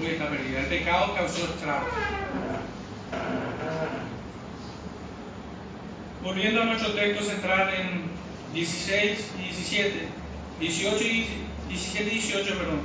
Hoy 0.00 0.06
está 0.06 0.30
perdida. 0.30 0.60
El 0.60 0.66
pecado 0.66 1.14
causó 1.14 1.44
estragos. 1.44 1.90
Volviendo 6.22 6.62
a 6.62 6.64
nuestro 6.64 6.92
texto 6.92 7.24
central 7.24 7.74
en 7.74 8.02
16 8.54 9.30
y 9.38 9.42
17, 9.42 10.08
18 10.60 11.04
y 11.04 11.26
17 11.68 12.10
y 12.10 12.14
18, 12.14 12.58
perdón. 12.58 12.80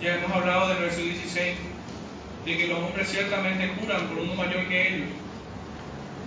Ya 0.00 0.14
hemos 0.14 0.30
hablado 0.30 0.68
del 0.68 0.78
verso 0.78 1.00
16, 1.00 1.56
de 2.44 2.56
que 2.56 2.66
los 2.68 2.78
hombres 2.78 3.08
ciertamente 3.08 3.72
juran 3.80 4.06
por 4.08 4.18
uno 4.18 4.34
mayor 4.34 4.68
que 4.68 4.94
ellos 4.94 5.08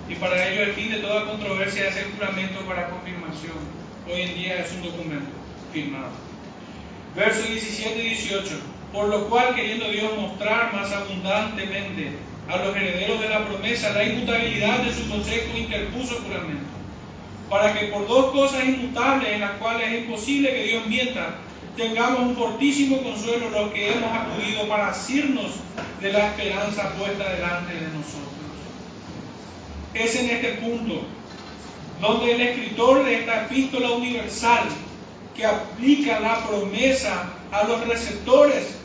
y 0.10 0.16
para 0.16 0.48
ello 0.48 0.64
el 0.64 0.74
fin 0.74 0.90
de 0.90 0.98
toda 0.98 1.26
controversia 1.26 1.88
es 1.88 1.98
el 1.98 2.12
juramento 2.14 2.62
para 2.62 2.90
confirmación. 2.90 3.79
Hoy 4.12 4.22
en 4.22 4.36
día 4.36 4.60
es 4.66 4.72
un 4.72 4.82
documento 4.82 5.30
firmado. 5.72 6.10
Versos 7.16 7.48
17 7.48 8.00
y 8.00 8.10
18. 8.10 8.60
Por 8.92 9.08
lo 9.08 9.30
cual, 9.30 9.54
queriendo 9.54 9.88
Dios 9.92 10.18
mostrar 10.18 10.74
más 10.74 10.92
abundantemente 10.92 12.14
a 12.48 12.58
los 12.58 12.76
herederos 12.76 13.22
de 13.22 13.30
la 13.30 13.46
promesa 13.46 13.94
la 13.94 14.04
inmutabilidad 14.04 14.80
de 14.80 14.94
su 14.94 15.08
consejo, 15.08 15.56
interpuso 15.56 16.16
juramento. 16.24 16.66
Para 17.52 17.74
que 17.78 17.88
por 17.88 18.08
dos 18.08 18.32
cosas 18.32 18.66
inmutables 18.66 19.32
en 19.32 19.42
las 19.42 19.52
cuales 19.58 19.92
es 19.92 20.00
imposible 20.00 20.54
que 20.54 20.64
Dios 20.64 20.88
mienta, 20.88 21.36
tengamos 21.78 22.22
un 22.22 22.36
fortísimo 22.36 23.04
consuelo 23.04 23.52
los 23.52 23.72
que 23.72 23.94
hemos 23.94 24.12
acudido 24.12 24.68
para 24.68 24.90
asirnos 24.90 25.52
de 26.02 26.12
la 26.12 26.30
esperanza 26.30 26.94
puesta 26.94 27.32
delante 27.32 27.74
de 27.74 27.88
nosotros 27.90 28.40
es 29.94 30.16
en 30.16 30.30
este 30.30 30.50
punto 30.54 31.02
donde 32.00 32.32
el 32.32 32.42
escritor 32.42 33.04
de 33.04 33.20
esta 33.20 33.46
epístola 33.46 33.92
universal 33.92 34.64
que 35.36 35.46
aplica 35.46 36.20
la 36.20 36.46
promesa 36.48 37.30
a 37.52 37.64
los 37.64 37.86
receptores 37.88 38.76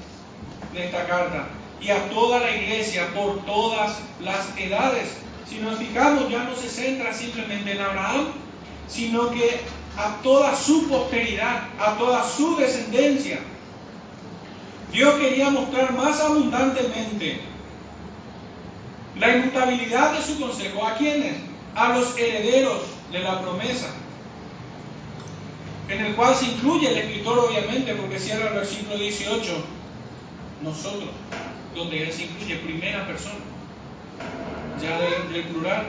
de 0.72 0.86
esta 0.86 1.06
carta 1.06 1.48
y 1.80 1.90
a 1.90 2.08
toda 2.10 2.40
la 2.40 2.56
iglesia 2.56 3.08
por 3.14 3.44
todas 3.44 3.98
las 4.20 4.58
edades. 4.58 5.16
Si 5.48 5.58
nos 5.58 5.78
fijamos, 5.78 6.28
ya 6.30 6.44
no 6.44 6.56
se 6.56 6.68
centra 6.68 7.12
simplemente 7.12 7.72
en 7.72 7.80
Abraham, 7.80 8.26
sino 8.88 9.30
que 9.30 9.60
a 9.96 10.16
toda 10.22 10.56
su 10.56 10.88
posteridad, 10.88 11.68
a 11.78 11.96
toda 11.96 12.24
su 12.24 12.56
descendencia. 12.56 13.38
Dios 14.92 15.14
quería 15.16 15.50
mostrar 15.50 15.92
más 15.92 16.20
abundantemente 16.20 17.40
la 19.18 19.36
inmutabilidad 19.36 20.12
de 20.12 20.22
su 20.22 20.40
consejo, 20.40 20.84
¿a 20.86 20.94
quiénes? 20.94 21.34
A 21.76 21.96
los 21.96 22.16
herederos 22.16 22.93
de 23.14 23.20
la 23.20 23.40
promesa, 23.40 23.86
en 25.88 26.04
el 26.04 26.16
cual 26.16 26.34
se 26.34 26.46
incluye 26.46 26.90
el 26.90 26.98
escritor 26.98 27.38
obviamente, 27.38 27.94
porque 27.94 28.18
cierra 28.18 28.48
el 28.48 28.54
versículo 28.54 28.98
18, 28.98 29.64
nosotros, 30.62 31.10
donde 31.76 32.02
él 32.02 32.12
se 32.12 32.24
incluye 32.24 32.56
primera 32.56 33.06
persona, 33.06 33.36
ya 34.82 34.98
del, 34.98 35.44
plural. 35.44 35.84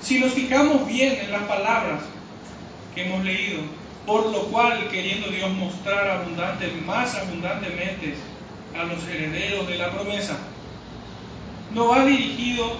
Si 0.00 0.20
nos 0.20 0.32
fijamos 0.32 0.86
bien 0.86 1.18
en 1.22 1.32
las 1.32 1.42
palabras 1.42 2.02
que 2.94 3.06
hemos 3.06 3.24
leído, 3.24 3.62
por 4.06 4.26
lo 4.26 4.42
cual, 4.44 4.88
queriendo 4.90 5.26
Dios 5.28 5.50
mostrar 5.50 6.08
abundante, 6.08 6.70
más 6.86 7.16
abundantemente 7.16 8.14
a 8.78 8.84
los 8.84 9.02
herederos 9.08 9.66
de 9.66 9.76
la 9.76 9.90
promesa, 9.90 10.38
no 11.74 11.88
va 11.88 12.04
dirigido 12.04 12.76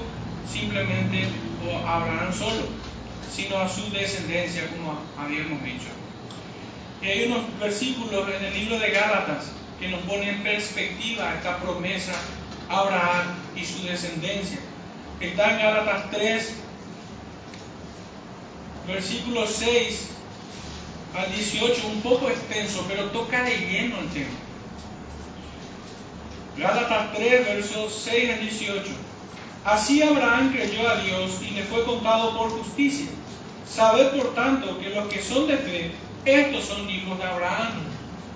simplemente 0.51 1.25
a 1.85 1.97
Abraham 1.97 2.33
solo, 2.33 2.63
sino 3.35 3.59
a 3.59 3.69
su 3.69 3.91
descendencia, 3.91 4.69
como 4.71 5.01
habíamos 5.19 5.63
dicho. 5.65 5.89
Y 7.03 7.07
hay 7.07 7.25
unos 7.25 7.59
versículos 7.59 8.29
en 8.29 8.45
el 8.45 8.55
libro 8.55 8.79
de 8.79 8.91
Gálatas 8.91 9.51
que 9.81 9.89
nos 9.89 10.01
ponen 10.03 10.29
en 10.29 10.43
perspectiva 10.43 11.35
esta 11.35 11.59
promesa 11.59 12.13
a 12.69 12.79
Abraham 12.79 13.35
y 13.57 13.65
su 13.65 13.83
descendencia. 13.83 14.59
Está 15.21 15.51
en 15.51 15.59
Gálatas 15.59 16.11
3, 16.13 16.55
versículos 18.87 19.51
6 19.59 20.09
al 21.17 21.33
18, 21.33 21.87
un 21.89 22.01
poco 22.01 22.29
extenso, 22.29 22.85
pero 22.89 23.11
toca 23.11 23.43
de 23.43 23.57
lleno 23.59 23.99
el 23.99 24.09
tema. 24.11 24.39
Gálatas 26.57 27.13
3, 27.15 27.47
versos 27.47 28.03
6 28.05 28.31
al 28.33 28.41
18. 28.41 28.83
Así 29.65 30.03
Abraham 30.03 30.53
creyó 30.53 30.89
a 30.89 30.97
Dios 31.01 31.41
y 31.43 31.51
le 31.51 31.65
fue 31.65 31.85
contado 31.85 32.37
por 32.39 32.51
justicia. 32.51 33.07
Sabed 33.69 34.11
por 34.11 34.35
tanto 34.35 34.79
que 34.79 34.91
los 34.91 35.09
que 35.09 35.21
son 35.21 35.49
de 35.49 35.57
fe, 35.57 35.91
estos 36.25 36.65
son 36.65 36.89
hijos 36.89 37.19
de 37.19 37.25
Abraham, 37.25 37.73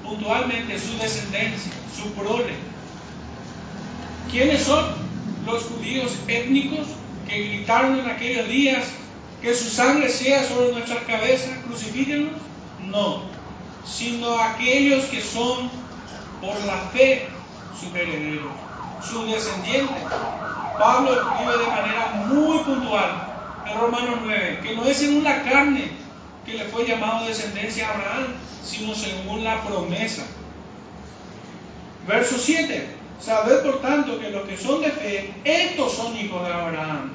puntualmente 0.03 0.81
su 0.81 0.99
descendencia, 0.99 1.71
su 1.95 2.11
prole. 2.13 2.55
¿Quiénes 4.31 4.65
son? 4.65 4.87
Los 5.47 5.63
judíos 5.65 6.13
étnicos 6.27 6.89
que 7.29 7.41
gritaron 7.41 8.01
en 8.01 8.11
aquellos 8.11 8.49
días 8.49 8.85
que 9.41 9.55
su 9.55 9.71
sangre 9.71 10.09
sea 10.09 10.43
sobre 10.45 10.73
nuestras 10.73 11.05
cabezas, 11.05 11.59
crucifíquenlos. 11.65 12.33
No, 12.85 13.23
sino 13.87 14.41
aquellos 14.41 15.05
que 15.05 15.21
son 15.21 15.71
por 16.41 16.59
la 16.65 16.79
fe 16.93 17.29
sus 17.79 17.95
herederos, 17.95 18.53
sus 19.03 19.27
descendientes. 19.27 20.05
Pablo 20.79 21.13
escribe 21.13 21.59
de 21.59 21.67
manera 21.67 22.25
muy 22.29 22.59
puntual 22.59 23.29
en 23.67 23.81
Romanos 23.81 24.19
9 24.23 24.61
que 24.63 24.77
no 24.77 24.85
es 24.85 24.97
según 24.97 25.25
la 25.25 25.43
carne 25.43 25.91
que 26.47 26.55
le 26.55 26.65
fue 26.67 26.87
llamado 26.87 27.27
descendencia 27.27 27.89
a 27.89 27.95
Abraham, 27.95 28.27
sino 28.65 28.95
según 28.95 29.45
la 29.45 29.63
promesa. 29.63 30.25
Verso 32.07 32.39
7. 32.39 32.97
Sabed 33.21 33.63
por 33.63 33.81
tanto 33.81 34.19
que 34.19 34.31
los 34.31 34.49
que 34.49 34.57
son 34.57 34.81
de 34.81 34.91
fe, 34.91 35.35
estos 35.45 35.93
son 35.93 36.17
hijos 36.17 36.47
de 36.47 36.53
Abraham. 36.53 37.13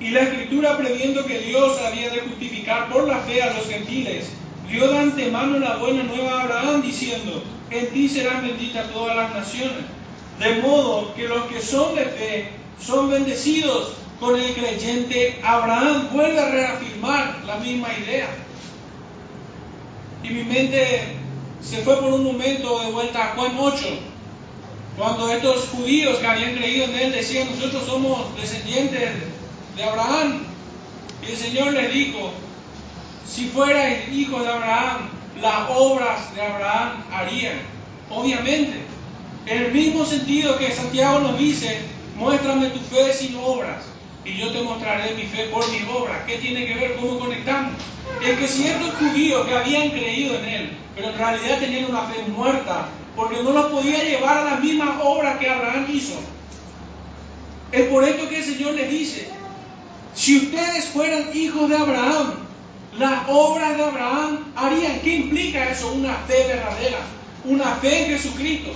Y 0.00 0.10
la 0.10 0.22
escritura 0.22 0.76
previendo 0.76 1.24
que 1.24 1.38
Dios 1.38 1.80
había 1.80 2.10
de 2.10 2.20
justificar 2.20 2.90
por 2.90 3.06
la 3.06 3.20
fe 3.20 3.42
a 3.42 3.54
los 3.54 3.66
gentiles, 3.66 4.28
dio 4.68 4.88
de 4.88 4.98
antemano 4.98 5.58
la 5.58 5.76
buena 5.76 6.02
nueva 6.02 6.40
a 6.40 6.42
Abraham 6.42 6.82
diciendo, 6.82 7.42
en 7.74 7.92
ti 7.92 8.08
serán 8.08 8.46
benditas 8.46 8.90
todas 8.92 9.16
las 9.16 9.34
naciones. 9.34 9.84
De 10.38 10.62
modo 10.62 11.14
que 11.14 11.28
los 11.28 11.44
que 11.46 11.60
son 11.60 11.94
de 11.94 12.04
fe 12.06 12.48
son 12.80 13.10
bendecidos 13.10 13.92
con 14.20 14.38
el 14.38 14.54
creyente 14.54 15.40
Abraham. 15.42 16.08
Vuelve 16.12 16.40
a 16.40 16.50
reafirmar 16.50 17.42
la 17.46 17.56
misma 17.56 17.88
idea. 17.98 18.28
Y 20.22 20.30
mi 20.30 20.44
mente 20.44 21.16
se 21.60 21.78
fue 21.78 21.96
por 21.96 22.12
un 22.12 22.24
momento 22.24 22.80
de 22.80 22.92
vuelta 22.92 23.24
a 23.24 23.34
Juan 23.34 23.56
8, 23.58 23.84
cuando 24.96 25.30
estos 25.30 25.68
judíos 25.68 26.18
que 26.18 26.26
habían 26.26 26.54
creído 26.54 26.84
en 26.84 26.94
él 26.94 27.12
decían, 27.12 27.48
nosotros 27.50 27.84
somos 27.86 28.36
descendientes 28.36 29.10
de 29.76 29.82
Abraham. 29.82 30.44
Y 31.26 31.32
el 31.32 31.36
Señor 31.36 31.72
les 31.72 31.92
dijo, 31.92 32.30
si 33.26 33.48
fuerais 33.48 34.08
hijos 34.12 34.42
de 34.42 34.48
Abraham, 34.48 35.08
las 35.40 35.70
obras 35.70 36.34
de 36.34 36.42
Abraham 36.42 37.04
harían. 37.12 37.58
Obviamente, 38.10 38.80
en 39.46 39.62
el 39.62 39.72
mismo 39.72 40.04
sentido 40.04 40.58
que 40.58 40.72
Santiago 40.72 41.20
nos 41.20 41.38
dice, 41.38 41.80
muéstrame 42.16 42.68
tu 42.68 42.80
fe 42.80 43.12
sin 43.12 43.36
obras 43.36 43.84
y 44.24 44.38
yo 44.38 44.50
te 44.52 44.62
mostraré 44.62 45.14
mi 45.14 45.24
fe 45.24 45.48
por 45.52 45.68
mis 45.70 45.82
obras. 45.88 46.18
¿Qué 46.26 46.38
tiene 46.38 46.66
que 46.66 46.74
ver? 46.74 46.96
¿Cómo 46.96 47.18
conectamos? 47.18 47.72
Es 48.24 48.38
que 48.38 48.48
si 48.48 48.66
estos 48.66 48.94
judíos 48.94 49.46
que 49.46 49.54
habían 49.54 49.90
creído 49.90 50.38
en 50.38 50.44
él, 50.44 50.78
pero 50.94 51.10
en 51.10 51.18
realidad 51.18 51.58
tenían 51.58 51.86
una 51.86 52.02
fe 52.02 52.22
muerta, 52.28 52.88
porque 53.16 53.42
no 53.42 53.52
los 53.52 53.66
podía 53.66 54.02
llevar 54.02 54.38
a 54.38 54.44
la 54.44 54.56
misma 54.56 55.00
obra 55.02 55.38
que 55.38 55.48
Abraham 55.48 55.86
hizo. 55.92 56.14
Es 57.70 57.88
por 57.88 58.04
esto 58.04 58.28
que 58.28 58.38
el 58.38 58.44
Señor 58.44 58.74
les 58.74 58.90
dice, 58.90 59.28
si 60.14 60.36
ustedes 60.38 60.86
fueran 60.86 61.30
hijos 61.34 61.68
de 61.68 61.76
Abraham, 61.76 62.34
las 62.98 63.28
obras 63.28 63.76
de 63.76 63.84
Abraham 63.84 64.52
harían. 64.56 65.00
¿Qué 65.00 65.16
implica 65.16 65.70
eso? 65.70 65.92
Una 65.92 66.14
fe 66.26 66.46
verdadera, 66.46 66.98
una 67.44 67.76
fe 67.76 68.04
en 68.04 68.18
Jesucristo. 68.18 68.72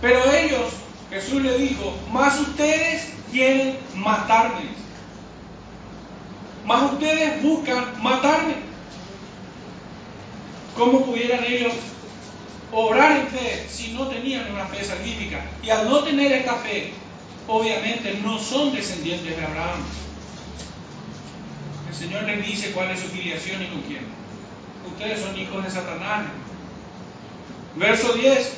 Pero 0.00 0.20
ellos, 0.32 0.72
Jesús 1.10 1.42
le 1.42 1.58
dijo, 1.58 1.94
más 2.10 2.40
ustedes 2.40 3.12
quieren 3.30 3.78
matarme. 3.94 4.82
Más 6.64 6.92
ustedes 6.92 7.42
buscan 7.42 8.02
matarme. 8.02 8.54
¿Cómo 10.76 11.04
pudieran 11.04 11.44
ellos 11.44 11.72
obrar 12.72 13.18
en 13.18 13.28
fe 13.28 13.66
si 13.68 13.92
no 13.92 14.06
tenían 14.08 14.50
una 14.50 14.64
fe 14.66 14.82
salvífica? 14.84 15.44
Y 15.62 15.70
al 15.70 15.88
no 15.88 16.02
tener 16.02 16.32
esta 16.32 16.54
fe, 16.56 16.92
obviamente 17.46 18.18
no 18.22 18.38
son 18.38 18.72
descendientes 18.72 19.36
de 19.36 19.44
Abraham. 19.44 19.80
El 21.92 21.98
Señor 21.98 22.22
les 22.22 22.46
dice 22.46 22.70
cuál 22.70 22.90
es 22.90 23.00
su 23.00 23.08
filiación 23.08 23.62
y 23.62 23.66
con 23.66 23.82
quién. 23.82 24.06
Ustedes 24.86 25.20
son 25.20 25.38
hijos 25.38 25.62
de 25.62 25.70
Satanás. 25.70 26.24
Verso 27.76 28.14
10. 28.14 28.54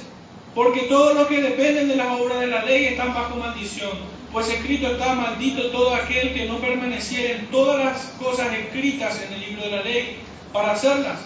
Porque 0.55 0.83
todos 0.83 1.16
los 1.16 1.27
que 1.27 1.42
dependen 1.42 1.88
de 1.88 1.97
las 1.97 2.20
obras 2.20 2.38
de 2.38 2.47
la 2.47 2.64
ley 2.64 2.85
están 2.85 3.12
bajo 3.12 3.35
maldición. 3.35 3.90
Pues 4.31 4.49
escrito 4.49 4.87
está 4.87 5.16
maldito 5.16 5.68
todo 5.73 5.97
aquel 5.97 6.33
que 6.33 6.47
no 6.47 6.59
permaneciera 6.59 7.35
en 7.35 7.47
todas 7.47 7.85
las 7.85 8.03
cosas 8.20 8.55
escritas 8.55 9.20
en 9.20 9.33
el 9.33 9.40
libro 9.40 9.64
de 9.64 9.70
la 9.70 9.83
ley 9.83 10.18
para 10.53 10.70
hacerlas. 10.70 11.18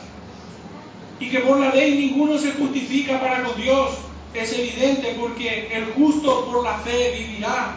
Y 1.21 1.29
que 1.29 1.41
por 1.41 1.61
la 1.61 1.75
ley 1.75 1.95
ninguno 1.95 2.39
se 2.39 2.53
justifica 2.53 3.21
para 3.21 3.43
con 3.45 3.61
Dios. 3.61 3.91
Es 4.33 4.51
evidente 4.55 5.15
porque 5.21 5.69
el 5.77 5.93
justo 5.93 6.47
por 6.47 6.65
la 6.65 6.79
fe 6.79 7.19
vivirá. 7.19 7.75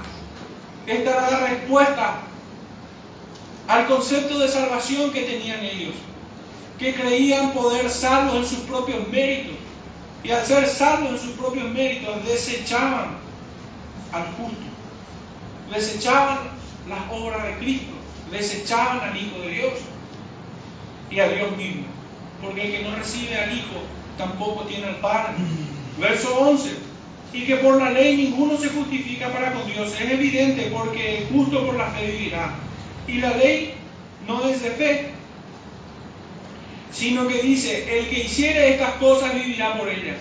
Esta 0.88 1.12
era 1.12 1.32
la 1.32 1.48
respuesta 1.48 2.31
al 3.67 3.88
concepto 3.88 4.39
de 4.39 4.47
salvación 4.47 5.12
que 5.12 5.21
tenían 5.21 5.63
ellos, 5.63 5.93
que 6.78 6.93
creían 6.93 7.54
poder 7.54 7.89
salvos 7.89 8.36
en 8.36 8.45
sus 8.45 8.60
propios 8.60 9.08
méritos. 9.08 9.56
Y 10.24 10.32
al 10.32 10.45
ser 10.45 10.67
salvos 10.67 11.12
en 11.12 11.19
sus 11.19 11.32
propios 11.32 11.69
méritos, 11.69 12.24
desechaban 12.26 13.17
al 14.12 14.24
justo, 14.36 14.65
desechaban 15.74 16.39
las 16.88 17.00
obras 17.12 17.43
de 17.45 17.58
Cristo, 17.58 17.93
desechaban 18.32 19.00
al 19.00 19.17
Hijo 19.17 19.39
de 19.39 19.50
Dios 19.50 19.74
y 21.10 21.19
a 21.19 21.30
Dios 21.30 21.56
mismo. 21.58 21.84
Porque 22.41 22.63
el 22.65 22.71
que 22.71 22.89
no 22.89 22.95
recibe 22.95 23.39
al 23.39 23.56
Hijo 23.56 23.82
tampoco 24.17 24.63
tiene 24.65 24.88
al 24.88 24.97
Padre. 24.97 25.34
Verso 26.00 26.39
11. 26.39 26.69
Y 27.34 27.45
que 27.45 27.58
por 27.58 27.82
la 27.82 27.91
ley 27.91 28.17
ninguno 28.17 28.58
se 28.58 28.69
justifica 28.69 29.32
para 29.32 29.54
con 29.54 29.65
Dios. 29.71 29.93
Es 29.93 30.12
evidente 30.12 30.69
porque 30.74 31.28
justo 31.32 31.65
por 31.65 31.76
la 31.76 31.88
fe 31.91 32.12
vivirá. 32.12 32.54
Y 33.12 33.17
la 33.17 33.36
ley 33.36 33.74
no 34.26 34.45
es 34.45 34.63
de 34.63 34.71
fe, 34.71 35.12
sino 36.93 37.28
que 37.28 37.41
dice, 37.41 38.00
el 38.00 38.08
que 38.08 38.21
hiciere 38.21 38.74
estas 38.74 38.93
cosas 38.93 39.34
vivirá 39.36 39.78
por 39.78 39.89
ellas. 39.89 40.17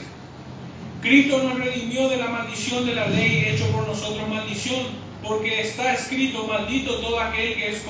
Cristo 1.00 1.40
nos 1.42 1.58
redimió 1.58 2.08
de 2.08 2.16
la 2.16 2.26
maldición 2.26 2.84
de 2.86 2.94
la 2.94 3.06
ley, 3.06 3.44
hecho 3.46 3.70
por 3.70 3.86
nosotros 3.86 4.28
maldición, 4.28 4.86
porque 5.22 5.60
está 5.60 5.94
escrito, 5.94 6.46
maldito 6.48 6.96
todo 6.96 7.20
aquel 7.20 7.54
que 7.54 7.70
es 7.70 7.82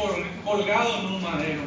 colgado 0.45 0.99
en 0.99 1.07
un 1.07 1.23
madero. 1.23 1.63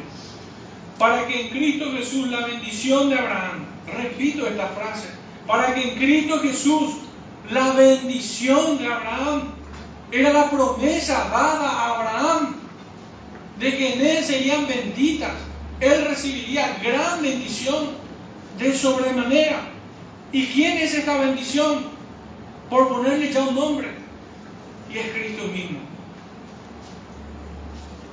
Para 0.98 1.26
que 1.26 1.40
en 1.42 1.48
Cristo 1.48 1.90
Jesús 1.96 2.28
la 2.28 2.46
bendición 2.46 3.10
de 3.10 3.18
Abraham, 3.18 3.64
repito 3.98 4.46
esta 4.46 4.68
frase, 4.68 5.08
para 5.46 5.74
que 5.74 5.90
en 5.90 5.98
Cristo 5.98 6.38
Jesús 6.38 6.94
la 7.50 7.72
bendición 7.72 8.78
de 8.78 8.86
Abraham 8.86 9.54
era 10.12 10.32
la 10.32 10.50
promesa 10.50 11.28
dada 11.30 11.68
a 11.68 11.88
Abraham 11.88 12.53
de 13.58 13.76
que 13.76 13.94
en 13.94 14.06
él 14.06 14.24
serían 14.24 14.66
benditas. 14.66 15.32
Él 15.80 16.04
recibiría 16.06 16.78
gran 16.82 17.22
bendición 17.22 17.90
de 18.58 18.76
sobremanera. 18.76 19.60
¿Y 20.32 20.46
quién 20.46 20.78
es 20.78 20.94
esta 20.94 21.18
bendición? 21.18 21.86
Por 22.70 22.88
ponerle 22.88 23.32
ya 23.32 23.42
un 23.42 23.54
nombre. 23.54 23.88
Y 24.92 24.98
es 24.98 25.06
Cristo 25.12 25.44
mismo. 25.44 25.78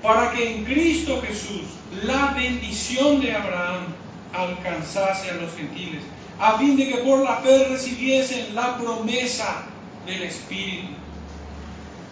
Para 0.01 0.31
que 0.31 0.55
en 0.55 0.65
Cristo 0.65 1.21
Jesús 1.25 1.61
la 2.03 2.33
bendición 2.33 3.21
de 3.21 3.33
Abraham 3.33 3.85
alcanzase 4.33 5.29
a 5.29 5.35
los 5.35 5.53
gentiles, 5.53 6.01
a 6.39 6.57
fin 6.57 6.77
de 6.77 6.87
que 6.87 6.97
por 6.99 7.23
la 7.23 7.37
fe 7.37 7.67
recibiesen 7.69 8.55
la 8.55 8.77
promesa 8.77 9.63
del 10.05 10.23
Espíritu. 10.23 10.87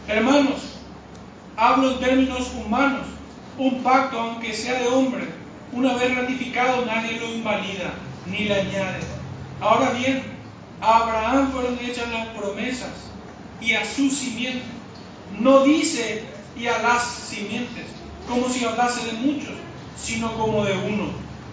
Hermanos, 0.07 0.79
hablo 1.55 1.91
en 1.91 1.99
términos 1.99 2.51
humanos. 2.53 3.05
Un 3.59 3.83
pacto, 3.83 4.17
aunque 4.17 4.53
sea 4.53 4.79
de 4.79 4.87
hombre, 4.87 5.27
una 5.73 5.93
vez 5.95 6.15
ratificado, 6.15 6.85
nadie 6.85 7.19
lo 7.19 7.27
invalida 7.27 7.93
ni 8.25 8.45
le 8.45 8.57
añade. 8.57 8.99
Ahora 9.59 9.89
bien, 9.89 10.23
a 10.79 10.99
Abraham 10.99 11.51
fueron 11.51 11.77
hechas 11.77 12.09
las 12.09 12.29
promesas 12.29 12.93
y 13.59 13.73
a 13.73 13.83
su 13.83 14.09
simiente. 14.09 14.63
No 15.37 15.65
dice 15.65 16.23
y 16.57 16.67
a 16.67 16.81
las 16.81 17.03
simientes, 17.03 17.87
como 18.29 18.47
si 18.47 18.63
hablase 18.63 19.05
de 19.07 19.11
muchos, 19.11 19.55
sino 20.01 20.33
como 20.37 20.63
de 20.63 20.77
uno. 20.77 21.09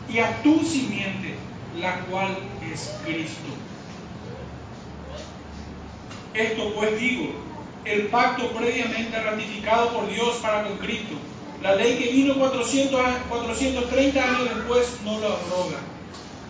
Y 0.09 0.21
a 0.21 0.41
tu 0.45 0.61
simiente, 0.61 1.35
la 1.81 2.03
cual 2.03 2.39
es 2.73 3.01
Cristo. 3.05 3.51
Esto 6.35 6.73
pues 6.73 7.01
digo, 7.01 7.33
el 7.85 8.07
pacto 8.07 8.53
previamente 8.53 9.21
ratificado 9.21 9.93
por 9.93 10.09
Dios 10.09 10.37
para 10.37 10.63
con 10.63 10.79
Cristo 10.79 11.17
La 11.63 11.75
ley 11.75 11.97
que 11.97 12.13
vino 12.13 12.35
400, 12.35 13.01
430 13.29 14.23
años 14.23 14.55
después 14.55 14.99
no 15.05 15.19
lo 15.19 15.27
abroga 15.27 15.79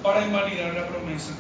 para 0.03 0.27
invalidar 0.27 0.75
la 0.75 0.89
promesa. 0.89 1.33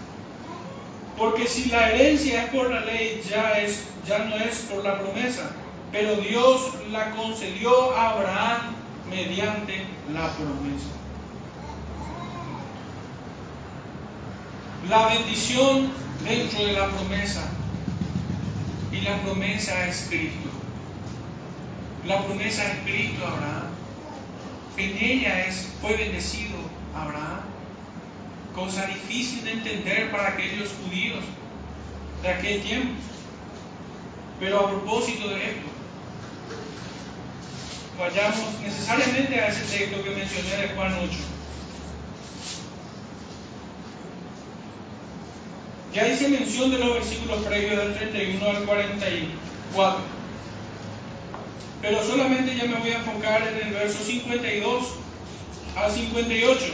Porque 1.18 1.46
si 1.46 1.70
la 1.70 1.90
herencia 1.90 2.44
es 2.44 2.50
por 2.50 2.70
la 2.70 2.80
ley, 2.80 3.22
ya, 3.28 3.58
es, 3.60 3.84
ya 4.06 4.18
no 4.18 4.36
es 4.36 4.58
por 4.70 4.84
la 4.84 4.98
promesa. 4.98 5.50
Pero 5.90 6.16
Dios 6.16 6.74
la 6.90 7.10
concedió 7.12 7.96
a 7.96 8.10
Abraham 8.10 8.74
mediante 9.08 9.86
la 10.12 10.30
promesa. 10.34 10.90
La 14.88 15.08
bendición 15.08 15.90
dentro 16.24 16.64
de 16.64 16.72
la 16.72 16.88
promesa. 16.88 17.48
Y 18.92 19.00
la 19.00 19.20
promesa 19.22 19.88
es 19.88 20.06
Cristo. 20.08 20.55
La 22.06 22.24
promesa 22.24 22.62
es 22.64 22.78
Cristo 22.84 23.26
Abraham. 23.26 23.66
En 24.76 24.96
ella 24.98 25.46
es, 25.46 25.68
fue 25.80 25.96
bendecido 25.96 26.56
Abraham. 26.94 27.40
Cosa 28.54 28.86
difícil 28.86 29.44
de 29.44 29.52
entender 29.52 30.10
para 30.10 30.28
aquellos 30.28 30.70
judíos 30.84 31.24
de 32.22 32.28
aquel 32.28 32.62
tiempo. 32.62 32.94
Pero 34.38 34.60
a 34.60 34.70
propósito 34.70 35.28
de 35.30 35.36
esto, 35.36 35.66
vayamos 37.98 38.60
necesariamente 38.62 39.40
a 39.40 39.48
ese 39.48 39.78
texto 39.78 40.04
que 40.04 40.10
mencioné 40.10 40.56
de 40.62 40.68
Juan 40.74 40.94
8. 41.02 41.10
Ya 45.94 46.08
hice 46.08 46.28
mención 46.28 46.70
de 46.70 46.78
los 46.78 46.94
versículos 46.94 47.42
previos 47.44 47.78
del 47.78 47.94
31 47.94 48.50
al 48.50 48.64
44, 48.64 50.15
pero 51.82 52.02
solamente 52.02 52.56
ya 52.56 52.64
me 52.64 52.76
voy 52.76 52.90
a 52.90 52.98
enfocar 52.98 53.46
en 53.46 53.68
el 53.68 53.74
verso 53.74 54.02
52 54.02 54.84
al 55.76 55.90
58. 55.92 56.64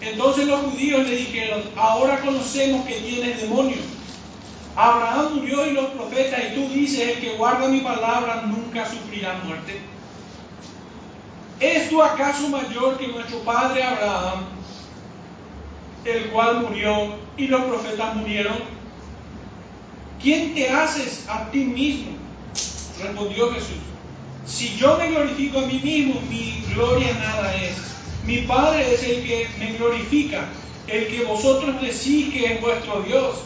Entonces 0.00 0.46
los 0.46 0.60
judíos 0.60 1.06
le 1.06 1.16
dijeron, 1.16 1.62
ahora 1.76 2.20
conocemos 2.20 2.86
que 2.86 2.94
tienes 2.94 3.42
demonio. 3.42 3.76
Abraham 4.76 5.34
murió 5.34 5.66
y 5.66 5.72
los 5.72 5.86
profetas, 5.86 6.40
y 6.44 6.54
tú 6.54 6.68
dices, 6.72 7.16
el 7.16 7.20
que 7.20 7.36
guarda 7.36 7.68
mi 7.68 7.80
palabra 7.80 8.42
nunca 8.46 8.88
sufrirá 8.88 9.40
muerte. 9.44 9.80
¿Eres 11.58 11.90
tú 11.90 12.02
acaso 12.02 12.48
mayor 12.48 12.96
que 12.96 13.08
nuestro 13.08 13.40
padre 13.40 13.82
Abraham, 13.82 14.46
el 16.06 16.30
cual 16.30 16.62
murió 16.62 17.18
y 17.36 17.48
los 17.48 17.62
profetas 17.64 18.16
murieron? 18.16 18.56
¿Quién 20.22 20.54
te 20.54 20.70
haces 20.70 21.26
a 21.28 21.50
ti 21.50 21.58
mismo? 21.58 22.19
Respondió 23.02 23.52
Jesús. 23.52 23.78
Si 24.46 24.76
yo 24.76 24.96
me 24.98 25.10
glorifico 25.10 25.60
a 25.60 25.66
mí 25.66 25.80
mismo, 25.82 26.20
mi 26.28 26.62
gloria 26.74 27.14
nada 27.14 27.54
es. 27.54 27.76
Mi 28.26 28.38
Padre 28.42 28.94
es 28.94 29.02
el 29.02 29.24
que 29.24 29.48
me 29.58 29.72
glorifica, 29.72 30.48
el 30.86 31.06
que 31.06 31.24
vosotros 31.24 31.80
decís 31.80 32.32
que 32.32 32.54
es 32.54 32.60
vuestro 32.60 33.02
Dios. 33.02 33.36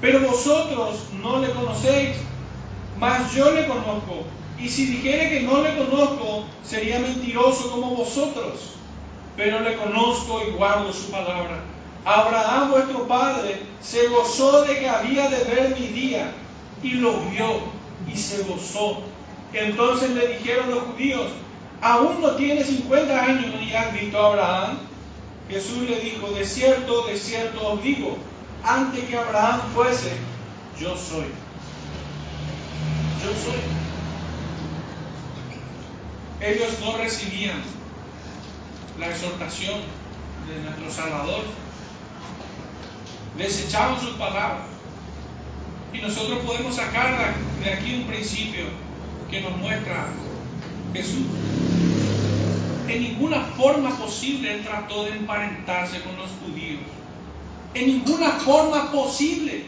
Pero 0.00 0.20
vosotros 0.20 1.04
no 1.22 1.38
le 1.38 1.50
conocéis, 1.50 2.16
mas 2.98 3.32
yo 3.34 3.52
le 3.52 3.66
conozco. 3.66 4.24
Y 4.58 4.68
si 4.68 4.86
dijere 4.86 5.30
que 5.30 5.40
no 5.42 5.62
le 5.62 5.76
conozco, 5.76 6.44
sería 6.64 6.98
mentiroso 6.98 7.70
como 7.70 7.94
vosotros. 7.94 8.74
Pero 9.36 9.60
le 9.60 9.76
conozco 9.76 10.42
y 10.46 10.52
guardo 10.52 10.92
su 10.92 11.10
palabra. 11.10 11.60
Abraham, 12.04 12.72
vuestro 12.72 13.06
padre, 13.06 13.62
se 13.80 14.08
gozó 14.08 14.62
de 14.62 14.80
que 14.80 14.88
había 14.88 15.28
de 15.28 15.44
ver 15.44 15.76
mi 15.78 15.86
día, 15.88 16.32
y 16.82 16.90
lo 16.92 17.12
vio 17.30 17.81
y 18.12 18.16
se 18.16 18.42
gozó. 18.42 19.02
Entonces 19.52 20.10
le 20.10 20.38
dijeron 20.38 20.70
los 20.70 20.84
judíos, 20.84 21.30
aún 21.80 22.20
no 22.20 22.36
tiene 22.36 22.64
50 22.64 23.24
años 23.24 23.46
y 23.60 23.74
has 23.74 23.92
visto 23.92 24.18
a 24.18 24.26
Abraham. 24.28 24.78
Jesús 25.48 25.88
le 25.88 26.00
dijo, 26.00 26.30
de 26.32 26.44
cierto, 26.46 27.06
de 27.06 27.18
cierto 27.18 27.72
os 27.72 27.82
digo, 27.82 28.16
antes 28.64 29.04
que 29.04 29.16
Abraham 29.16 29.60
fuese, 29.74 30.12
yo 30.78 30.96
soy. 30.96 31.26
Yo 33.22 33.28
soy. 33.44 33.60
Ellos 36.40 36.78
no 36.80 36.96
recibían 36.96 37.62
la 38.98 39.08
exhortación 39.08 39.80
de 40.48 40.62
nuestro 40.62 40.90
Salvador. 40.90 41.42
Desechaban 43.36 44.00
sus 44.00 44.10
palabras. 44.16 44.71
Y 45.92 45.98
nosotros 45.98 46.38
podemos 46.46 46.74
sacar 46.74 47.34
de 47.62 47.72
aquí 47.72 47.94
un 47.94 48.04
principio 48.04 48.64
que 49.30 49.40
nos 49.40 49.56
muestra 49.58 50.08
Jesús. 50.92 51.26
En 52.88 53.02
ninguna 53.02 53.40
forma 53.56 53.96
posible 53.96 54.54
él 54.54 54.64
trató 54.64 55.04
de 55.04 55.10
emparentarse 55.10 56.00
con 56.00 56.16
los 56.16 56.30
judíos. 56.42 56.82
En 57.74 57.86
ninguna 57.86 58.32
forma 58.32 58.90
posible 58.90 59.64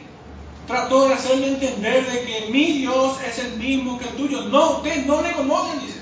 trató 0.66 1.08
de 1.08 1.14
hacerle 1.14 1.48
entender 1.48 2.06
de 2.10 2.24
que 2.24 2.50
mi 2.50 2.72
Dios 2.72 3.18
es 3.26 3.38
el 3.38 3.56
mismo 3.58 3.98
que 3.98 4.08
el 4.08 4.16
tuyo. 4.16 4.42
No, 4.48 4.78
ustedes 4.78 5.06
no 5.06 5.22
le 5.22 5.32
conocen, 5.32 5.80
dice. 5.80 6.00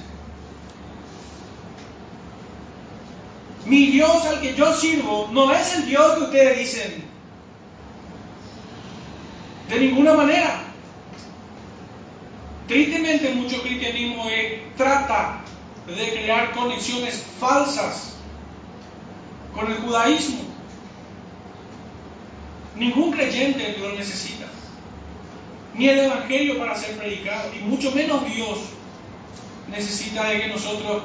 Mi 3.66 3.86
Dios 3.86 4.24
al 4.26 4.40
que 4.40 4.54
yo 4.54 4.74
sirvo 4.74 5.28
no 5.32 5.52
es 5.52 5.74
el 5.76 5.86
Dios 5.86 6.14
que 6.14 6.24
ustedes 6.24 6.58
dicen. 6.58 7.11
De 9.72 9.80
ninguna 9.80 10.12
manera. 10.12 10.64
Tristemente 12.68 13.32
mucho 13.32 13.62
cristianismo 13.62 14.26
trata 14.76 15.40
de 15.86 16.10
crear 16.10 16.52
conexiones 16.52 17.24
falsas 17.40 18.12
con 19.54 19.72
el 19.72 19.78
judaísmo. 19.78 20.40
Ningún 22.76 23.12
creyente 23.12 23.78
lo 23.80 23.92
necesita, 23.92 24.44
ni 25.74 25.88
el 25.88 26.00
Evangelio 26.00 26.58
para 26.58 26.76
ser 26.76 26.98
predicado, 26.98 27.50
y 27.54 27.60
mucho 27.60 27.92
menos 27.92 28.26
Dios 28.26 28.58
necesita 29.70 30.24
de 30.24 30.42
que 30.42 30.48
nosotros 30.48 31.02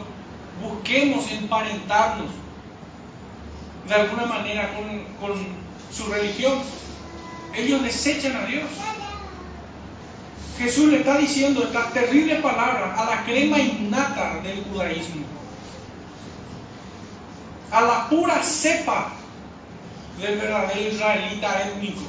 busquemos 0.62 1.32
emparentarnos 1.32 2.32
de 3.88 3.96
alguna 3.96 4.26
manera 4.26 4.74
con 5.22 5.38
su 5.90 6.12
religión. 6.12 6.60
Ellos 7.56 7.84
desechan 7.84 8.36
a 8.36 8.46
Dios. 8.46 8.66
Jesús 10.58 10.90
le 10.92 11.00
está 11.00 11.18
diciendo 11.18 11.64
estas 11.64 11.94
terribles 11.94 12.42
palabras 12.42 12.98
a 12.98 13.06
la 13.06 13.24
crema 13.26 13.60
innata 13.60 14.40
del 14.42 14.64
judaísmo, 14.64 15.24
a 17.72 17.82
la 17.82 18.10
pura 18.10 18.42
cepa 18.42 19.12
del 20.20 20.40
verdadero 20.40 20.90
israelita 20.90 21.68
étnico. 21.68 22.02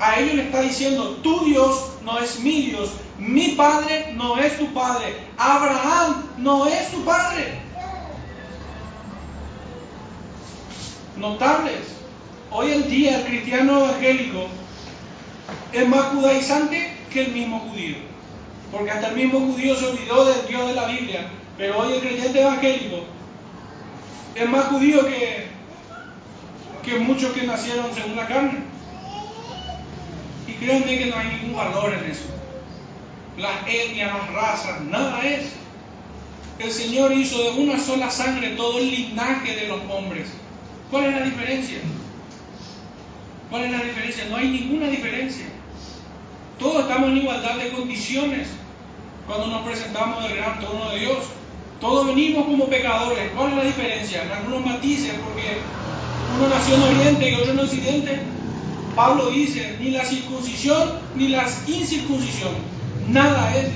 A 0.00 0.18
ellos 0.18 0.34
le 0.34 0.42
está 0.44 0.62
diciendo, 0.62 1.20
tu 1.22 1.44
Dios 1.44 1.92
no 2.02 2.18
es 2.18 2.40
mi 2.40 2.62
Dios, 2.62 2.90
mi 3.18 3.50
Padre 3.50 4.12
no 4.16 4.36
es 4.36 4.58
tu 4.58 4.66
Padre, 4.74 5.14
Abraham 5.38 6.24
no 6.38 6.66
es 6.66 6.90
tu 6.90 7.04
Padre. 7.04 7.60
Notables, 11.16 11.82
hoy 12.50 12.72
en 12.72 12.90
día 12.90 13.18
el 13.20 13.26
cristiano 13.26 13.84
evangélico 13.84 14.48
es 15.72 15.88
más 15.88 16.06
judaizante 16.06 16.94
que 17.12 17.22
el 17.22 17.32
mismo 17.32 17.60
judío. 17.60 17.96
Porque 18.70 18.90
hasta 18.90 19.08
el 19.08 19.16
mismo 19.16 19.40
judío 19.40 19.76
se 19.76 19.86
olvidó 19.86 20.24
del 20.24 20.46
Dios 20.46 20.68
de 20.68 20.74
la 20.74 20.86
Biblia. 20.86 21.26
Pero 21.58 21.78
hoy 21.78 21.94
el 21.94 22.00
creyente 22.00 22.40
evangélico 22.40 23.04
es 24.34 24.48
más 24.48 24.66
judío 24.66 25.06
que, 25.06 25.46
que 26.82 26.98
muchos 26.98 27.32
que 27.32 27.46
nacieron 27.46 27.94
según 27.94 28.16
la 28.16 28.26
carne. 28.26 28.58
Y 30.46 30.52
créanme 30.54 30.98
que 30.98 31.06
no 31.06 31.16
hay 31.16 31.28
ningún 31.28 31.56
valor 31.56 31.94
en 31.94 32.10
eso. 32.10 32.24
Las 33.36 33.66
etnias, 33.66 34.12
las 34.12 34.32
razas, 34.32 34.80
nada 34.82 35.22
es. 35.24 35.52
El 36.58 36.70
Señor 36.70 37.12
hizo 37.12 37.42
de 37.42 37.62
una 37.62 37.78
sola 37.78 38.10
sangre 38.10 38.50
todo 38.50 38.78
el 38.78 38.90
linaje 38.90 39.56
de 39.56 39.68
los 39.68 39.80
hombres. 39.90 40.28
¿Cuál 40.90 41.06
es 41.06 41.14
la 41.14 41.24
diferencia? 41.24 41.78
¿Cuál 43.50 43.64
es 43.64 43.70
la 43.70 43.82
diferencia? 43.82 44.24
No 44.30 44.36
hay 44.36 44.48
ninguna 44.48 44.86
diferencia. 44.88 45.46
Todos 46.62 46.82
estamos 46.82 47.10
en 47.10 47.16
igualdad 47.16 47.56
de 47.56 47.70
condiciones 47.70 48.46
cuando 49.26 49.48
nos 49.48 49.62
presentamos 49.62 50.22
del 50.22 50.36
gran 50.36 50.60
trono 50.60 50.90
de 50.90 51.00
Dios. 51.00 51.18
Todos 51.80 52.06
venimos 52.06 52.44
como 52.44 52.66
pecadores. 52.66 53.32
¿Cuál 53.34 53.50
es 53.50 53.56
la 53.56 53.64
diferencia? 53.64 54.22
En 54.22 54.30
algunos 54.30 54.64
matices, 54.64 55.12
porque 55.24 55.58
uno 56.38 56.48
nació 56.48 56.76
en 56.76 56.82
Oriente 56.82 57.30
y 57.30 57.34
otro 57.34 57.50
en 57.50 57.58
Occidente. 57.58 58.20
Pablo 58.94 59.30
dice, 59.30 59.76
ni 59.80 59.90
la 59.90 60.04
circuncisión 60.04 61.00
ni 61.16 61.28
la 61.28 61.48
incircuncisión. 61.66 62.52
Nada 63.08 63.56
es, 63.56 63.66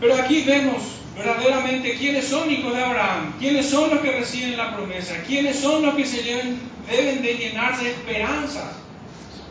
Pero 0.00 0.14
aquí 0.14 0.42
vemos 0.42 0.82
verdaderamente 1.14 1.94
quiénes 1.96 2.26
son 2.26 2.50
hijos 2.50 2.74
de 2.74 2.82
Abraham, 2.82 3.34
quiénes 3.38 3.68
son 3.68 3.90
los 3.90 4.00
que 4.00 4.12
reciben 4.12 4.56
la 4.56 4.74
promesa, 4.74 5.22
quiénes 5.26 5.58
son 5.58 5.84
los 5.84 5.94
que 5.94 6.06
se 6.06 6.22
deben, 6.22 7.22
de 7.22 7.34
llenar 7.34 7.78
de 7.78 7.90
esperanza 7.90 8.72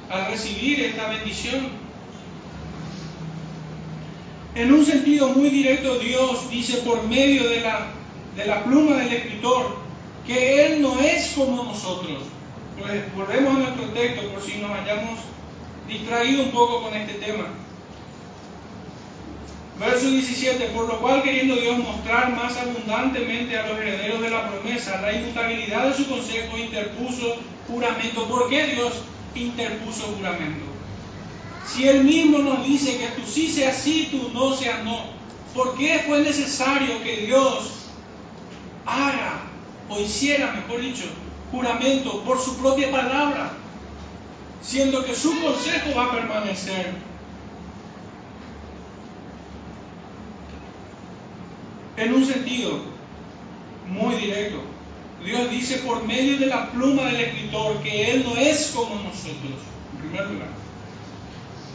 al 0.09 0.31
recibir 0.31 0.81
esta 0.81 1.07
bendición. 1.09 1.67
En 4.55 4.73
un 4.73 4.83
sentido 4.83 5.29
muy 5.29 5.49
directo, 5.49 5.99
Dios 5.99 6.49
dice 6.49 6.79
por 6.79 7.07
medio 7.07 7.47
de 7.47 7.61
la, 7.61 7.87
de 8.35 8.45
la 8.45 8.63
pluma 8.63 8.97
del 8.97 9.13
escritor 9.13 9.77
que 10.25 10.65
Él 10.65 10.81
no 10.81 10.99
es 10.99 11.33
como 11.35 11.63
nosotros. 11.63 12.23
Pues 12.79 13.15
volvemos 13.15 13.55
a 13.55 13.59
nuestro 13.59 13.85
texto 13.89 14.27
por 14.29 14.41
si 14.41 14.57
nos 14.57 14.71
hayamos 14.71 15.19
distraído 15.87 16.43
un 16.43 16.51
poco 16.51 16.81
con 16.81 16.93
este 16.95 17.13
tema. 17.13 17.45
Verso 19.79 20.09
17, 20.09 20.65
por 20.75 20.89
lo 20.89 20.99
cual 20.99 21.23
queriendo 21.23 21.55
Dios 21.55 21.77
mostrar 21.77 22.35
más 22.35 22.57
abundantemente 22.57 23.57
a 23.57 23.65
los 23.65 23.79
herederos 23.79 24.19
de 24.19 24.29
la 24.29 24.49
promesa 24.49 24.99
la 24.99 25.13
inmutabilidad 25.13 25.87
de 25.87 25.95
su 25.95 26.09
consejo, 26.09 26.57
interpuso 26.57 27.37
juramento. 27.65 28.27
¿Por 28.27 28.49
qué 28.49 28.67
Dios 28.67 28.91
interpuso 29.35 30.03
juramento? 30.17 30.65
Si 31.65 31.87
Él 31.87 32.03
mismo 32.03 32.39
nos 32.39 32.65
dice 32.65 32.97
que 32.97 33.07
tú 33.07 33.21
sí 33.25 33.49
seas 33.49 33.77
sí, 33.77 34.09
tú 34.11 34.31
no 34.33 34.53
seas 34.53 34.83
no, 34.83 34.99
¿por 35.53 35.77
qué 35.77 36.03
fue 36.05 36.19
necesario 36.19 37.01
que 37.01 37.27
Dios 37.27 37.85
haga 38.85 39.43
o 39.87 39.97
hiciera, 39.97 40.51
mejor 40.51 40.81
dicho, 40.81 41.05
juramento 41.51 42.21
por 42.23 42.37
su 42.37 42.57
propia 42.57 42.91
palabra, 42.91 43.53
siendo 44.61 45.05
que 45.05 45.15
su 45.15 45.39
consejo 45.39 45.95
va 45.95 46.07
a 46.07 46.11
permanecer? 46.11 47.08
En 51.99 52.13
un 52.13 52.25
sentido 52.25 52.79
muy 53.87 54.15
directo. 54.15 54.61
Dios 55.23 55.51
dice 55.51 55.79
por 55.79 56.05
medio 56.05 56.37
de 56.37 56.45
la 56.45 56.71
pluma 56.71 57.03
del 57.03 57.19
escritor 57.19 57.81
que 57.83 58.11
Él 58.11 58.23
no 58.25 58.37
es 58.37 58.71
como 58.73 58.95
nosotros, 58.95 59.59
en 59.93 59.99
primer 59.99 60.27
lugar. 60.27 60.47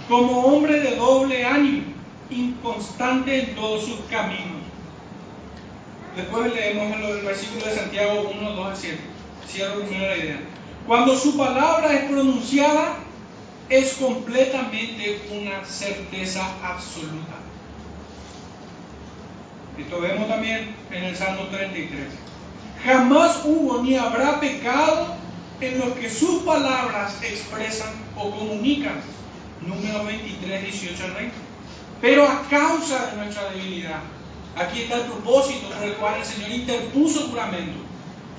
Como 0.09 0.45
hombre 0.47 0.81
de 0.81 0.97
doble 0.97 1.45
ánimo, 1.45 1.83
inconstante 2.31 3.41
en 3.41 3.55
todos 3.55 3.85
sus 3.85 4.01
caminos. 4.11 4.63
Después 6.17 6.55
leemos 6.55 6.97
el 6.97 7.23
versículo 7.23 7.67
de 7.67 7.75
Santiago 7.75 8.31
1, 8.35 8.51
2 8.51 8.67
al 8.67 8.77
7. 8.77 8.99
Cierro 9.49 9.81
primero 9.81 10.07
la 10.07 10.17
idea. 10.17 10.41
Cuando 10.87 11.17
su 11.19 11.37
palabra 11.37 11.93
es 11.93 12.05
pronunciada, 12.11 12.97
es 13.69 13.95
completamente 13.95 15.23
una 15.33 15.65
certeza 15.65 16.47
absoluta. 16.63 17.44
Esto 19.95 20.09
vemos 20.09 20.29
también 20.29 20.75
en 20.91 21.05
el 21.05 21.17
Salmo 21.17 21.45
33. 21.53 22.01
Jamás 22.85 23.43
hubo 23.45 23.81
ni 23.81 23.97
habrá 23.97 24.41
pecado 24.41 25.15
en 25.61 25.79
lo 25.79 25.95
que 25.95 26.11
sus 26.11 26.43
palabras 26.43 27.23
expresan 27.23 27.91
o 28.17 28.29
comunican. 28.33 29.01
Número 29.65 30.05
23, 30.05 30.65
18 30.65 31.05
al 31.05 31.13
20. 31.13 31.35
Pero 32.01 32.29
a 32.29 32.43
causa 32.51 33.07
de 33.07 33.19
nuestra 33.19 33.51
debilidad, 33.51 34.01
aquí 34.57 34.83
está 34.83 34.97
el 34.97 35.03
propósito 35.03 35.69
por 35.69 35.85
el 35.85 35.95
cual 35.95 36.15
el 36.19 36.25
Señor 36.25 36.51
interpuso 36.51 37.29
juramento. 37.29 37.79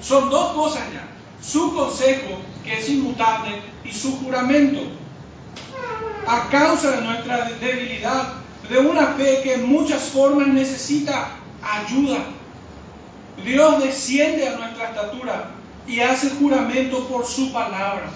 Son 0.02 0.30
dos 0.30 0.52
cosas 0.56 0.84
ya. 0.94 1.08
Su 1.42 1.74
consejo, 1.74 2.42
que 2.66 2.80
es 2.80 2.90
inmutable, 2.90 3.62
y 3.86 3.94
su 3.94 4.18
juramento. 4.18 4.82
A 6.28 6.50
causa 6.50 6.92
de 6.92 7.02
nuestra 7.02 7.50
debilidad, 7.62 8.34
de 8.70 8.78
una 8.78 9.14
fe 9.14 9.40
que 9.42 9.54
en 9.54 9.70
muchas 9.70 10.04
formas 10.10 10.50
necesita 10.50 11.30
ayuda. 11.66 12.26
Dios 13.44 13.84
desciende 13.84 14.48
a 14.48 14.58
nuestra 14.58 14.90
estatura 14.90 15.52
y 15.88 16.00
hace 16.00 16.30
juramento 16.32 17.08
por 17.08 17.26
su 17.26 17.52
palabra. 17.52 18.10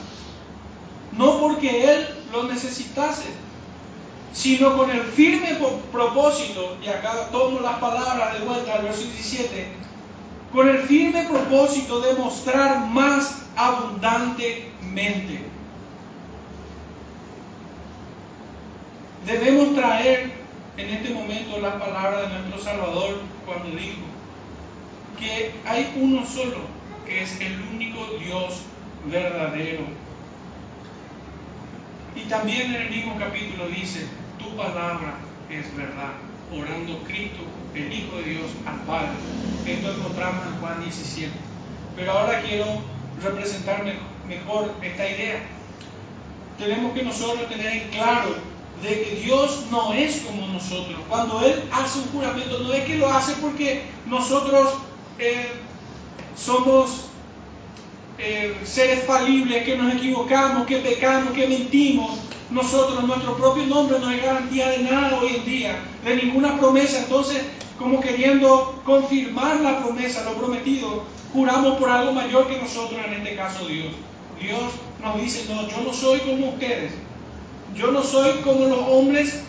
No 1.17 1.39
porque 1.39 1.91
Él 1.91 2.07
lo 2.31 2.43
necesitase, 2.43 3.25
sino 4.33 4.77
con 4.77 4.91
el 4.91 5.01
firme 5.01 5.57
propósito, 5.91 6.77
y 6.83 6.87
acá 6.87 7.29
tomo 7.31 7.59
las 7.59 7.75
palabras 7.79 8.39
de 8.39 8.45
vuelta 8.45 8.75
al 8.75 8.83
verso 8.83 9.01
17, 9.01 9.67
con 10.53 10.69
el 10.69 10.79
firme 10.79 11.27
propósito 11.27 11.99
de 12.01 12.13
mostrar 12.13 12.85
más 12.85 13.41
abundantemente. 13.55 15.45
Debemos 19.25 19.75
traer 19.75 20.38
en 20.79 20.89
este 20.91 21.13
momento 21.13 21.59
las 21.59 21.75
palabras 21.75 22.21
de 22.21 22.39
nuestro 22.39 22.63
Salvador 22.63 23.21
cuando 23.45 23.69
dijo 23.71 24.01
que 25.19 25.51
hay 25.65 25.93
uno 25.97 26.25
solo, 26.25 26.59
que 27.05 27.21
es 27.23 27.39
el 27.41 27.61
único 27.73 28.05
Dios 28.23 28.61
verdadero. 29.05 29.83
Y 32.15 32.21
también 32.29 32.73
en 32.73 32.81
el 32.83 32.89
mismo 32.89 33.17
capítulo 33.19 33.67
dice, 33.67 34.07
tu 34.37 34.55
palabra 34.55 35.15
es 35.49 35.75
verdad, 35.75 36.13
orando 36.53 37.03
Cristo, 37.03 37.43
el 37.75 37.91
Hijo 37.91 38.17
de 38.17 38.23
Dios, 38.23 38.51
al 38.65 38.79
Padre. 38.83 39.09
Esto 39.65 39.91
encontramos 39.91 40.47
en 40.47 40.61
Juan 40.61 40.81
17. 40.81 41.31
Pero 41.97 42.11
ahora 42.13 42.41
quiero 42.41 42.65
representar 43.21 43.83
mejor 44.27 44.73
esta 44.81 45.09
idea. 45.09 45.41
Tenemos 46.57 46.93
que 46.93 47.03
nosotros 47.03 47.49
tener 47.49 47.67
en 47.67 47.89
claro 47.89 48.48
de 48.81 49.03
que 49.03 49.21
Dios 49.23 49.65
no 49.71 49.93
es 49.93 50.21
como 50.21 50.47
nosotros. 50.47 50.99
Cuando 51.07 51.41
Él 51.41 51.63
hace 51.71 51.99
un 51.99 52.05
juramento, 52.05 52.59
no 52.59 52.73
es 52.73 52.85
que 52.85 52.97
lo 52.97 53.09
hace 53.09 53.33
porque 53.41 53.83
nosotros 54.07 54.73
eh, 55.17 55.47
somos 56.35 57.05
eh, 58.17 58.55
seres 58.63 59.05
falibles, 59.05 59.63
que 59.63 59.77
nos 59.77 59.93
equivocamos, 59.93 60.65
que 60.65 60.77
pecamos, 60.77 61.33
que 61.33 61.47
mentimos. 61.47 62.19
Nosotros, 62.51 63.03
nuestro 63.03 63.37
propio 63.37 63.65
nombre 63.65 63.99
no 63.99 64.09
es 64.09 64.23
garantía 64.23 64.69
de 64.69 64.79
nada 64.79 65.19
hoy 65.19 65.35
en 65.35 65.45
día, 65.45 65.79
de 66.03 66.15
ninguna 66.15 66.57
promesa. 66.57 66.99
Entonces, 66.99 67.43
como 67.77 67.99
queriendo 68.01 68.81
confirmar 68.83 69.59
la 69.61 69.83
promesa, 69.83 70.23
lo 70.23 70.33
prometido, 70.33 71.03
juramos 71.31 71.77
por 71.77 71.89
algo 71.89 72.11
mayor 72.11 72.47
que 72.47 72.57
nosotros, 72.57 72.99
en 73.05 73.13
este 73.13 73.35
caso 73.35 73.67
Dios. 73.67 73.93
Dios 74.41 74.59
nos 75.01 75.21
dice, 75.21 75.45
no, 75.53 75.67
yo 75.67 75.81
no 75.81 75.93
soy 75.93 76.19
como 76.19 76.49
ustedes. 76.49 76.93
Yo 77.75 77.91
no 77.91 78.03
soy 78.03 78.39
como 78.41 78.65
los 78.65 78.79
hombres 78.87 79.41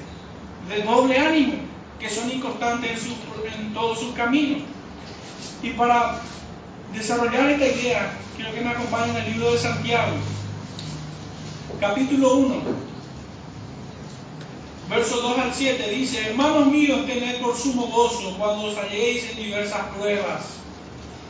de 0.69 0.83
doble 0.83 1.19
ánimo, 1.19 1.55
que 1.99 2.09
son 2.09 2.31
inconstantes 2.31 3.07
en, 3.59 3.75
todos 3.75 3.99
sus 3.99 4.15
caminos. 4.15 4.63
Y 5.63 5.71
para 5.71 6.21
desarrollar 6.93 7.51
esta 7.51 7.67
idea, 7.67 8.13
quiero 8.37 8.55
que 8.55 8.61
me 8.61 8.71
acompañen 8.71 9.17
al 9.17 9.33
libro 9.33 9.53
de 9.53 9.59
Santiago, 9.59 10.13
capítulo 11.81 12.37
1, 12.37 12.55
versos 14.89 15.23
2 15.23 15.39
al 15.39 15.55
7, 15.55 15.91
dice, 15.91 16.29
hermanos 16.29 16.67
míos, 16.67 17.07
tened 17.07 17.41
por 17.41 17.57
sumo 17.57 17.87
gozo 17.87 18.37
cuando 18.39 18.65
os 18.65 18.77
halléis 18.77 19.31
en 19.31 19.37
diversas 19.37 19.87
pruebas, 19.97 20.43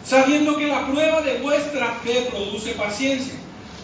sabiendo 0.04 0.56
que 0.56 0.66
la 0.66 0.86
prueba 0.86 1.22
de 1.22 1.38
vuestra 1.38 1.92
fe 2.04 2.28
produce 2.30 2.72
paciencia, 2.72 3.34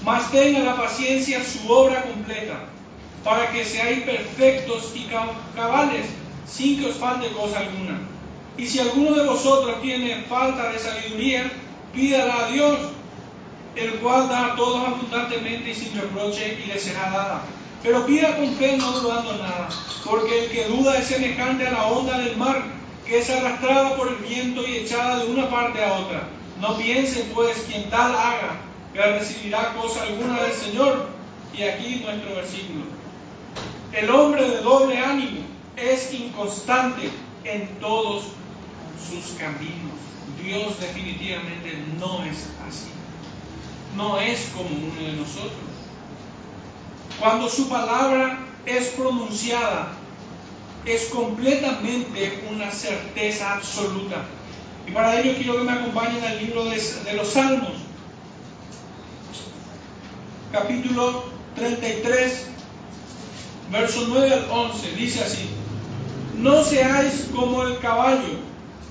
mas 0.05 0.31
tenga 0.31 0.61
la 0.61 0.77
paciencia 0.77 1.43
su 1.45 1.71
obra 1.71 2.03
completa 2.03 2.76
para 3.25 3.51
que 3.51 3.65
seáis 3.65 4.01
perfectos 4.01 4.93
y 4.95 5.09
cabales, 5.55 6.07
sin 6.47 6.81
que 6.81 6.91
os 6.91 6.97
falte 6.97 7.29
cosa 7.29 7.61
alguna. 7.61 8.01
Y 8.57 8.67
si 8.67 8.79
alguno 8.79 9.15
de 9.15 9.27
vosotros 9.27 9.83
tiene 9.83 10.23
falta 10.29 10.73
de 10.73 10.79
sabiduría, 10.79 11.51
pídala 11.93 12.47
a 12.47 12.51
Dios, 12.51 12.79
el 13.75 13.91
cual 13.97 14.29
da 14.29 14.47
a 14.47 14.57
todos 14.57 14.87
abundantemente 14.87 15.71
y 15.71 15.75
sin 15.75 16.01
reproche 16.01 16.59
y 16.65 16.67
le 16.67 16.79
será 16.79 17.11
dada. 17.11 17.43
Pero 17.83 18.07
pida 18.07 18.37
con 18.37 18.55
fe, 18.55 18.77
no 18.77 18.91
dudando 18.93 19.37
nada, 19.37 19.69
porque 20.05 20.45
el 20.45 20.51
que 20.51 20.65
duda 20.65 20.99
es 20.99 21.07
semejante 21.07 21.67
a 21.67 21.73
la 21.73 21.87
onda 21.87 22.19
del 22.19 22.37
mar, 22.37 22.63
que 23.07 23.19
es 23.19 23.31
arrastrada 23.31 23.97
por 23.97 24.09
el 24.09 24.17
viento 24.17 24.67
y 24.67 24.79
echada 24.79 25.19
de 25.19 25.27
una 25.31 25.49
parte 25.51 25.85
a 25.85 25.95
otra. 25.95 26.29
No 26.61 26.77
piense 26.79 27.27
pues 27.35 27.67
quien 27.69 27.91
tal 27.91 28.13
haga, 28.13 28.57
que 28.93 29.03
recibirá 29.03 29.75
cosa 29.75 30.03
alguna 30.03 30.43
del 30.43 30.53
Señor. 30.53 31.09
Y 31.57 31.63
aquí 31.63 32.03
nuestro 32.05 32.35
versículo. 32.35 32.96
El 33.97 34.11
hombre 34.11 34.47
de 34.47 34.61
doble 34.61 34.99
ánimo 34.99 35.41
es 35.75 36.13
inconstante 36.13 37.11
en 37.45 37.67
todos 37.81 38.25
sus 39.09 39.39
caminos. 39.39 39.97
Dios 40.43 40.79
definitivamente 40.79 41.83
no 41.99 42.23
es 42.25 42.47
así. 42.69 42.91
No 43.97 44.21
es 44.21 44.51
como 44.55 44.69
uno 44.69 45.01
de 45.01 45.17
nosotros. 45.17 45.53
Cuando 47.19 47.49
su 47.49 47.71
palabra 47.71 48.41
es 48.67 48.89
pronunciada, 48.89 49.93
es 50.85 51.07
completamente 51.07 52.45
una 52.51 52.71
certeza 52.71 53.55
absoluta. 53.55 54.27
Y 54.87 54.91
para 54.91 55.19
ello 55.21 55.37
quiero 55.37 55.57
que 55.57 55.65
me 55.65 55.73
acompañen 55.73 56.23
al 56.23 56.39
libro 56.39 56.67
de, 56.67 57.13
los 57.15 57.29
Salmos, 57.29 57.73
capítulo 60.53 61.25
33, 61.55 62.56
verso 63.71 64.07
9 64.09 64.33
al 64.33 64.47
11, 64.51 64.93
dice 64.93 65.25
así, 65.25 65.49
no 66.37 66.63
seáis 66.63 67.29
como 67.35 67.63
el 67.63 67.79
caballo 67.79 68.41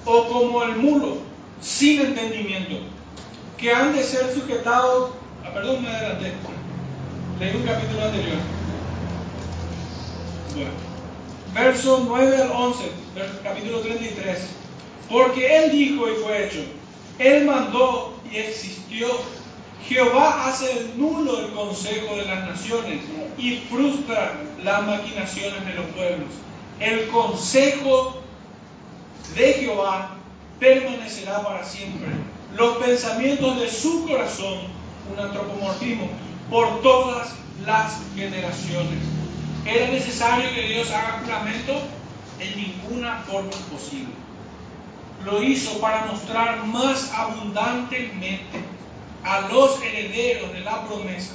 o 0.05 0.27
como 0.27 0.63
el 0.63 0.75
mulo 0.75 1.17
sin 1.61 2.01
entendimiento, 2.01 2.75
que 3.57 3.71
han 3.71 3.95
de 3.95 4.03
ser 4.03 4.33
sujetados, 4.33 5.11
ah, 5.43 5.53
perdón, 5.53 5.83
me 5.83 5.89
adelanté, 5.89 6.33
leí 7.39 7.55
un 7.55 7.63
capítulo 7.63 8.05
anterior. 8.05 8.37
Bueno, 10.53 10.71
verso 11.53 12.03
9 12.07 12.41
al 12.41 12.51
11, 12.51 12.83
capítulo 13.43 13.79
33. 13.79 14.39
Porque 15.09 15.57
Él 15.57 15.71
dijo 15.71 16.09
y 16.09 16.15
fue 16.15 16.45
hecho. 16.45 16.59
Él 17.19 17.45
mandó 17.45 18.13
y 18.31 18.37
existió. 18.37 19.07
Jehová 19.87 20.47
hace 20.47 20.87
nulo 20.97 21.39
el 21.39 21.51
consejo 21.51 22.15
de 22.15 22.25
las 22.25 22.43
naciones 22.45 23.01
y 23.37 23.57
frustra 23.69 24.33
las 24.63 24.83
maquinaciones 24.83 25.63
de 25.63 25.73
los 25.75 25.85
pueblos. 25.87 26.29
El 26.79 27.07
consejo 27.09 28.19
de 29.35 29.53
Jehová 29.53 30.15
permanecerá 30.59 31.43
para 31.43 31.63
siempre. 31.63 32.07
Los 32.55 32.77
pensamientos 32.77 33.59
de 33.59 33.69
su 33.69 34.07
corazón, 34.07 34.59
un 35.13 35.19
antropomorfismo, 35.19 36.09
por 36.49 36.81
todas 36.81 37.33
las 37.63 37.99
generaciones. 38.15 38.99
¿Era 39.67 39.87
necesario 39.87 40.49
que 40.55 40.67
Dios 40.67 40.89
haga 40.89 41.21
juramento? 41.23 41.73
En 42.39 42.55
ninguna 42.57 43.23
forma 43.27 43.51
posible. 43.71 44.13
Lo 45.23 45.43
hizo 45.43 45.79
para 45.79 46.05
mostrar 46.05 46.65
más 46.65 47.11
abundantemente 47.13 48.64
a 49.25 49.41
los 49.49 49.81
herederos 49.81 50.53
de 50.53 50.59
la 50.61 50.85
promesa 50.85 51.33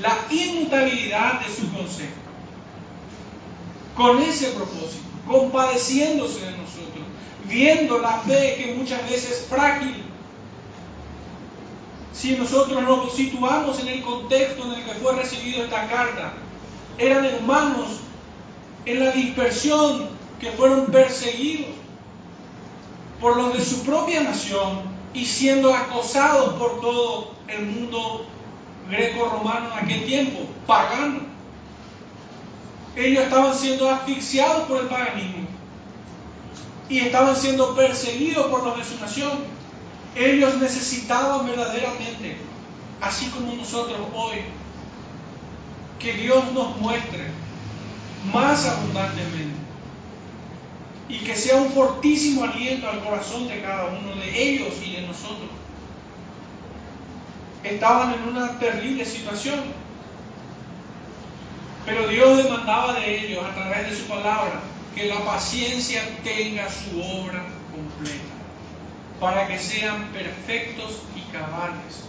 la 0.00 0.16
inmutabilidad 0.30 1.40
de 1.40 1.54
su 1.54 1.70
consejo. 1.70 2.12
Con 3.96 4.22
ese 4.22 4.48
propósito, 4.52 5.04
compadeciéndose 5.28 6.40
de 6.40 6.52
nosotros, 6.52 7.04
viendo 7.46 7.98
la 7.98 8.18
fe 8.20 8.56
que 8.56 8.74
muchas 8.74 9.02
veces 9.08 9.30
es 9.30 9.46
frágil. 9.46 10.02
Si 12.14 12.36
nosotros 12.36 12.82
nos 12.82 13.14
situamos 13.14 13.80
en 13.80 13.88
el 13.88 14.02
contexto 14.02 14.64
en 14.64 14.78
el 14.78 14.84
que 14.84 14.94
fue 14.94 15.14
recibida 15.14 15.64
esta 15.64 15.88
carta, 15.88 16.32
eran 16.96 17.24
hermanos 17.24 18.00
en 18.86 19.04
la 19.04 19.10
dispersión 19.12 20.08
que 20.40 20.50
fueron 20.52 20.86
perseguidos 20.86 21.70
por 23.20 23.36
los 23.36 23.52
de 23.54 23.64
su 23.64 23.82
propia 23.84 24.22
nación 24.22 24.91
y 25.14 25.24
siendo 25.26 25.74
acosados 25.74 26.54
por 26.54 26.80
todo 26.80 27.32
el 27.48 27.66
mundo 27.66 28.26
greco-romano 28.88 29.70
en 29.72 29.84
aquel 29.84 30.04
tiempo, 30.06 30.40
pagano. 30.66 31.20
Ellos 32.96 33.24
estaban 33.24 33.54
siendo 33.54 33.90
asfixiados 33.90 34.64
por 34.64 34.80
el 34.80 34.88
paganismo 34.88 35.46
y 36.88 36.98
estaban 36.98 37.34
siendo 37.36 37.74
perseguidos 37.74 38.46
por 38.46 38.64
los 38.64 38.76
de 38.76 38.84
su 38.84 39.00
nación. 39.00 39.30
Ellos 40.14 40.58
necesitaban 40.58 41.46
verdaderamente, 41.46 42.36
así 43.00 43.26
como 43.30 43.54
nosotros 43.54 43.98
hoy, 44.14 44.38
que 45.98 46.12
Dios 46.14 46.52
nos 46.52 46.76
muestre 46.78 47.30
más 48.32 48.66
abundantemente 48.66 49.51
y 51.12 51.18
que 51.18 51.36
sea 51.36 51.56
un 51.56 51.70
fortísimo 51.72 52.42
aliento 52.42 52.88
al 52.88 53.04
corazón 53.04 53.46
de 53.46 53.60
cada 53.60 53.84
uno 53.88 54.16
de 54.16 54.42
ellos 54.42 54.72
y 54.82 54.92
de 54.92 55.02
nosotros. 55.02 55.50
Estaban 57.62 58.14
en 58.14 58.22
una 58.30 58.58
terrible 58.58 59.04
situación, 59.04 59.60
pero 61.84 62.08
Dios 62.08 62.42
demandaba 62.42 62.94
de 62.94 63.26
ellos 63.26 63.44
a 63.44 63.54
través 63.54 63.90
de 63.90 63.96
su 63.96 64.04
palabra 64.04 64.62
que 64.94 65.04
la 65.04 65.22
paciencia 65.22 66.02
tenga 66.24 66.66
su 66.70 66.98
obra 66.98 67.44
completa, 67.70 68.34
para 69.20 69.46
que 69.48 69.58
sean 69.58 70.08
perfectos 70.14 71.02
y 71.14 71.30
cabales. 71.30 72.04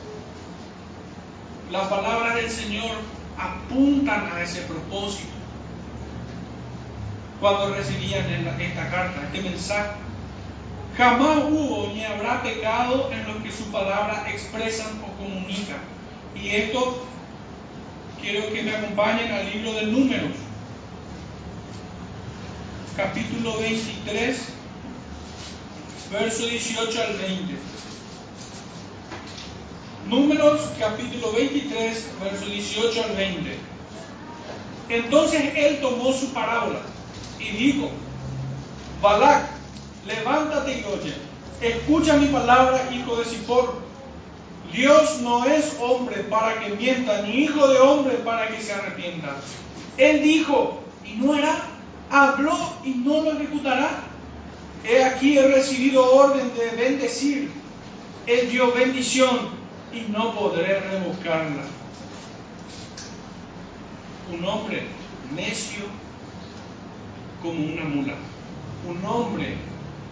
Las 1.71 1.89
palabras 1.89 2.35
del 2.35 2.49
Señor 2.49 2.95
apuntan 3.37 4.31
a 4.33 4.41
ese 4.41 4.61
propósito 4.61 5.42
cuando 7.43 7.75
recibían 7.75 8.25
esta 8.57 8.89
carta, 8.89 9.21
este 9.25 9.41
mensaje. 9.41 9.89
Jamás 10.95 11.39
hubo 11.49 11.91
ni 11.93 12.01
habrá 12.05 12.41
pecado 12.41 13.11
en 13.11 13.27
lo 13.27 13.43
que 13.43 13.51
su 13.51 13.65
palabra 13.65 14.23
expresan 14.31 15.01
o 15.03 15.21
comunican. 15.21 15.81
Y 16.41 16.47
esto 16.51 17.05
quiero 18.21 18.49
que 18.49 18.63
me 18.63 18.73
acompañen 18.73 19.29
al 19.29 19.51
libro 19.51 19.73
de 19.73 19.87
Números, 19.87 20.31
capítulo 22.95 23.57
23, 23.59 24.37
verso 26.13 26.45
18 26.45 27.01
al 27.01 27.17
20. 27.17 27.55
Números 30.07 30.61
capítulo 30.79 31.33
23, 31.33 32.09
verso 32.23 32.45
18 32.45 33.03
al 33.03 33.15
20. 33.17 33.57
Entonces 34.87 35.41
él 35.57 35.79
tomó 35.81 36.13
su 36.13 36.31
parábola 36.31 36.92
y 37.39 37.49
dijo, 37.57 37.89
Balac, 39.01 39.47
levántate 40.05 40.79
y 40.79 40.83
oye, 40.85 41.13
escucha 41.61 42.17
mi 42.17 42.27
palabra, 42.27 42.89
hijo 42.91 43.15
de 43.17 43.25
Sipor. 43.25 43.81
Dios 44.71 45.19
no 45.21 45.45
es 45.45 45.77
hombre 45.79 46.23
para 46.23 46.59
que 46.59 46.75
mienta, 46.75 47.21
ni 47.21 47.43
hijo 47.43 47.67
de 47.67 47.79
hombre 47.79 48.15
para 48.15 48.47
que 48.47 48.61
se 48.61 48.73
arrepienta. 48.73 49.35
Él 49.97 50.23
dijo, 50.23 50.81
y 51.05 51.13
no 51.15 51.33
hará, 51.33 51.55
habló 52.09 52.57
y 52.83 52.89
no 52.91 53.21
lo 53.21 53.33
ejecutará. 53.33 54.03
He 54.83 55.03
aquí 55.03 55.37
he 55.37 55.47
recibido 55.47 56.15
orden 56.15 56.51
de 56.55 56.69
bendecir. 56.75 57.51
Él 58.25 58.49
dio 58.49 58.71
bendición 58.73 59.49
y 59.93 60.11
no 60.11 60.33
podré 60.33 60.79
revocarla. 60.79 61.63
Un 64.31 64.45
hombre 64.45 64.87
necio 65.35 65.83
como 67.43 67.59
una 67.59 67.83
mula. 67.83 68.13
Un 68.87 69.05
hombre 69.05 69.57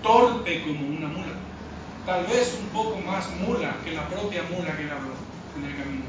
torpe 0.03 0.61
como 0.63 0.87
una 0.87 1.07
mula. 1.07 1.33
Tal 2.05 2.25
vez 2.25 2.59
un 2.59 2.67
poco 2.67 2.97
más 2.99 3.29
mula 3.47 3.77
que 3.83 3.93
la 3.93 4.07
propia 4.07 4.43
mula 4.43 4.75
que 4.75 4.83
él 4.83 4.91
habló 4.91 5.13
en 5.57 5.65
el 5.65 5.77
camino. 5.77 6.03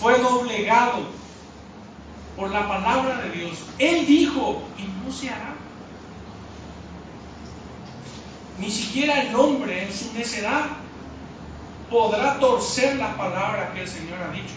Fue 0.00 0.18
doblegado 0.18 1.06
por 2.36 2.50
la 2.50 2.66
palabra 2.66 3.20
de 3.20 3.30
Dios. 3.30 3.58
Él 3.78 4.06
dijo 4.06 4.62
y 4.78 5.04
no 5.04 5.12
se 5.12 5.28
hará. 5.28 5.54
Ni 8.58 8.70
siquiera 8.70 9.20
el 9.22 9.34
hombre 9.34 9.84
en 9.84 9.92
su 9.92 10.12
necedad 10.14 10.66
podrá 11.90 12.38
torcer 12.38 12.96
las 12.96 13.14
palabras 13.14 13.72
que 13.74 13.82
el 13.82 13.88
Señor 13.88 14.18
ha 14.22 14.32
dicho. 14.32 14.54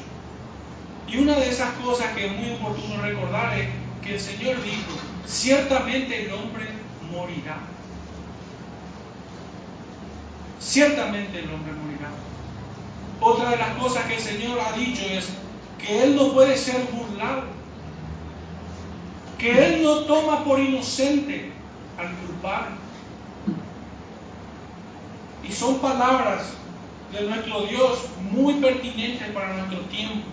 Y 1.08 1.18
una 1.18 1.36
de 1.36 1.50
esas 1.50 1.72
cosas 1.74 2.14
que 2.14 2.28
es 2.28 2.32
muy 2.32 2.52
oportuno 2.52 3.02
recordar 3.02 3.58
es 3.58 3.70
que 4.02 4.16
el 4.16 4.20
Señor 4.20 4.62
dijo, 4.64 4.92
ciertamente 5.26 6.26
el 6.26 6.34
hombre 6.34 6.68
morirá. 7.12 7.58
Ciertamente 10.60 11.40
el 11.40 11.50
hombre 11.52 11.74
morirá. 11.74 12.10
Otra 13.20 13.52
de 13.52 13.58
las 13.58 13.70
cosas 13.78 14.06
que 14.06 14.16
el 14.16 14.22
Señor 14.22 14.60
ha 14.60 14.78
dicho 14.78 15.02
es 15.06 15.30
que 15.80 16.04
Él 16.04 16.16
no 16.16 16.34
puede 16.34 16.58
ser 16.58 16.88
burlado, 16.92 17.44
que 19.38 19.66
Él 19.66 19.84
no 19.84 20.00
toma 20.02 20.44
por 20.44 20.60
inocente 20.60 21.52
al 21.98 22.14
culpable. 22.16 22.76
Y 25.44 25.52
son 25.52 25.80
palabras 25.80 26.54
de 27.14 27.22
nuestro 27.22 27.62
Dios 27.64 28.06
muy 28.32 28.56
pertinentes 28.56 29.30
para 29.30 29.54
nuestro 29.54 29.80
tiempo, 29.86 30.28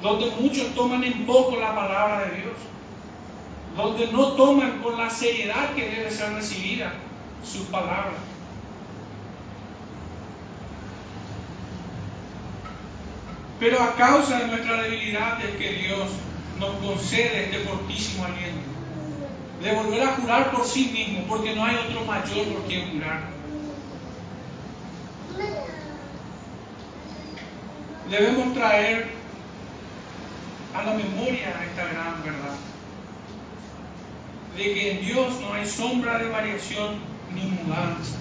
donde 0.00 0.30
muchos 0.40 0.74
toman 0.74 1.04
en 1.04 1.26
poco 1.26 1.56
la 1.56 1.74
palabra 1.74 2.24
de 2.24 2.36
Dios 2.36 2.54
donde 3.76 4.08
no 4.08 4.32
toman 4.32 4.80
con 4.82 4.98
la 4.98 5.10
seriedad 5.10 5.74
que 5.74 5.88
debe 5.88 6.10
ser 6.10 6.32
recibida 6.34 6.92
su 7.44 7.64
palabra. 7.66 8.14
Pero 13.58 13.82
a 13.82 13.94
causa 13.94 14.38
de 14.38 14.46
nuestra 14.48 14.82
debilidad 14.82 15.42
es 15.44 15.56
que 15.56 15.72
Dios 15.74 16.08
nos 16.58 16.76
concede 16.76 17.44
este 17.44 17.58
fortísimo 17.60 18.24
aliento 18.24 18.70
de 19.62 19.74
volver 19.74 20.02
a 20.02 20.14
jurar 20.14 20.50
por 20.50 20.64
sí 20.64 20.86
mismo, 20.86 21.26
porque 21.28 21.54
no 21.54 21.64
hay 21.64 21.76
otro 21.76 22.04
mayor 22.06 22.46
por 22.46 22.62
quien 22.64 22.92
jurar. 22.92 23.20
Debemos 28.08 28.54
traer 28.54 29.10
a 30.74 30.82
la 30.82 30.94
memoria 30.94 31.54
esta 31.62 31.84
gran 31.84 32.22
verdad 32.24 32.69
de 34.60 34.74
que 34.74 34.90
en 34.90 35.06
Dios 35.06 35.40
no 35.40 35.54
hay 35.54 35.66
sombra 35.66 36.18
de 36.18 36.28
variación 36.28 36.96
ni 37.34 37.40
mudanza. 37.44 38.16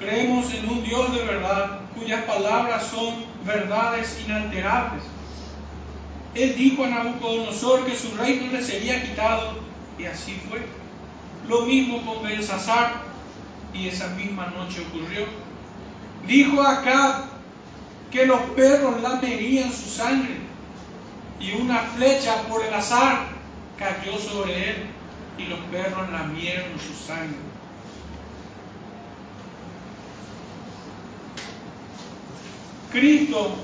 Creemos 0.00 0.52
en 0.52 0.68
un 0.68 0.82
Dios 0.82 1.14
de 1.14 1.22
verdad 1.22 1.82
cuyas 1.96 2.24
palabras 2.24 2.88
son 2.88 3.24
verdades 3.46 4.18
inalterables. 4.26 5.04
Él 6.34 6.56
dijo 6.56 6.84
a 6.84 6.88
Nabucodonosor 6.88 7.86
que 7.86 7.94
su 7.94 8.16
reino 8.16 8.50
le 8.50 8.64
sería 8.64 9.00
quitado 9.02 9.60
y 9.96 10.06
así 10.06 10.40
fue. 10.48 10.60
Lo 11.48 11.66
mismo 11.66 12.04
con 12.04 12.24
Belsasar 12.24 12.94
y 13.72 13.86
esa 13.86 14.08
misma 14.08 14.46
noche 14.46 14.84
ocurrió. 14.88 15.24
Dijo 16.26 16.62
acá 16.62 17.26
que 18.10 18.26
los 18.26 18.40
perros 18.56 19.00
lamerían 19.02 19.72
su 19.72 19.88
sangre 19.88 20.34
y 21.38 21.52
una 21.52 21.78
flecha 21.78 22.42
por 22.48 22.64
el 22.64 22.74
azar 22.74 23.39
cayó 23.80 24.18
sobre 24.18 24.70
él 24.70 24.76
y 25.38 25.46
los 25.46 25.58
perros 25.70 26.10
lamieron 26.10 26.68
su 26.78 26.94
sangre. 27.06 27.38
Cristo 32.92 33.56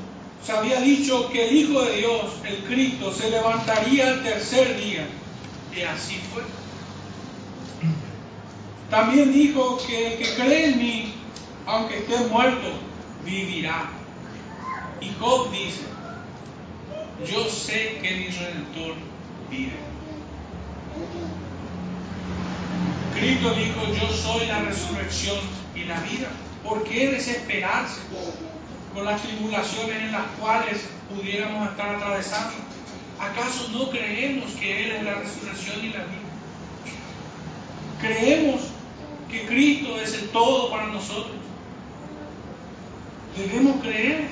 se 0.43 0.53
había 0.53 0.81
dicho 0.81 1.29
que 1.31 1.49
el 1.49 1.57
Hijo 1.57 1.83
de 1.83 1.97
Dios, 1.97 2.23
el 2.49 2.65
Cristo, 2.65 3.13
se 3.13 3.31
levantaría 3.31 4.09
al 4.09 4.23
tercer 4.23 4.81
día. 4.81 5.07
Y 5.77 5.83
así 5.83 6.15
fue. 6.33 6.43
También 8.89 9.33
dijo 9.33 9.79
que 9.87 10.15
el 10.15 10.19
que 10.19 10.35
cree 10.35 10.67
en 10.71 10.79
mí, 10.79 11.15
aunque 11.67 11.99
esté 11.99 12.19
muerto, 12.29 12.69
vivirá. 13.25 13.91
Y 15.01 15.11
Job 15.21 15.51
dice, 15.51 15.83
yo 17.31 17.45
sé 17.51 17.99
que 18.01 18.17
mi 18.17 18.29
redentor 18.29 18.95
vive. 19.51 19.86
Cristo 23.19 23.55
dijo, 23.55 23.81
yo 23.95 24.15
soy 24.15 24.47
la 24.47 24.61
resurrección 24.61 25.39
y 25.75 25.85
la 25.85 26.01
vida. 26.01 26.29
¿Por 26.63 26.85
qué 26.85 27.11
desesperarse 27.13 28.01
con 28.95 29.05
las 29.05 29.23
tribulaciones 29.23 30.03
en 30.03 30.13
las 30.13 30.27
cuales 30.39 30.83
pudiéramos 31.09 31.71
estar 31.71 31.97
atravesando? 31.97 32.55
¿Acaso 33.19 33.69
no 33.73 33.91
creemos 33.91 34.51
que 34.53 34.85
Él 34.85 34.93
es 34.93 35.03
la 35.03 35.15
resurrección 35.15 35.85
y 35.85 35.89
la 35.89 36.05
vida? 36.05 36.27
Creemos 38.01 38.61
que 39.31 39.47
Cristo 39.47 39.99
es 39.99 40.15
el 40.15 40.29
todo 40.29 40.71
para 40.71 40.89
nosotros. 40.89 41.37
Debemos 43.37 43.83
creer, 43.83 44.29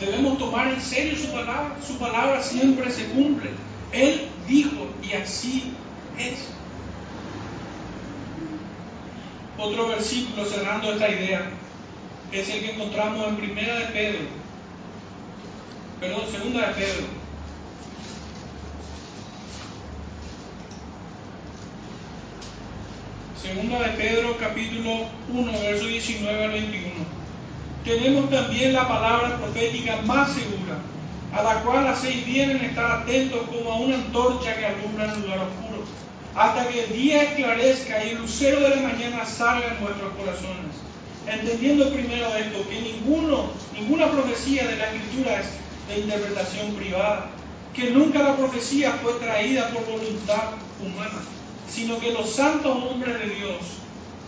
debemos 0.00 0.38
tomar 0.38 0.68
en 0.68 0.80
serio 0.80 1.16
su 1.16 1.30
palabra. 1.32 1.76
Su 1.86 1.98
palabra 1.98 2.42
siempre 2.42 2.90
se 2.90 3.04
cumple. 3.06 3.50
Él 3.92 4.28
dijo 4.48 4.86
y 5.02 5.12
así 5.14 5.72
es. 6.18 6.48
Otro 9.58 9.88
versículo 9.88 10.44
cerrando 10.46 10.92
esta 10.92 11.08
idea 11.08 11.50
es 12.32 12.48
el 12.48 12.60
que 12.60 12.72
encontramos 12.72 13.28
en 13.28 13.36
Primera 13.36 13.74
de 13.78 13.86
Pedro, 13.86 14.20
perdón, 15.98 16.22
Segunda 16.30 16.68
de 16.68 16.74
Pedro. 16.74 17.20
Segunda 23.42 23.80
de 23.80 23.88
Pedro, 23.90 24.36
capítulo 24.38 25.06
1, 25.32 25.52
verso 25.52 25.86
19 25.86 26.44
al 26.44 26.50
21. 26.52 26.90
Tenemos 27.84 28.30
también 28.30 28.72
la 28.72 28.86
palabra 28.86 29.38
profética 29.38 29.96
más 30.02 30.32
segura, 30.32 30.78
a 31.32 31.42
la 31.42 31.62
cual 31.62 31.86
hacéis 31.86 32.26
bien 32.26 32.50
en 32.50 32.64
estar 32.64 32.90
atentos 33.02 33.40
como 33.48 33.72
a 33.72 33.76
una 33.76 33.96
antorcha 33.96 34.56
que 34.56 34.66
alumbra 34.66 35.04
en 35.04 35.10
el 35.10 35.22
lugar 35.22 35.38
oscuro 35.38 35.84
hasta 36.34 36.68
que 36.68 36.84
el 36.84 36.92
día 36.92 37.22
esclarezca 37.22 38.04
y 38.04 38.10
el 38.10 38.18
lucero 38.18 38.60
de 38.60 38.70
la 38.70 38.82
mañana 38.82 39.24
salga 39.24 39.74
en 39.74 39.80
vuestros 39.80 40.12
corazones. 40.14 40.74
Entendiendo 41.26 41.92
primero 41.92 42.34
esto, 42.36 42.68
que 42.68 42.80
ninguno, 42.80 43.50
ninguna 43.74 44.10
profecía 44.10 44.66
de 44.66 44.76
la 44.76 44.92
Escritura 44.92 45.40
es 45.40 45.46
de 45.88 46.00
interpretación 46.00 46.74
privada, 46.74 47.30
que 47.74 47.90
nunca 47.90 48.22
la 48.22 48.36
profecía 48.36 48.92
fue 49.02 49.14
traída 49.14 49.70
por 49.70 49.84
voluntad 49.86 50.52
humana, 50.80 51.20
sino 51.68 51.98
que 51.98 52.12
los 52.12 52.30
santos 52.30 52.76
hombres 52.84 53.18
de 53.18 53.34
Dios 53.34 53.58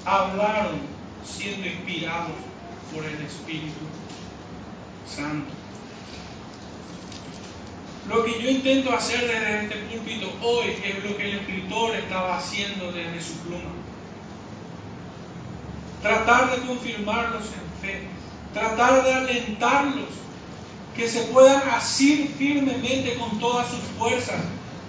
hablaron 0.05 0.81
siendo 1.25 1.67
inspirados 1.67 2.33
por 2.93 3.05
el 3.05 3.21
Espíritu 3.23 3.81
Santo. 5.07 5.62
Lo 8.09 8.25
que 8.25 8.43
yo 8.43 8.51
intento 8.51 8.93
hacer 8.93 9.21
desde 9.21 9.63
este 9.63 9.77
púlpito 9.77 10.33
hoy 10.43 10.75
es 10.85 11.05
lo 11.05 11.17
que 11.17 11.31
el 11.31 11.39
escritor 11.39 11.95
estaba 11.95 12.37
haciendo 12.37 12.91
desde 12.91 13.23
su 13.23 13.35
pluma. 13.39 13.71
Tratar 16.03 16.51
de 16.51 16.67
confirmarlos 16.67 17.45
en 17.45 17.81
fe, 17.81 18.03
tratar 18.53 19.05
de 19.05 19.15
alentarlos, 19.15 20.09
que 20.97 21.09
se 21.09 21.23
puedan 21.27 21.63
asir 21.71 22.35
firmemente 22.37 23.15
con 23.15 23.39
todas 23.39 23.69
sus 23.69 23.81
fuerzas 23.97 24.41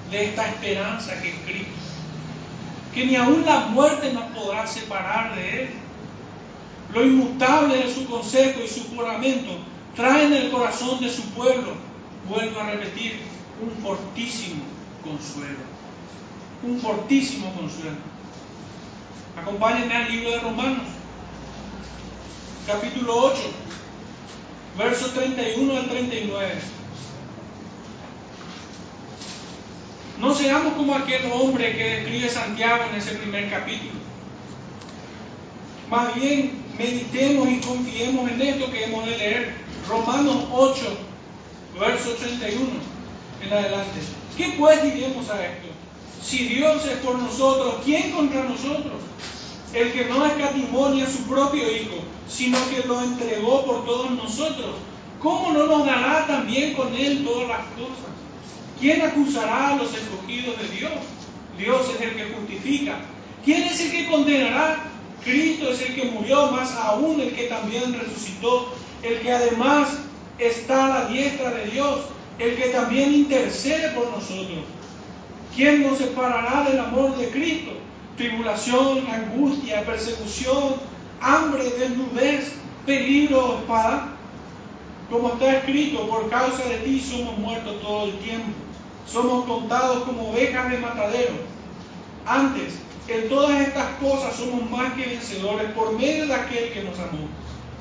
de 0.09 0.25
esta 0.25 0.47
esperanza 0.47 1.21
que 1.21 1.29
es 1.29 1.35
Cristo. 1.45 1.71
Que 2.95 3.05
ni 3.05 3.15
aun 3.15 3.45
la 3.45 3.67
muerte 3.67 4.11
nos 4.11 4.25
podrá 4.31 4.65
separar 4.65 5.35
de 5.35 5.63
Él. 5.63 5.69
Lo 6.93 7.03
inmutable 7.03 7.77
de 7.77 7.93
su 7.93 8.05
consejo 8.05 8.59
y 8.63 8.67
su 8.67 8.83
juramento 8.89 9.51
traen 9.95 10.33
el 10.33 10.51
corazón 10.51 10.99
de 10.99 11.09
su 11.09 11.21
pueblo 11.29 11.92
vuelvo 12.29 12.59
a 12.59 12.71
repetir, 12.71 13.19
un 13.61 13.71
fortísimo 13.83 14.63
consuelo. 15.03 15.59
Un 16.63 16.79
fortísimo 16.79 17.53
consuelo. 17.53 17.97
Acompáñenme 19.41 19.95
al 19.95 20.11
libro 20.11 20.31
de 20.31 20.39
Romanos, 20.39 20.85
capítulo 22.67 23.15
8, 23.15 23.39
versos 24.77 25.13
31 25.13 25.75
al 25.75 25.89
39. 25.89 26.53
No 30.19 30.33
seamos 30.33 30.73
como 30.73 30.95
aquel 30.95 31.31
hombre 31.31 31.75
que 31.75 31.83
describe 31.83 32.29
Santiago 32.29 32.85
en 32.89 32.95
ese 32.95 33.15
primer 33.15 33.49
capítulo. 33.49 33.91
Más 35.89 36.15
bien, 36.15 36.63
meditemos 36.77 37.49
y 37.49 37.59
confiemos 37.59 38.31
en 38.31 38.41
esto 38.41 38.71
que 38.71 38.85
hemos 38.85 39.05
de 39.05 39.17
leer. 39.17 39.53
Romanos 39.89 40.45
8, 40.51 40.97
verso 41.79 42.11
81 42.11 42.67
en 43.41 43.53
adelante. 43.53 43.99
¿Qué 44.37 44.55
pues 44.57 44.83
diremos 44.83 45.29
a 45.29 45.45
esto? 45.45 45.67
Si 46.23 46.45
Dios 46.47 46.85
es 46.85 46.97
por 46.97 47.19
nosotros, 47.19 47.75
¿quién 47.83 48.11
contra 48.11 48.43
nosotros? 48.43 49.01
El 49.73 49.91
que 49.91 50.05
no 50.05 50.25
escatimonia 50.25 51.05
a 51.05 51.09
su 51.09 51.23
propio 51.23 51.63
Hijo, 51.69 51.97
sino 52.29 52.57
que 52.69 52.87
lo 52.87 53.01
entregó 53.01 53.65
por 53.65 53.85
todos 53.85 54.11
nosotros, 54.11 54.75
¿cómo 55.19 55.51
no 55.51 55.65
nos 55.65 55.85
dará 55.85 56.25
también 56.27 56.73
con 56.73 56.93
Él 56.95 57.25
todas 57.25 57.47
las 57.49 57.65
cosas? 57.75 58.13
¿Quién 58.79 59.01
acusará 59.01 59.69
a 59.69 59.75
los 59.75 59.93
escogidos 59.93 60.57
de 60.59 60.67
Dios? 60.77 60.91
Dios 61.57 61.89
es 61.95 62.01
el 62.01 62.15
que 62.15 62.33
justifica. 62.33 62.99
¿Quién 63.43 63.63
es 63.63 63.79
el 63.81 63.91
que 63.91 64.07
condenará? 64.07 64.89
Cristo 65.23 65.69
es 65.71 65.81
el 65.81 65.95
que 65.95 66.05
murió, 66.05 66.51
más 66.51 66.75
aún 66.75 67.19
el 67.19 67.33
que 67.33 67.43
también 67.43 67.93
resucitó, 67.93 68.73
el 69.03 69.19
que 69.19 69.31
además 69.31 69.89
está 70.39 70.85
a 70.85 70.99
la 70.99 71.05
diestra 71.07 71.51
de 71.51 71.65
Dios, 71.67 72.01
el 72.39 72.55
que 72.55 72.69
también 72.69 73.13
intercede 73.13 73.89
por 73.89 74.09
nosotros. 74.09 74.63
¿Quién 75.55 75.83
nos 75.83 75.99
separará 75.99 76.67
del 76.69 76.79
amor 76.79 77.15
de 77.17 77.29
Cristo? 77.29 77.71
Tribulación, 78.17 79.05
angustia, 79.07 79.85
persecución, 79.85 80.75
hambre, 81.21 81.63
desnudez, 81.77 82.53
peligro, 82.85 83.59
espada. 83.59 84.09
Como 85.09 85.33
está 85.33 85.57
escrito, 85.57 86.07
por 86.07 86.29
causa 86.29 86.63
de 86.65 86.77
ti 86.77 86.99
somos 86.99 87.37
muertos 87.37 87.81
todo 87.81 88.05
el 88.05 88.17
tiempo. 88.17 88.49
Somos 89.05 89.45
contados 89.45 90.03
como 90.03 90.31
ovejas 90.31 90.71
de 90.71 90.77
matadero. 90.79 91.33
Antes, 92.25 92.79
en 93.07 93.29
todas 93.29 93.59
estas 93.61 93.89
cosas 93.97 94.35
somos 94.35 94.69
más 94.71 94.93
que 94.93 95.05
vencedores 95.05 95.69
por 95.71 95.93
medio 95.99 96.25
de 96.25 96.33
aquel 96.33 96.71
que 96.71 96.83
nos 96.83 96.97
amó 96.97 97.27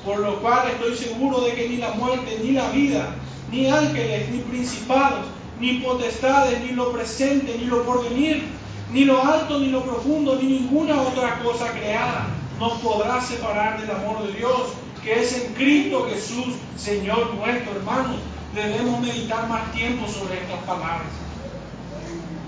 por 0.05 0.19
lo 0.19 0.39
cual 0.41 0.69
estoy 0.69 0.95
seguro 0.95 1.41
de 1.41 1.53
que 1.53 1.69
ni 1.69 1.77
la 1.77 1.91
muerte, 1.91 2.39
ni 2.43 2.51
la 2.51 2.69
vida, 2.69 3.15
ni 3.51 3.69
ángeles, 3.69 4.29
ni 4.29 4.39
principados, 4.39 5.25
ni 5.59 5.75
potestades, 5.75 6.61
ni 6.61 6.71
lo 6.71 6.91
presente, 6.91 7.55
ni 7.57 7.65
lo 7.65 7.83
porvenir, 7.83 8.43
ni 8.91 9.05
lo 9.05 9.23
alto, 9.23 9.59
ni 9.59 9.67
lo 9.67 9.83
profundo, 9.83 10.37
ni 10.41 10.47
ninguna 10.47 11.01
otra 11.01 11.39
cosa 11.43 11.71
creada 11.71 12.27
nos 12.59 12.73
podrá 12.79 13.21
separar 13.21 13.81
del 13.81 13.91
amor 13.91 14.25
de 14.25 14.33
Dios, 14.33 14.73
que 15.03 15.21
es 15.21 15.37
en 15.37 15.53
Cristo 15.53 16.07
Jesús, 16.09 16.55
Señor 16.77 17.33
nuestro 17.35 17.75
hermano. 17.75 18.15
Debemos 18.53 19.01
meditar 19.01 19.47
más 19.49 19.71
tiempo 19.73 20.07
sobre 20.07 20.39
estas 20.39 20.59
palabras. 20.59 21.07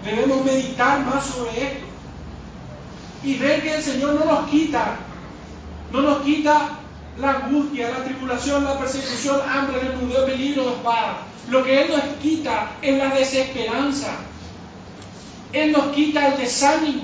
Debemos 0.03 0.45
meditar 0.45 1.03
más 1.06 1.26
sobre 1.26 1.51
esto. 1.51 1.86
Y 3.24 3.38
ver 3.38 3.64
que 3.64 3.76
el 3.76 3.82
Señor 3.82 4.14
no 4.14 4.26
nos 4.26 4.49
quita, 4.49 4.97
no 5.91 6.01
nos 6.01 6.20
quita 6.20 6.80
la 7.18 7.32
angustia, 7.32 7.91
la 7.91 8.03
tribulación, 8.03 8.63
la 8.63 8.78
persecución, 8.78 9.39
hambre, 9.47 9.80
desnudez, 9.80 10.24
peligro, 10.26 10.70
espada. 10.70 11.18
Lo 11.49 11.63
que 11.63 11.84
Él 11.84 11.91
nos 11.91 12.03
quita 12.22 12.72
es 12.82 12.97
la 12.97 13.09
desesperanza. 13.09 14.18
Él 15.53 15.72
nos 15.72 15.88
quita 15.93 16.28
el 16.28 16.38
desánimo. 16.38 17.03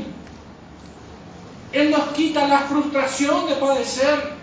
Él 1.71 1.91
nos 1.91 2.09
quita 2.09 2.47
la 2.47 2.59
frustración 2.61 3.47
de 3.47 3.55
padecer. 3.55 4.33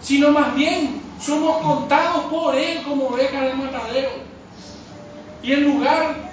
Sino 0.00 0.30
más 0.30 0.54
bien 0.54 1.02
somos 1.20 1.58
contados 1.58 2.24
por 2.24 2.54
Él 2.54 2.82
como 2.82 3.08
ovejas 3.08 3.42
de 3.42 3.54
matadero. 3.54 4.10
Y 5.42 5.52
en 5.52 5.64
lugar 5.64 6.30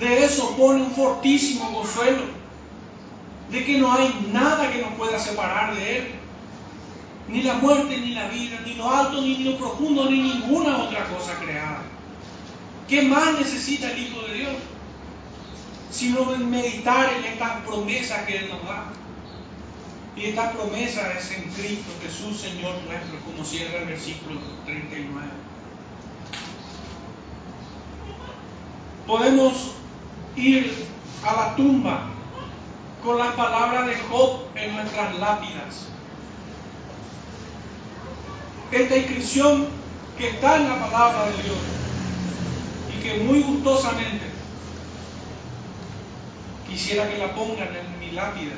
de 0.00 0.24
eso 0.24 0.56
pone 0.56 0.82
un 0.82 0.90
fortísimo 0.92 1.70
consuelo 1.74 2.22
de 3.50 3.64
que 3.64 3.78
no 3.78 3.92
hay 3.92 4.30
nada 4.32 4.70
que 4.70 4.80
nos 4.80 4.94
pueda 4.94 5.18
separar 5.18 5.74
de 5.76 5.98
Él 5.98 6.23
ni 7.28 7.42
la 7.42 7.54
muerte, 7.54 7.96
ni 7.96 8.14
la 8.14 8.28
vida, 8.28 8.60
ni 8.64 8.74
lo 8.74 8.90
alto, 8.90 9.20
ni 9.20 9.44
lo 9.44 9.56
profundo, 9.58 10.10
ni 10.10 10.20
ninguna 10.20 10.78
otra 10.78 11.04
cosa 11.06 11.38
creada. 11.40 11.82
¿Qué 12.88 13.02
más 13.02 13.38
necesita 13.38 13.90
el 13.90 13.98
Hijo 13.98 14.22
de 14.26 14.34
Dios? 14.34 14.54
sino 15.94 16.24
meditar 16.24 17.08
en 17.12 17.24
estas 17.24 17.60
promesas 17.64 18.26
que 18.26 18.36
Él 18.36 18.48
nos 18.48 18.64
da. 18.64 18.86
Y 20.16 20.26
esta 20.26 20.52
promesa 20.52 21.12
es 21.12 21.30
en 21.30 21.44
Cristo 21.52 21.92
Jesús, 22.02 22.40
Señor 22.40 22.74
nuestro, 22.86 23.18
como 23.24 23.44
cierra 23.44 23.78
el 23.78 23.86
versículo 23.86 24.40
39. 24.64 25.28
Podemos 29.06 29.72
ir 30.34 30.86
a 31.24 31.32
la 31.32 31.56
tumba 31.56 32.06
con 33.04 33.18
las 33.18 33.34
palabras 33.34 33.86
de 33.86 33.96
Job 34.10 34.40
en 34.56 34.74
nuestras 34.74 35.14
lápidas. 35.18 35.88
Esta 38.74 38.96
inscripción 38.96 39.68
que 40.18 40.30
está 40.30 40.56
en 40.56 40.68
la 40.68 40.80
palabra 40.80 41.26
de 41.26 41.42
Dios 41.44 41.56
y 42.92 43.02
que 43.04 43.18
muy 43.22 43.40
gustosamente 43.40 44.24
quisiera 46.68 47.08
que 47.08 47.18
la 47.18 47.32
pongan 47.36 47.68
en 47.68 48.00
mi 48.00 48.10
lápida. 48.10 48.54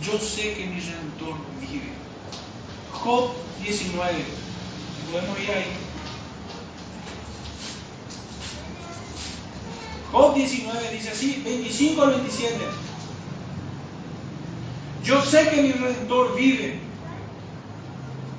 Yo 0.00 0.18
sé 0.18 0.54
que 0.54 0.64
mi 0.64 0.80
redentor 0.80 1.34
vive. 1.60 1.92
Job 2.92 3.32
19. 3.62 4.24
Podemos 5.12 5.40
ir 5.40 5.50
ahí. 5.50 5.66
Job 10.12 10.34
19 10.34 10.90
dice 10.92 11.10
así, 11.10 11.42
25 11.44 12.02
al 12.02 12.10
27. 12.12 12.56
Yo 15.04 15.22
sé 15.22 15.50
que 15.50 15.60
mi 15.60 15.72
redentor 15.72 16.36
vive 16.36 16.91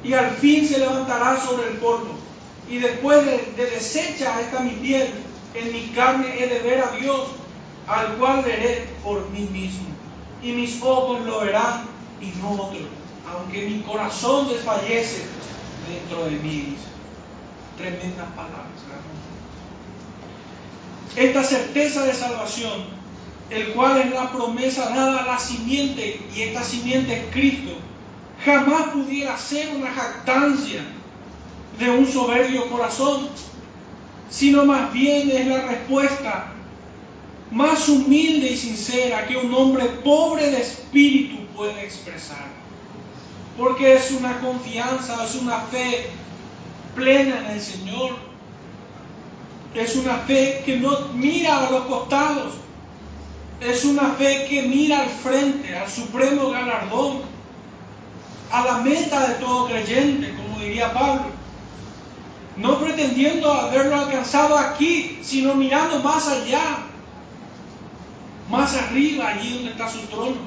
y 0.03 0.13
al 0.13 0.31
fin 0.31 0.67
se 0.67 0.79
levantará 0.79 1.39
sobre 1.39 1.69
el 1.69 1.77
polvo. 1.77 2.15
Y 2.69 2.77
después 2.77 3.25
de, 3.25 3.53
de 3.55 3.69
deshecha 3.69 4.39
esta 4.41 4.59
mi 4.59 4.71
piel, 4.71 5.07
en 5.53 5.71
mi 5.71 5.87
carne 5.89 6.27
he 6.37 6.47
de 6.47 6.59
ver 6.59 6.81
a 6.81 6.91
Dios, 6.91 7.27
al 7.87 8.15
cual 8.15 8.43
veré 8.43 8.87
por 9.03 9.29
mí 9.29 9.47
mismo. 9.51 9.87
Y 10.41 10.51
mis 10.51 10.81
ojos 10.81 11.21
lo 11.25 11.41
verán 11.41 11.85
y 12.19 12.27
no 12.41 12.51
otro, 12.51 12.79
aunque 13.31 13.65
mi 13.65 13.81
corazón 13.81 14.49
desfallece 14.49 15.23
dentro 15.87 16.25
de 16.25 16.31
mí. 16.31 16.75
Tremendas 17.77 18.27
palabras. 18.35 18.63
Esta 21.15 21.43
certeza 21.43 22.05
de 22.05 22.13
salvación, 22.13 22.85
el 23.49 23.73
cual 23.73 23.99
es 24.01 24.11
la 24.11 24.31
promesa 24.31 24.89
dada 24.89 25.23
a 25.23 25.27
la 25.27 25.39
simiente, 25.39 26.19
y 26.35 26.41
esta 26.41 26.63
simiente 26.63 27.13
es 27.13 27.31
Cristo, 27.31 27.71
jamás 28.45 28.89
pudiera 28.89 29.37
ser 29.37 29.75
una 29.75 29.91
jactancia 29.91 30.81
de 31.79 31.89
un 31.89 32.05
soberbio 32.05 32.69
corazón, 32.69 33.27
sino 34.29 34.65
más 34.65 34.91
bien 34.93 35.31
es 35.31 35.47
la 35.47 35.61
respuesta 35.61 36.53
más 37.51 37.87
humilde 37.87 38.51
y 38.51 38.57
sincera 38.57 39.27
que 39.27 39.37
un 39.37 39.53
hombre 39.53 39.85
pobre 40.03 40.49
de 40.49 40.61
espíritu 40.61 41.45
puede 41.55 41.83
expresar. 41.83 42.47
Porque 43.57 43.93
es 43.93 44.11
una 44.11 44.39
confianza, 44.39 45.23
es 45.23 45.35
una 45.35 45.59
fe 45.59 46.09
plena 46.95 47.39
en 47.45 47.45
el 47.51 47.61
Señor. 47.61 48.15
Es 49.75 49.95
una 49.95 50.17
fe 50.17 50.63
que 50.65 50.77
no 50.77 51.09
mira 51.13 51.67
a 51.67 51.71
los 51.71 51.85
costados. 51.85 52.53
Es 53.61 53.85
una 53.85 54.09
fe 54.13 54.47
que 54.49 54.63
mira 54.63 55.01
al 55.01 55.09
frente, 55.09 55.75
al 55.77 55.89
supremo 55.89 56.49
galardón, 56.49 57.21
a 58.53 58.63
la 58.63 58.77
meta 58.77 59.27
de 59.29 59.33
todo 59.35 59.67
creyente, 59.67 60.31
como 60.35 60.59
diría 60.59 60.93
Pablo. 60.93 61.25
No 62.55 62.79
pretendiendo 62.79 63.51
haberlo 63.51 63.95
alcanzado 63.95 64.55
aquí, 64.55 65.19
sino 65.23 65.55
mirando 65.55 65.97
más 66.03 66.27
allá, 66.27 66.83
más 68.51 68.75
arriba, 68.75 69.29
allí 69.29 69.55
donde 69.55 69.71
está 69.71 69.89
su 69.89 70.01
trono, 70.01 70.37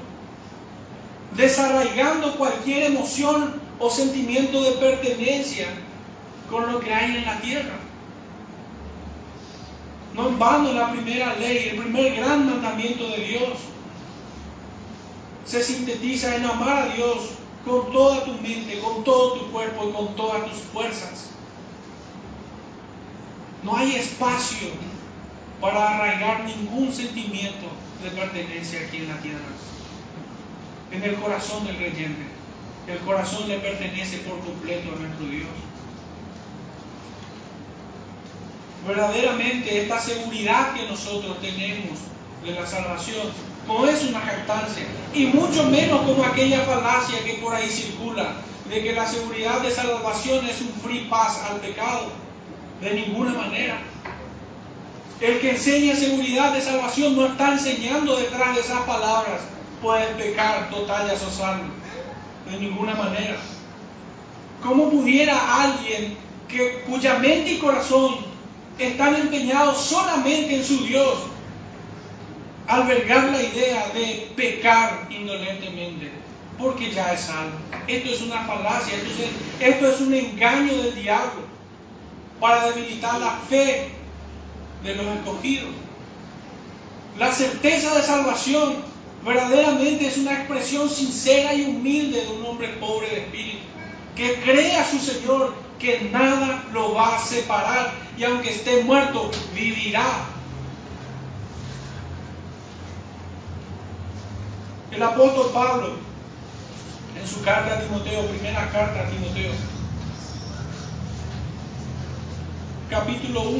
desarraigando 1.37 2.37
cualquier 2.37 2.85
emoción 2.93 3.61
o 3.81 3.91
sentimiento 3.91 4.63
de 4.63 4.71
pertenencia 4.73 5.67
con 6.49 6.71
lo 6.71 6.79
que 6.79 6.95
hay 6.95 7.17
en 7.17 7.27
la 7.27 7.41
tierra. 7.41 7.75
No 10.15 10.29
en 10.29 10.39
vano 10.39 10.73
la 10.73 10.93
primera 10.93 11.35
ley, 11.35 11.71
el 11.71 11.83
primer 11.83 12.15
gran 12.15 12.49
mandamiento 12.49 13.09
de 13.09 13.25
Dios, 13.25 13.59
se 15.45 15.61
sintetiza 15.61 16.37
en 16.37 16.45
amar 16.45 16.85
a 16.85 16.87
Dios 16.95 17.37
con 17.67 17.93
toda 17.93 18.25
tu 18.25 18.33
mente, 18.35 18.79
con 18.79 19.03
todo 19.03 19.33
tu 19.33 19.51
cuerpo 19.51 19.89
y 19.89 19.93
con 19.93 20.15
todas 20.15 20.49
tus 20.49 20.61
fuerzas. 20.73 21.31
No 23.65 23.77
hay 23.77 23.97
espacio 23.97 24.69
para 25.61 25.97
arraigar 25.97 26.45
ningún 26.45 26.93
sentimiento 26.93 27.67
de 28.05 28.11
pertenencia 28.11 28.81
aquí 28.87 28.99
en 28.99 29.09
la 29.09 29.21
tierra. 29.21 29.41
En 30.93 31.03
el 31.03 31.17
corazón 31.17 31.67
del 31.67 31.77
creyente. 31.77 32.23
El 32.87 32.99
corazón 32.99 33.49
le 33.49 33.59
pertenece 33.59 34.19
por 34.19 34.39
completo 34.39 34.93
a 34.95 35.01
nuestro 35.01 35.27
Dios. 35.27 35.49
Verdaderamente 38.87 39.83
esta 39.83 39.99
seguridad 39.99 40.73
que 40.75 40.87
nosotros 40.87 41.41
tenemos 41.41 41.99
de 42.47 42.53
la 42.53 42.67
salvación 42.67 43.27
no 43.67 43.87
es 43.87 44.05
una 44.05 44.21
jactancia 44.21 44.85
y 45.13 45.27
mucho 45.27 45.65
menos 45.65 46.03
como 46.03 46.25
aquella 46.25 46.61
falacia 46.61 47.25
que 47.25 47.35
por 47.35 47.55
ahí 47.55 47.69
circula 47.69 48.37
de 48.69 48.83
que 48.83 48.93
la 48.93 49.07
seguridad 49.07 49.61
de 49.61 49.71
salvación 49.71 50.47
es 50.47 50.61
un 50.61 50.73
free 50.83 51.07
pass 51.11 51.41
al 51.51 51.61
pecado. 51.61 52.13
De 52.81 52.93
ninguna 52.93 53.33
manera. 53.33 53.79
El 55.21 55.41
que 55.41 55.53
enseña 55.53 55.97
seguridad 55.97 56.53
de 56.53 56.61
salvación 56.61 57.17
no 57.17 57.27
está 57.27 57.53
enseñando 57.53 58.17
detrás 58.17 58.55
de 58.55 58.61
esas 58.61 58.81
palabras, 58.83 59.41
puedes 59.81 60.09
pecar 60.17 60.69
total 60.69 61.09
y 61.09 61.15
asosarlo. 61.15 61.65
De 62.51 62.59
ninguna 62.59 62.95
manera. 62.95 63.37
¿Cómo 64.63 64.91
pudiera 64.91 65.63
alguien 65.63 66.19
que, 66.49 66.83
cuya 66.87 67.15
mente 67.15 67.53
y 67.53 67.59
corazón 67.59 68.17
están 68.79 69.17
empeñados 69.17 69.81
solamente 69.81 70.57
en 70.57 70.65
su 70.65 70.85
Dios, 70.85 71.19
albergar 72.67 73.31
la 73.31 73.43
idea 73.43 73.89
de 73.95 74.31
pecar 74.37 75.07
indolentemente? 75.11 76.11
Porque 76.59 76.91
ya 76.91 77.13
es 77.13 77.21
salvo. 77.21 77.59
Esto 77.87 78.11
es 78.11 78.23
una 78.23 78.45
falacia, 78.45 78.97
esto 78.97 79.09
es, 79.09 79.69
esto 79.69 79.91
es 79.91 80.01
un 80.01 80.15
engaño 80.15 80.83
del 80.83 80.95
diablo 80.95 81.43
para 82.41 82.71
debilitar 82.71 83.21
la 83.21 83.33
fe 83.49 83.89
de 84.83 84.95
los 84.95 85.07
escogidos. 85.07 85.71
La 87.19 87.33
certeza 87.33 87.95
de 87.95 88.03
salvación 88.03 88.77
verdaderamente 89.25 90.07
es 90.07 90.19
una 90.19 90.35
expresión 90.35 90.89
sincera 90.89 91.55
y 91.55 91.65
humilde 91.65 92.25
de 92.25 92.33
un 92.33 92.47
hombre 92.47 92.69
pobre 92.81 93.09
de 93.09 93.19
espíritu, 93.19 93.65
que 94.15 94.35
cree 94.41 94.77
a 94.77 94.89
su 94.89 94.99
Señor 94.99 95.55
que 95.79 96.09
nada 96.13 96.65
lo 96.73 96.95
va 96.95 97.17
a 97.17 97.19
separar 97.19 97.93
y 98.17 98.25
aunque 98.25 98.51
esté 98.51 98.83
muerto, 98.85 99.31
vivirá. 99.55 100.27
El 104.97 105.03
apóstol 105.03 105.51
Pablo, 105.53 105.91
en 107.21 107.29
su 107.29 107.43
carta 107.43 107.75
a 107.75 107.81
Timoteo, 107.81 108.27
primera 108.29 108.71
carta 108.71 109.01
a 109.01 109.11
Timoteo, 109.11 109.53
capítulo 112.89 113.43
1, 113.43 113.59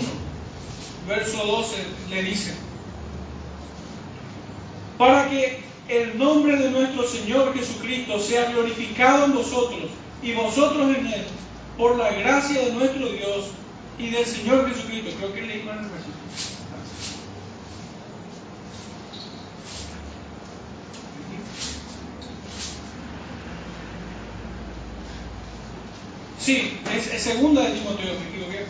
verso 1.07 1.45
12 1.45 1.77
le 2.09 2.23
dice, 2.23 2.55
para 4.97 5.29
que 5.29 5.63
el 5.91 6.17
nombre 6.17 6.57
de 6.57 6.71
nuestro 6.71 7.07
Señor 7.07 7.53
Jesucristo 7.53 8.19
sea 8.19 8.51
glorificado 8.53 9.27
en 9.27 9.35
vosotros 9.35 9.91
y 10.23 10.33
vosotros 10.33 10.97
en 10.97 11.07
Él, 11.07 11.27
por 11.77 11.99
la 11.99 12.13
gracia 12.13 12.63
de 12.63 12.73
nuestro 12.73 13.11
Dios 13.11 13.49
y 13.99 14.09
del 14.09 14.25
Señor 14.25 14.71
Jesucristo. 14.71 15.11
Creo 15.19 15.35
que 15.35 15.43
leí 15.43 15.63
mal 15.65 15.81
Sí, 26.47 26.79
es, 26.97 27.13
es 27.13 27.23
segunda 27.23 27.63
de 27.63 27.73
Timoteo, 27.73 28.15
me 28.21 28.29
equivoqué. 28.29 28.67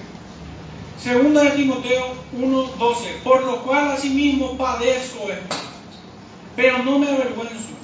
Segunda 0.99 1.43
de 1.43 1.51
Timoteo 1.51 2.14
1:12, 2.35 3.22
por 3.22 3.43
lo 3.43 3.62
cual 3.64 3.91
asimismo 3.91 4.57
padezco 4.57 5.31
esto, 5.31 5.57
pero 6.57 6.79
no 6.79 6.99
me 6.99 7.09
avergüenzo, 7.09 7.74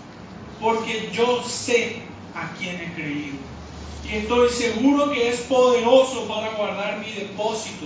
porque 0.62 1.11
yo 1.12 1.45
sé 1.47 1.97
a 2.34 2.55
quién 2.59 2.80
he 2.80 2.95
creído. 2.95 3.36
Y 4.11 4.16
estoy 4.16 4.49
seguro 4.49 5.11
que 5.11 5.28
es 5.28 5.40
poderoso 5.40 6.26
para 6.26 6.53
guardar 6.53 6.99
mi 7.01 7.12
depósito 7.12 7.84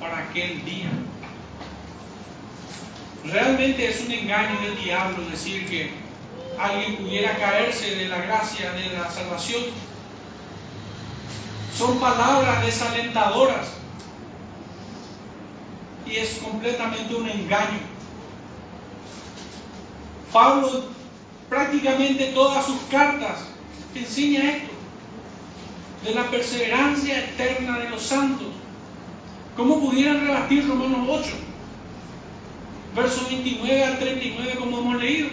para 0.00 0.30
aquel 0.30 0.64
día. 0.64 0.88
Realmente 3.26 3.90
es 3.90 4.00
un 4.00 4.10
engaño 4.10 4.58
del 4.62 4.82
diablo 4.82 5.28
decir 5.30 5.68
que 5.68 5.90
alguien 6.58 6.96
pudiera 6.96 7.36
caerse 7.36 7.94
de 7.94 8.08
la 8.08 8.22
gracia 8.22 8.72
de 8.72 8.88
la 8.96 9.10
salvación. 9.10 9.91
Son 11.76 11.98
palabras 11.98 12.64
desalentadoras 12.64 13.66
y 16.06 16.16
es 16.16 16.38
completamente 16.42 17.14
un 17.14 17.28
engaño. 17.28 17.80
Pablo 20.32 20.84
prácticamente 21.48 22.32
todas 22.34 22.64
sus 22.64 22.80
cartas 22.90 23.44
enseña 23.94 24.50
esto, 24.50 24.72
de 26.04 26.14
la 26.14 26.30
perseverancia 26.30 27.18
eterna 27.18 27.78
de 27.78 27.90
los 27.90 28.02
santos. 28.02 28.48
¿Cómo 29.56 29.80
pudieran 29.80 30.26
rebatir 30.26 30.66
Romanos 30.66 31.06
8? 31.24 31.30
Versos 32.96 33.28
29 33.28 33.84
al 33.84 33.98
39 33.98 34.56
como 34.58 34.78
hemos 34.78 34.96
leído. 34.96 35.28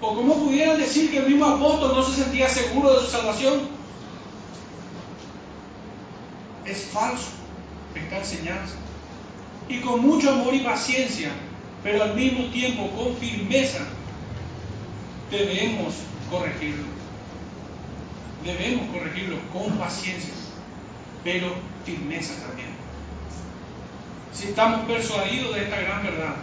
¿O 0.00 0.14
cómo 0.14 0.34
pudieran 0.44 0.78
decir 0.78 1.10
que 1.10 1.18
el 1.18 1.28
mismo 1.28 1.46
apóstol 1.46 1.92
no 1.94 2.02
se 2.02 2.22
sentía 2.22 2.48
seguro 2.48 2.92
de 2.92 3.00
su 3.00 3.10
salvación? 3.10 3.81
Es 6.66 6.84
falso 6.92 7.30
esta 7.94 8.18
enseñanza. 8.18 8.74
Y 9.68 9.80
con 9.80 10.00
mucho 10.00 10.30
amor 10.30 10.54
y 10.54 10.60
paciencia, 10.60 11.30
pero 11.82 12.02
al 12.02 12.14
mismo 12.14 12.46
tiempo 12.50 12.90
con 12.90 13.16
firmeza, 13.16 13.84
debemos 15.30 15.94
corregirlo. 16.30 16.84
Debemos 18.44 18.88
corregirlo 18.90 19.38
con 19.52 19.78
paciencia, 19.78 20.34
pero 21.24 21.54
firmeza 21.84 22.34
también. 22.46 22.68
Si 24.32 24.48
estamos 24.48 24.86
persuadidos 24.86 25.54
de 25.54 25.64
esta 25.64 25.80
gran 25.80 26.02
verdad, 26.02 26.36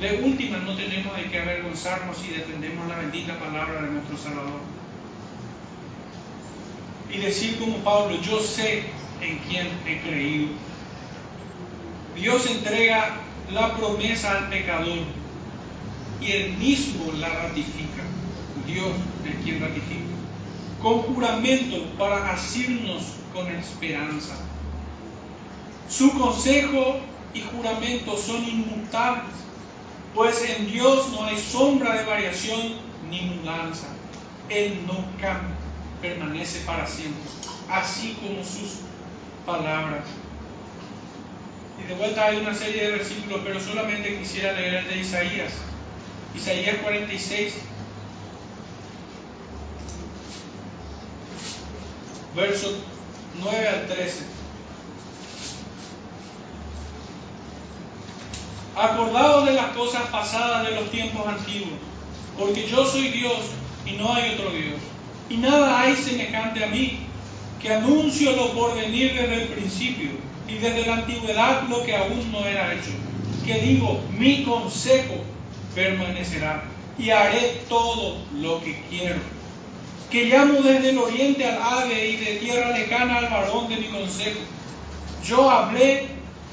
de 0.00 0.20
última 0.22 0.58
no 0.58 0.76
tenemos 0.76 1.16
de 1.16 1.24
qué 1.30 1.40
avergonzarnos 1.40 2.18
si 2.18 2.28
defendemos 2.28 2.86
la 2.86 2.96
bendita 2.96 3.38
palabra 3.38 3.82
de 3.82 3.92
nuestro 3.92 4.16
Salvador. 4.18 4.60
Y 7.12 7.18
decir 7.18 7.58
como 7.58 7.78
Pablo, 7.78 8.20
yo 8.20 8.40
sé 8.40 8.84
en 9.20 9.38
quién 9.48 9.68
he 9.86 10.00
creído. 10.00 10.48
Dios 12.14 12.46
entrega 12.46 13.16
la 13.52 13.76
promesa 13.76 14.38
al 14.38 14.48
pecador 14.48 15.04
y 16.20 16.32
él 16.32 16.52
mismo 16.54 17.12
la 17.12 17.28
ratifica. 17.28 18.02
Dios 18.66 18.92
es 19.24 19.44
quien 19.44 19.60
ratifica. 19.60 20.16
Con 20.82 21.02
juramento 21.02 21.76
para 21.98 22.32
asirnos 22.32 23.02
con 23.32 23.46
esperanza. 23.48 24.36
Su 25.88 26.10
consejo 26.18 26.98
y 27.34 27.40
juramento 27.42 28.16
son 28.16 28.42
inmutables, 28.44 29.34
pues 30.14 30.42
en 30.48 30.70
Dios 30.70 31.10
no 31.12 31.24
hay 31.24 31.38
sombra 31.38 31.96
de 31.96 32.04
variación 32.04 32.60
ni 33.10 33.20
mudanza. 33.22 33.88
Él 34.48 34.80
no 34.86 34.94
cambia, 35.20 35.55
permanece 36.06 36.60
para 36.60 36.86
siempre, 36.86 37.22
así 37.70 38.16
como 38.20 38.44
sus 38.44 38.80
palabras. 39.44 40.04
Y 41.82 41.88
de 41.88 41.94
vuelta 41.94 42.26
hay 42.26 42.38
una 42.38 42.54
serie 42.54 42.84
de 42.84 42.90
versículos, 42.92 43.40
pero 43.44 43.60
solamente 43.60 44.18
quisiera 44.18 44.52
leer 44.52 44.86
de 44.88 44.98
Isaías. 44.98 45.52
Isaías 46.34 46.76
46, 46.82 47.54
versos 52.34 52.74
9 53.42 53.68
al 53.68 53.86
13. 53.86 54.36
Acordaos 58.76 59.46
de 59.46 59.52
las 59.52 59.70
cosas 59.70 60.02
pasadas 60.10 60.68
de 60.68 60.74
los 60.74 60.90
tiempos 60.90 61.26
antiguos, 61.26 61.78
porque 62.38 62.68
yo 62.68 62.84
soy 62.84 63.08
Dios 63.08 63.38
y 63.86 63.92
no 63.92 64.12
hay 64.12 64.34
otro 64.34 64.50
Dios, 64.50 64.78
y 65.28 65.36
nada 65.36 65.80
hay 65.80 65.96
semejante 65.96 66.64
a 66.64 66.68
mí, 66.68 67.00
que 67.60 67.72
anuncio 67.72 68.32
lo 68.36 68.52
por 68.52 68.74
venir 68.76 69.14
desde 69.14 69.42
el 69.42 69.48
principio 69.48 70.10
y 70.48 70.54
desde 70.54 70.86
la 70.86 70.94
antigüedad 70.96 71.62
lo 71.68 71.82
que 71.84 71.96
aún 71.96 72.30
no 72.30 72.44
era 72.44 72.72
hecho, 72.72 72.90
que 73.44 73.60
digo, 73.60 74.00
mi 74.16 74.44
consejo 74.44 75.14
permanecerá 75.74 76.64
y 76.98 77.10
haré 77.10 77.62
todo 77.68 78.18
lo 78.40 78.60
que 78.62 78.80
quiero. 78.88 79.20
Que 80.10 80.26
llamo 80.26 80.60
desde 80.62 80.90
el 80.90 80.98
oriente 80.98 81.44
al 81.44 81.60
ave 81.60 82.08
y 82.08 82.16
de 82.16 82.36
tierra 82.36 82.70
lejana 82.70 83.18
al 83.18 83.28
varón 83.28 83.68
de 83.68 83.76
mi 83.76 83.88
consejo. 83.88 84.38
Yo 85.24 85.50
hablé 85.50 86.06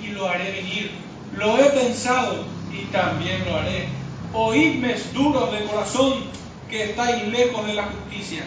y 0.04 0.08
lo 0.08 0.28
haré 0.28 0.52
venir. 0.52 0.92
Lo 1.38 1.58
he 1.58 1.70
pensado 1.70 2.46
y 2.74 2.86
también 2.92 3.46
lo 3.46 3.58
haré. 3.58 3.88
Oídme 4.34 4.96
duros 5.14 5.52
de 5.52 5.66
corazón 5.66 6.14
que 6.70 6.86
estáis 6.86 7.28
lejos 7.28 7.66
de 7.68 7.74
la 7.76 7.84
justicia. 7.84 8.44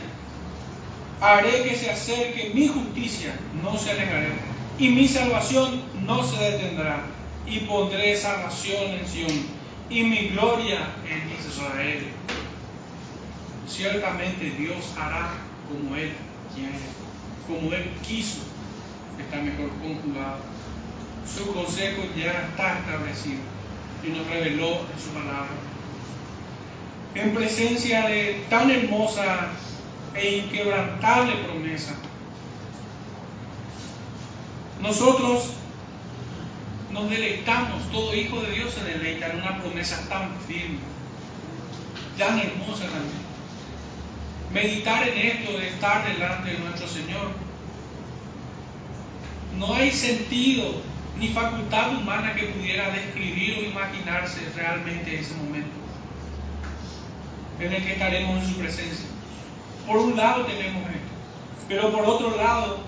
Haré 1.21 1.63
que 1.63 1.77
se 1.77 1.91
acerque 1.91 2.53
mi 2.55 2.69
justicia, 2.69 3.35
no 3.63 3.77
se 3.79 3.91
alejaré, 3.91 4.29
y 4.79 4.91
mi 4.91 5.09
salvación 5.09 5.83
no 6.05 6.23
se 6.23 6.37
detendrá. 6.37 7.05
Y 7.47 7.61
pondré 7.61 8.17
salvación 8.17 8.91
en 8.91 9.07
Sion 9.07 9.47
y 9.89 10.03
mi 10.03 10.29
gloria 10.29 10.91
en 11.09 11.31
Israel. 11.39 12.07
Ciertamente 13.69 14.51
Dios 14.59 14.93
hará 14.99 15.35
como 15.69 15.97
Él 15.97 16.13
quiere, 16.55 16.79
como 17.47 17.73
Él 17.73 17.91
quiso, 18.07 18.41
está 19.19 19.37
mejor 19.39 19.71
conjugado. 19.81 20.39
Su 21.27 21.53
consejo 21.55 22.03
ya 22.17 22.49
está 22.49 22.79
establecido 22.79 23.41
y 24.05 24.09
nos 24.09 24.27
reveló 24.27 24.69
en 24.69 25.03
su 25.03 25.11
palabra. 25.11 25.49
En 27.15 27.35
presencia 27.35 28.09
de 28.09 28.45
tan 28.51 28.71
hermosa 28.71 29.51
e 30.15 30.39
inquebrantable 30.39 31.37
promesa, 31.45 31.95
nosotros 34.81 35.51
nos 36.91 37.11
deleitamos, 37.11 37.91
todo 37.91 38.15
hijo 38.15 38.41
de 38.41 38.53
Dios 38.53 38.73
se 38.73 38.85
deleita 38.85 39.27
en 39.27 39.41
una 39.41 39.61
promesa 39.61 40.09
tan 40.09 40.39
firme, 40.47 40.79
tan 42.19 42.39
hermosa 42.39 42.85
también. 42.85 43.27
Meditar 44.53 45.07
en 45.09 45.19
esto 45.19 45.59
de 45.59 45.69
estar 45.69 46.07
delante 46.07 46.53
de 46.53 46.59
nuestro 46.59 46.89
Señor. 46.89 47.33
No 49.59 49.75
hay 49.75 49.91
sentido 49.91 50.81
ni 51.19 51.29
facultad 51.29 51.97
humana 51.97 52.35
que 52.35 52.47
pudiera 52.47 52.91
describir 52.91 53.59
o 53.59 53.65
imaginarse 53.65 54.41
realmente 54.55 55.21
ese 55.21 55.35
momento 55.35 55.77
en 57.59 57.73
el 57.73 57.83
que 57.83 57.93
estaremos 57.93 58.43
en 58.43 58.49
su 58.51 58.59
presencia. 58.59 59.16
Por 59.87 59.97
un 59.99 60.17
lado 60.17 60.45
tenemos 60.45 60.83
esto, 60.89 61.13
pero 61.69 61.93
por 61.93 62.05
otro 62.05 62.37
lado 62.37 62.79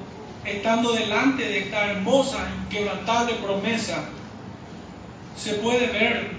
estando 0.44 0.92
delante 0.92 1.44
de 1.44 1.59
esta 1.61 1.92
hermosa, 1.92 2.38
inquebrantable 2.64 3.34
promesa, 3.34 4.05
se 5.36 5.55
puede 5.55 5.86
ver 5.88 6.32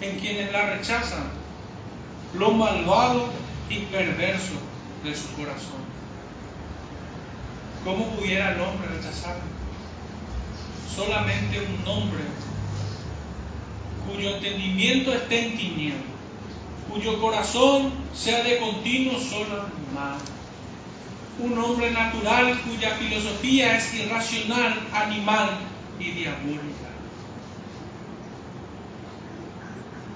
en 0.00 0.18
quienes 0.18 0.52
la 0.52 0.76
rechazan 0.76 1.40
lo 2.34 2.52
malvado 2.52 3.28
y 3.68 3.80
perverso 3.80 4.54
de 5.04 5.14
su 5.14 5.32
corazón. 5.34 5.80
¿Cómo 7.84 8.06
pudiera 8.10 8.54
el 8.54 8.60
hombre 8.60 8.88
rechazarlo? 8.88 9.42
Solamente 10.94 11.60
un 11.60 11.88
hombre 11.88 12.20
cuyo 14.06 14.36
entendimiento 14.36 15.12
esté 15.12 15.46
en 15.46 15.56
tinieblas, 15.56 16.02
cuyo 16.90 17.20
corazón 17.20 17.92
sea 18.14 18.42
de 18.42 18.58
continuo 18.58 19.18
solo 19.18 19.64
mal 19.94 20.18
un 21.42 21.58
hombre 21.58 21.90
natural 21.90 22.60
cuya 22.62 22.96
filosofía 22.96 23.76
es 23.76 23.94
irracional, 23.94 24.78
animal 24.92 25.58
y 25.98 26.10
diabólica. 26.10 26.90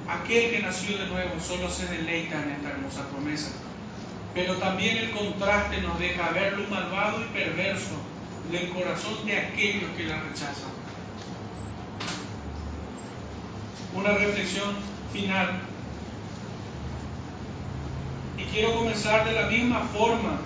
Aquel 0.08 0.50
que 0.50 0.58
nació 0.60 0.98
de 0.98 1.06
nuevo 1.06 1.40
solo 1.40 1.70
se 1.70 1.86
deleita 1.86 2.42
en 2.42 2.50
esta 2.50 2.70
hermosa 2.70 3.08
promesa, 3.08 3.50
pero 4.34 4.56
también 4.56 4.98
el 4.98 5.10
contraste 5.12 5.80
nos 5.80 5.98
deja 5.98 6.30
ver 6.30 6.58
lo 6.58 6.68
malvado 6.68 7.22
y 7.22 7.36
perverso 7.36 7.96
del 8.50 8.68
corazón 8.70 9.24
de 9.24 9.38
aquellos 9.38 9.90
que 9.96 10.04
la 10.04 10.20
rechazan. 10.20 10.74
Una 13.94 14.12
reflexión 14.12 14.74
final. 15.12 15.73
Y 18.36 18.42
quiero 18.44 18.74
comenzar 18.74 19.24
de 19.24 19.32
la 19.32 19.48
misma 19.48 19.80
forma 19.92 20.40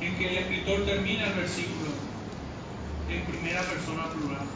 en 0.00 0.16
que 0.16 0.28
el 0.28 0.38
escritor 0.38 0.84
termina 0.84 1.26
el 1.26 1.34
versículo 1.34 1.90
en 3.08 3.22
primera 3.22 3.62
persona 3.62 4.08
plural. 4.10 4.46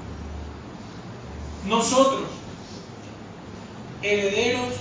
Nosotros, 1.66 2.28
herederos 4.02 4.74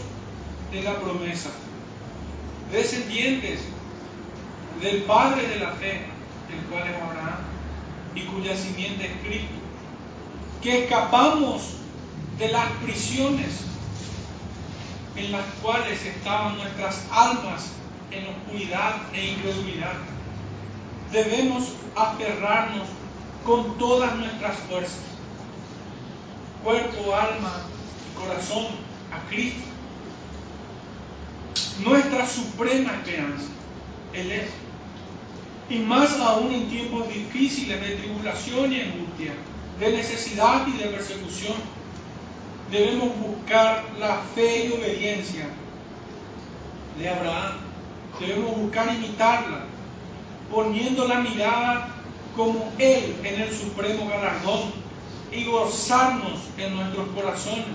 de 0.71 0.83
la 0.83 0.99
promesa, 0.99 1.49
descendientes 2.71 3.61
del 4.81 5.03
Padre 5.03 5.47
de 5.47 5.59
la 5.59 5.71
fe, 5.71 6.05
el 6.51 6.65
cual 6.69 6.87
es 6.87 7.01
Abraham, 7.01 7.39
y 8.13 8.21
cuya 8.21 8.55
simiente 8.55 9.05
es 9.05 9.27
Cristo, 9.27 9.55
que 10.61 10.83
escapamos 10.83 11.61
de 12.37 12.49
las 12.49 12.69
prisiones 12.83 13.74
en 15.15 15.31
las 15.31 15.45
cuales 15.61 16.03
estaban 16.05 16.57
nuestras 16.57 17.03
almas 17.11 17.71
en 18.11 18.27
oscuridad 18.27 18.95
e 19.13 19.25
incredulidad 19.25 20.15
debemos 21.15 21.69
aferrarnos 21.95 22.87
con 23.45 23.77
todas 23.77 24.15
nuestras 24.15 24.57
fuerzas, 24.59 24.99
cuerpo, 26.63 27.15
alma 27.15 27.61
y 28.11 28.19
corazón, 28.19 28.65
a 29.11 29.29
Cristo, 29.29 29.63
nuestra 31.85 32.27
suprema 32.27 32.91
esperanza. 32.93 33.47
Él 34.13 34.31
es. 34.31 34.49
Y 35.69 35.79
más 35.79 36.19
aún 36.19 36.53
en 36.53 36.69
tiempos 36.69 37.07
difíciles 37.07 37.79
de 37.81 37.95
tribulación 37.95 38.71
y 38.71 38.81
angustia, 38.81 39.33
de 39.79 39.91
necesidad 39.91 40.67
y 40.67 40.71
de 40.73 40.85
persecución, 40.85 41.55
debemos 42.75 43.17
buscar 43.19 43.85
la 43.99 44.17
fe 44.35 44.65
y 44.65 44.71
obediencia 44.73 45.47
de 46.97 47.09
Abraham. 47.09 47.53
Debemos 48.19 48.57
buscar 48.57 48.93
imitarla, 48.93 49.65
poniendo 50.51 51.07
la 51.07 51.21
mirada 51.21 51.89
como 52.35 52.71
Él 52.77 53.15
en 53.23 53.41
el 53.41 53.53
supremo 53.53 54.09
galardón 54.09 54.73
y 55.31 55.45
gozarnos 55.45 56.39
en 56.57 56.75
nuestros 56.75 57.07
corazones, 57.09 57.65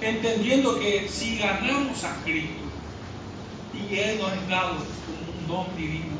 entendiendo 0.00 0.78
que 0.78 1.06
si 1.08 1.38
ganamos 1.38 2.04
a 2.04 2.16
Cristo 2.24 2.64
y 3.74 3.96
Él 3.96 4.18
nos 4.18 4.32
es 4.32 4.48
dado 4.48 4.76
como 4.76 5.38
un 5.38 5.46
don 5.46 5.76
divino, 5.76 6.16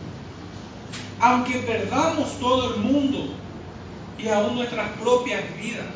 aunque 1.21 1.59
perdamos 1.61 2.39
todo 2.39 2.75
el 2.75 2.81
mundo 2.81 3.35
y 4.19 4.29
aún 4.29 4.57
nuestras 4.57 4.91
propias 4.99 5.43
vidas, 5.61 5.87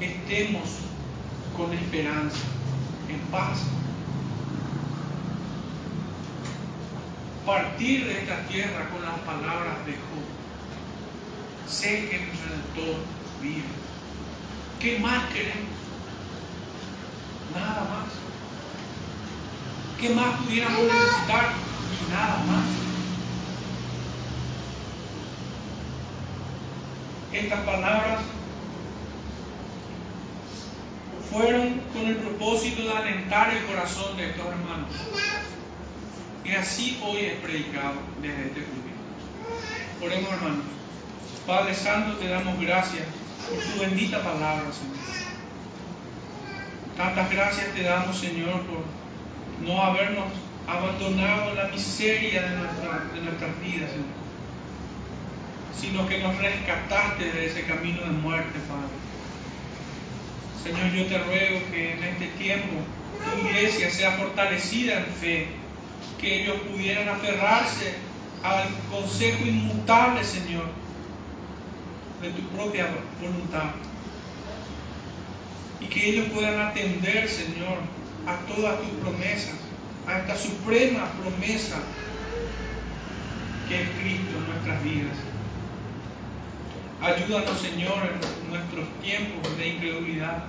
estemos 0.00 0.68
con 1.56 1.72
esperanza, 1.72 2.38
en 3.08 3.20
paz. 3.30 3.58
Partir 7.46 8.06
de 8.06 8.22
esta 8.22 8.38
tierra 8.48 8.88
con 8.90 9.02
las 9.02 9.18
palabras 9.20 9.84
de 9.86 9.92
Job. 9.92 10.24
Sé 11.68 12.08
que 12.08 12.18
mi 12.18 12.30
redentor 12.30 13.04
vive. 13.42 13.64
¿Qué 14.80 14.98
más 14.98 15.24
queremos? 15.32 15.74
Nada 17.54 17.80
más. 17.82 18.12
¿Qué 20.00 20.08
más 20.10 20.40
pudiéramos 20.40 20.80
necesitar? 20.80 21.52
Y 22.00 22.10
nada 22.10 22.44
más. 22.46 22.64
Estas 27.32 27.60
palabras 27.60 28.20
fueron 31.30 31.80
con 31.92 32.06
el 32.06 32.16
propósito 32.16 32.82
de 32.82 32.92
alentar 32.92 33.54
el 33.54 33.64
corazón 33.64 34.16
de 34.16 34.30
estos 34.30 34.46
hermanos. 34.46 34.90
Y 36.44 36.52
así 36.52 37.00
hoy 37.02 37.24
es 37.24 37.34
predicado 37.40 37.94
desde 38.20 38.46
este 38.46 38.60
público. 38.62 38.98
Oremos 40.02 40.32
hermanos. 40.32 40.64
Padre 41.46 41.74
Santo, 41.74 42.16
te 42.18 42.28
damos 42.28 42.60
gracias 42.60 43.04
por 43.48 43.58
tu 43.58 43.80
bendita 43.80 44.22
palabra, 44.22 44.64
Señor. 44.72 44.96
Tantas 46.96 47.30
gracias 47.30 47.74
te 47.74 47.82
damos, 47.82 48.18
Señor, 48.18 48.62
por 48.62 48.84
no 49.66 49.82
habernos 49.82 50.26
abandonado 50.66 51.50
en 51.50 51.56
la 51.56 51.68
miseria 51.68 52.42
de, 52.42 52.48
de 52.48 53.22
nuestras 53.22 53.60
vidas, 53.62 53.90
Señor. 53.90 54.24
Sino 55.78 56.08
que 56.08 56.22
nos 56.22 56.38
rescataste 56.38 57.32
de 57.32 57.46
ese 57.46 57.64
camino 57.64 58.02
de 58.02 58.10
muerte, 58.10 58.58
Padre 58.68 59.04
Señor, 60.62 60.92
yo 60.92 61.06
te 61.06 61.18
ruego 61.18 61.60
que 61.70 61.92
en 61.92 62.04
este 62.04 62.26
tiempo 62.38 62.76
tu 63.22 63.46
iglesia 63.46 63.90
sea 63.90 64.12
fortalecida 64.12 64.98
en 64.98 65.06
fe, 65.06 65.46
que 66.20 66.42
ellos 66.42 66.56
pudieran 66.70 67.08
aferrarse 67.08 67.94
al 68.42 68.68
consejo 68.90 69.44
inmutable, 69.46 70.24
Señor, 70.24 70.66
de 72.22 72.30
tu 72.30 72.42
propia 72.48 72.88
voluntad. 73.20 73.70
Y 75.80 75.86
que 75.86 76.10
ellos 76.10 76.26
puedan 76.32 76.60
atender, 76.60 77.28
Señor, 77.28 77.78
a 78.26 78.36
todas 78.46 78.80
tus 78.80 78.90
promesas, 79.00 79.56
a 80.06 80.18
esta 80.18 80.36
suprema 80.36 81.10
promesa 81.12 81.76
que 83.68 83.82
es 83.82 83.88
Cristo 84.00 84.36
en 84.38 84.48
nuestras 84.48 84.84
vidas. 84.84 85.33
Ayúdanos, 87.04 87.60
Señor, 87.60 87.98
en 88.02 88.50
nuestros 88.50 88.88
tiempos 89.02 89.58
de 89.58 89.68
incredulidad. 89.68 90.44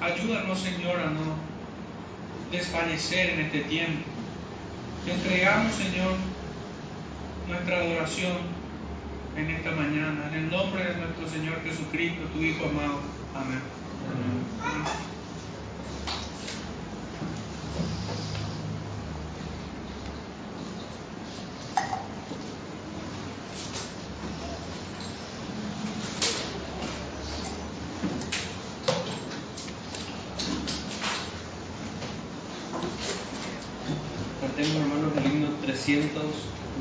Ayúdanos, 0.00 0.58
Señor, 0.58 0.98
a 0.98 1.06
no 1.06 1.36
desfallecer 2.50 3.30
en 3.30 3.40
este 3.42 3.60
tiempo. 3.60 4.02
Te 5.04 5.12
entregamos, 5.12 5.72
Señor, 5.76 6.14
nuestra 7.46 7.78
adoración 7.78 8.36
en 9.36 9.50
esta 9.50 9.70
mañana. 9.70 10.28
En 10.32 10.38
el 10.40 10.50
nombre 10.50 10.84
de 10.84 10.96
nuestro 10.96 11.28
Señor 11.28 11.62
Jesucristo, 11.62 12.24
tu 12.34 12.42
Hijo 12.42 12.64
amado. 12.64 12.98
Amén. 13.36 13.60
Amén. 14.60 15.02
hermanos 34.70 35.12
el 35.16 35.32
himno 35.32 35.48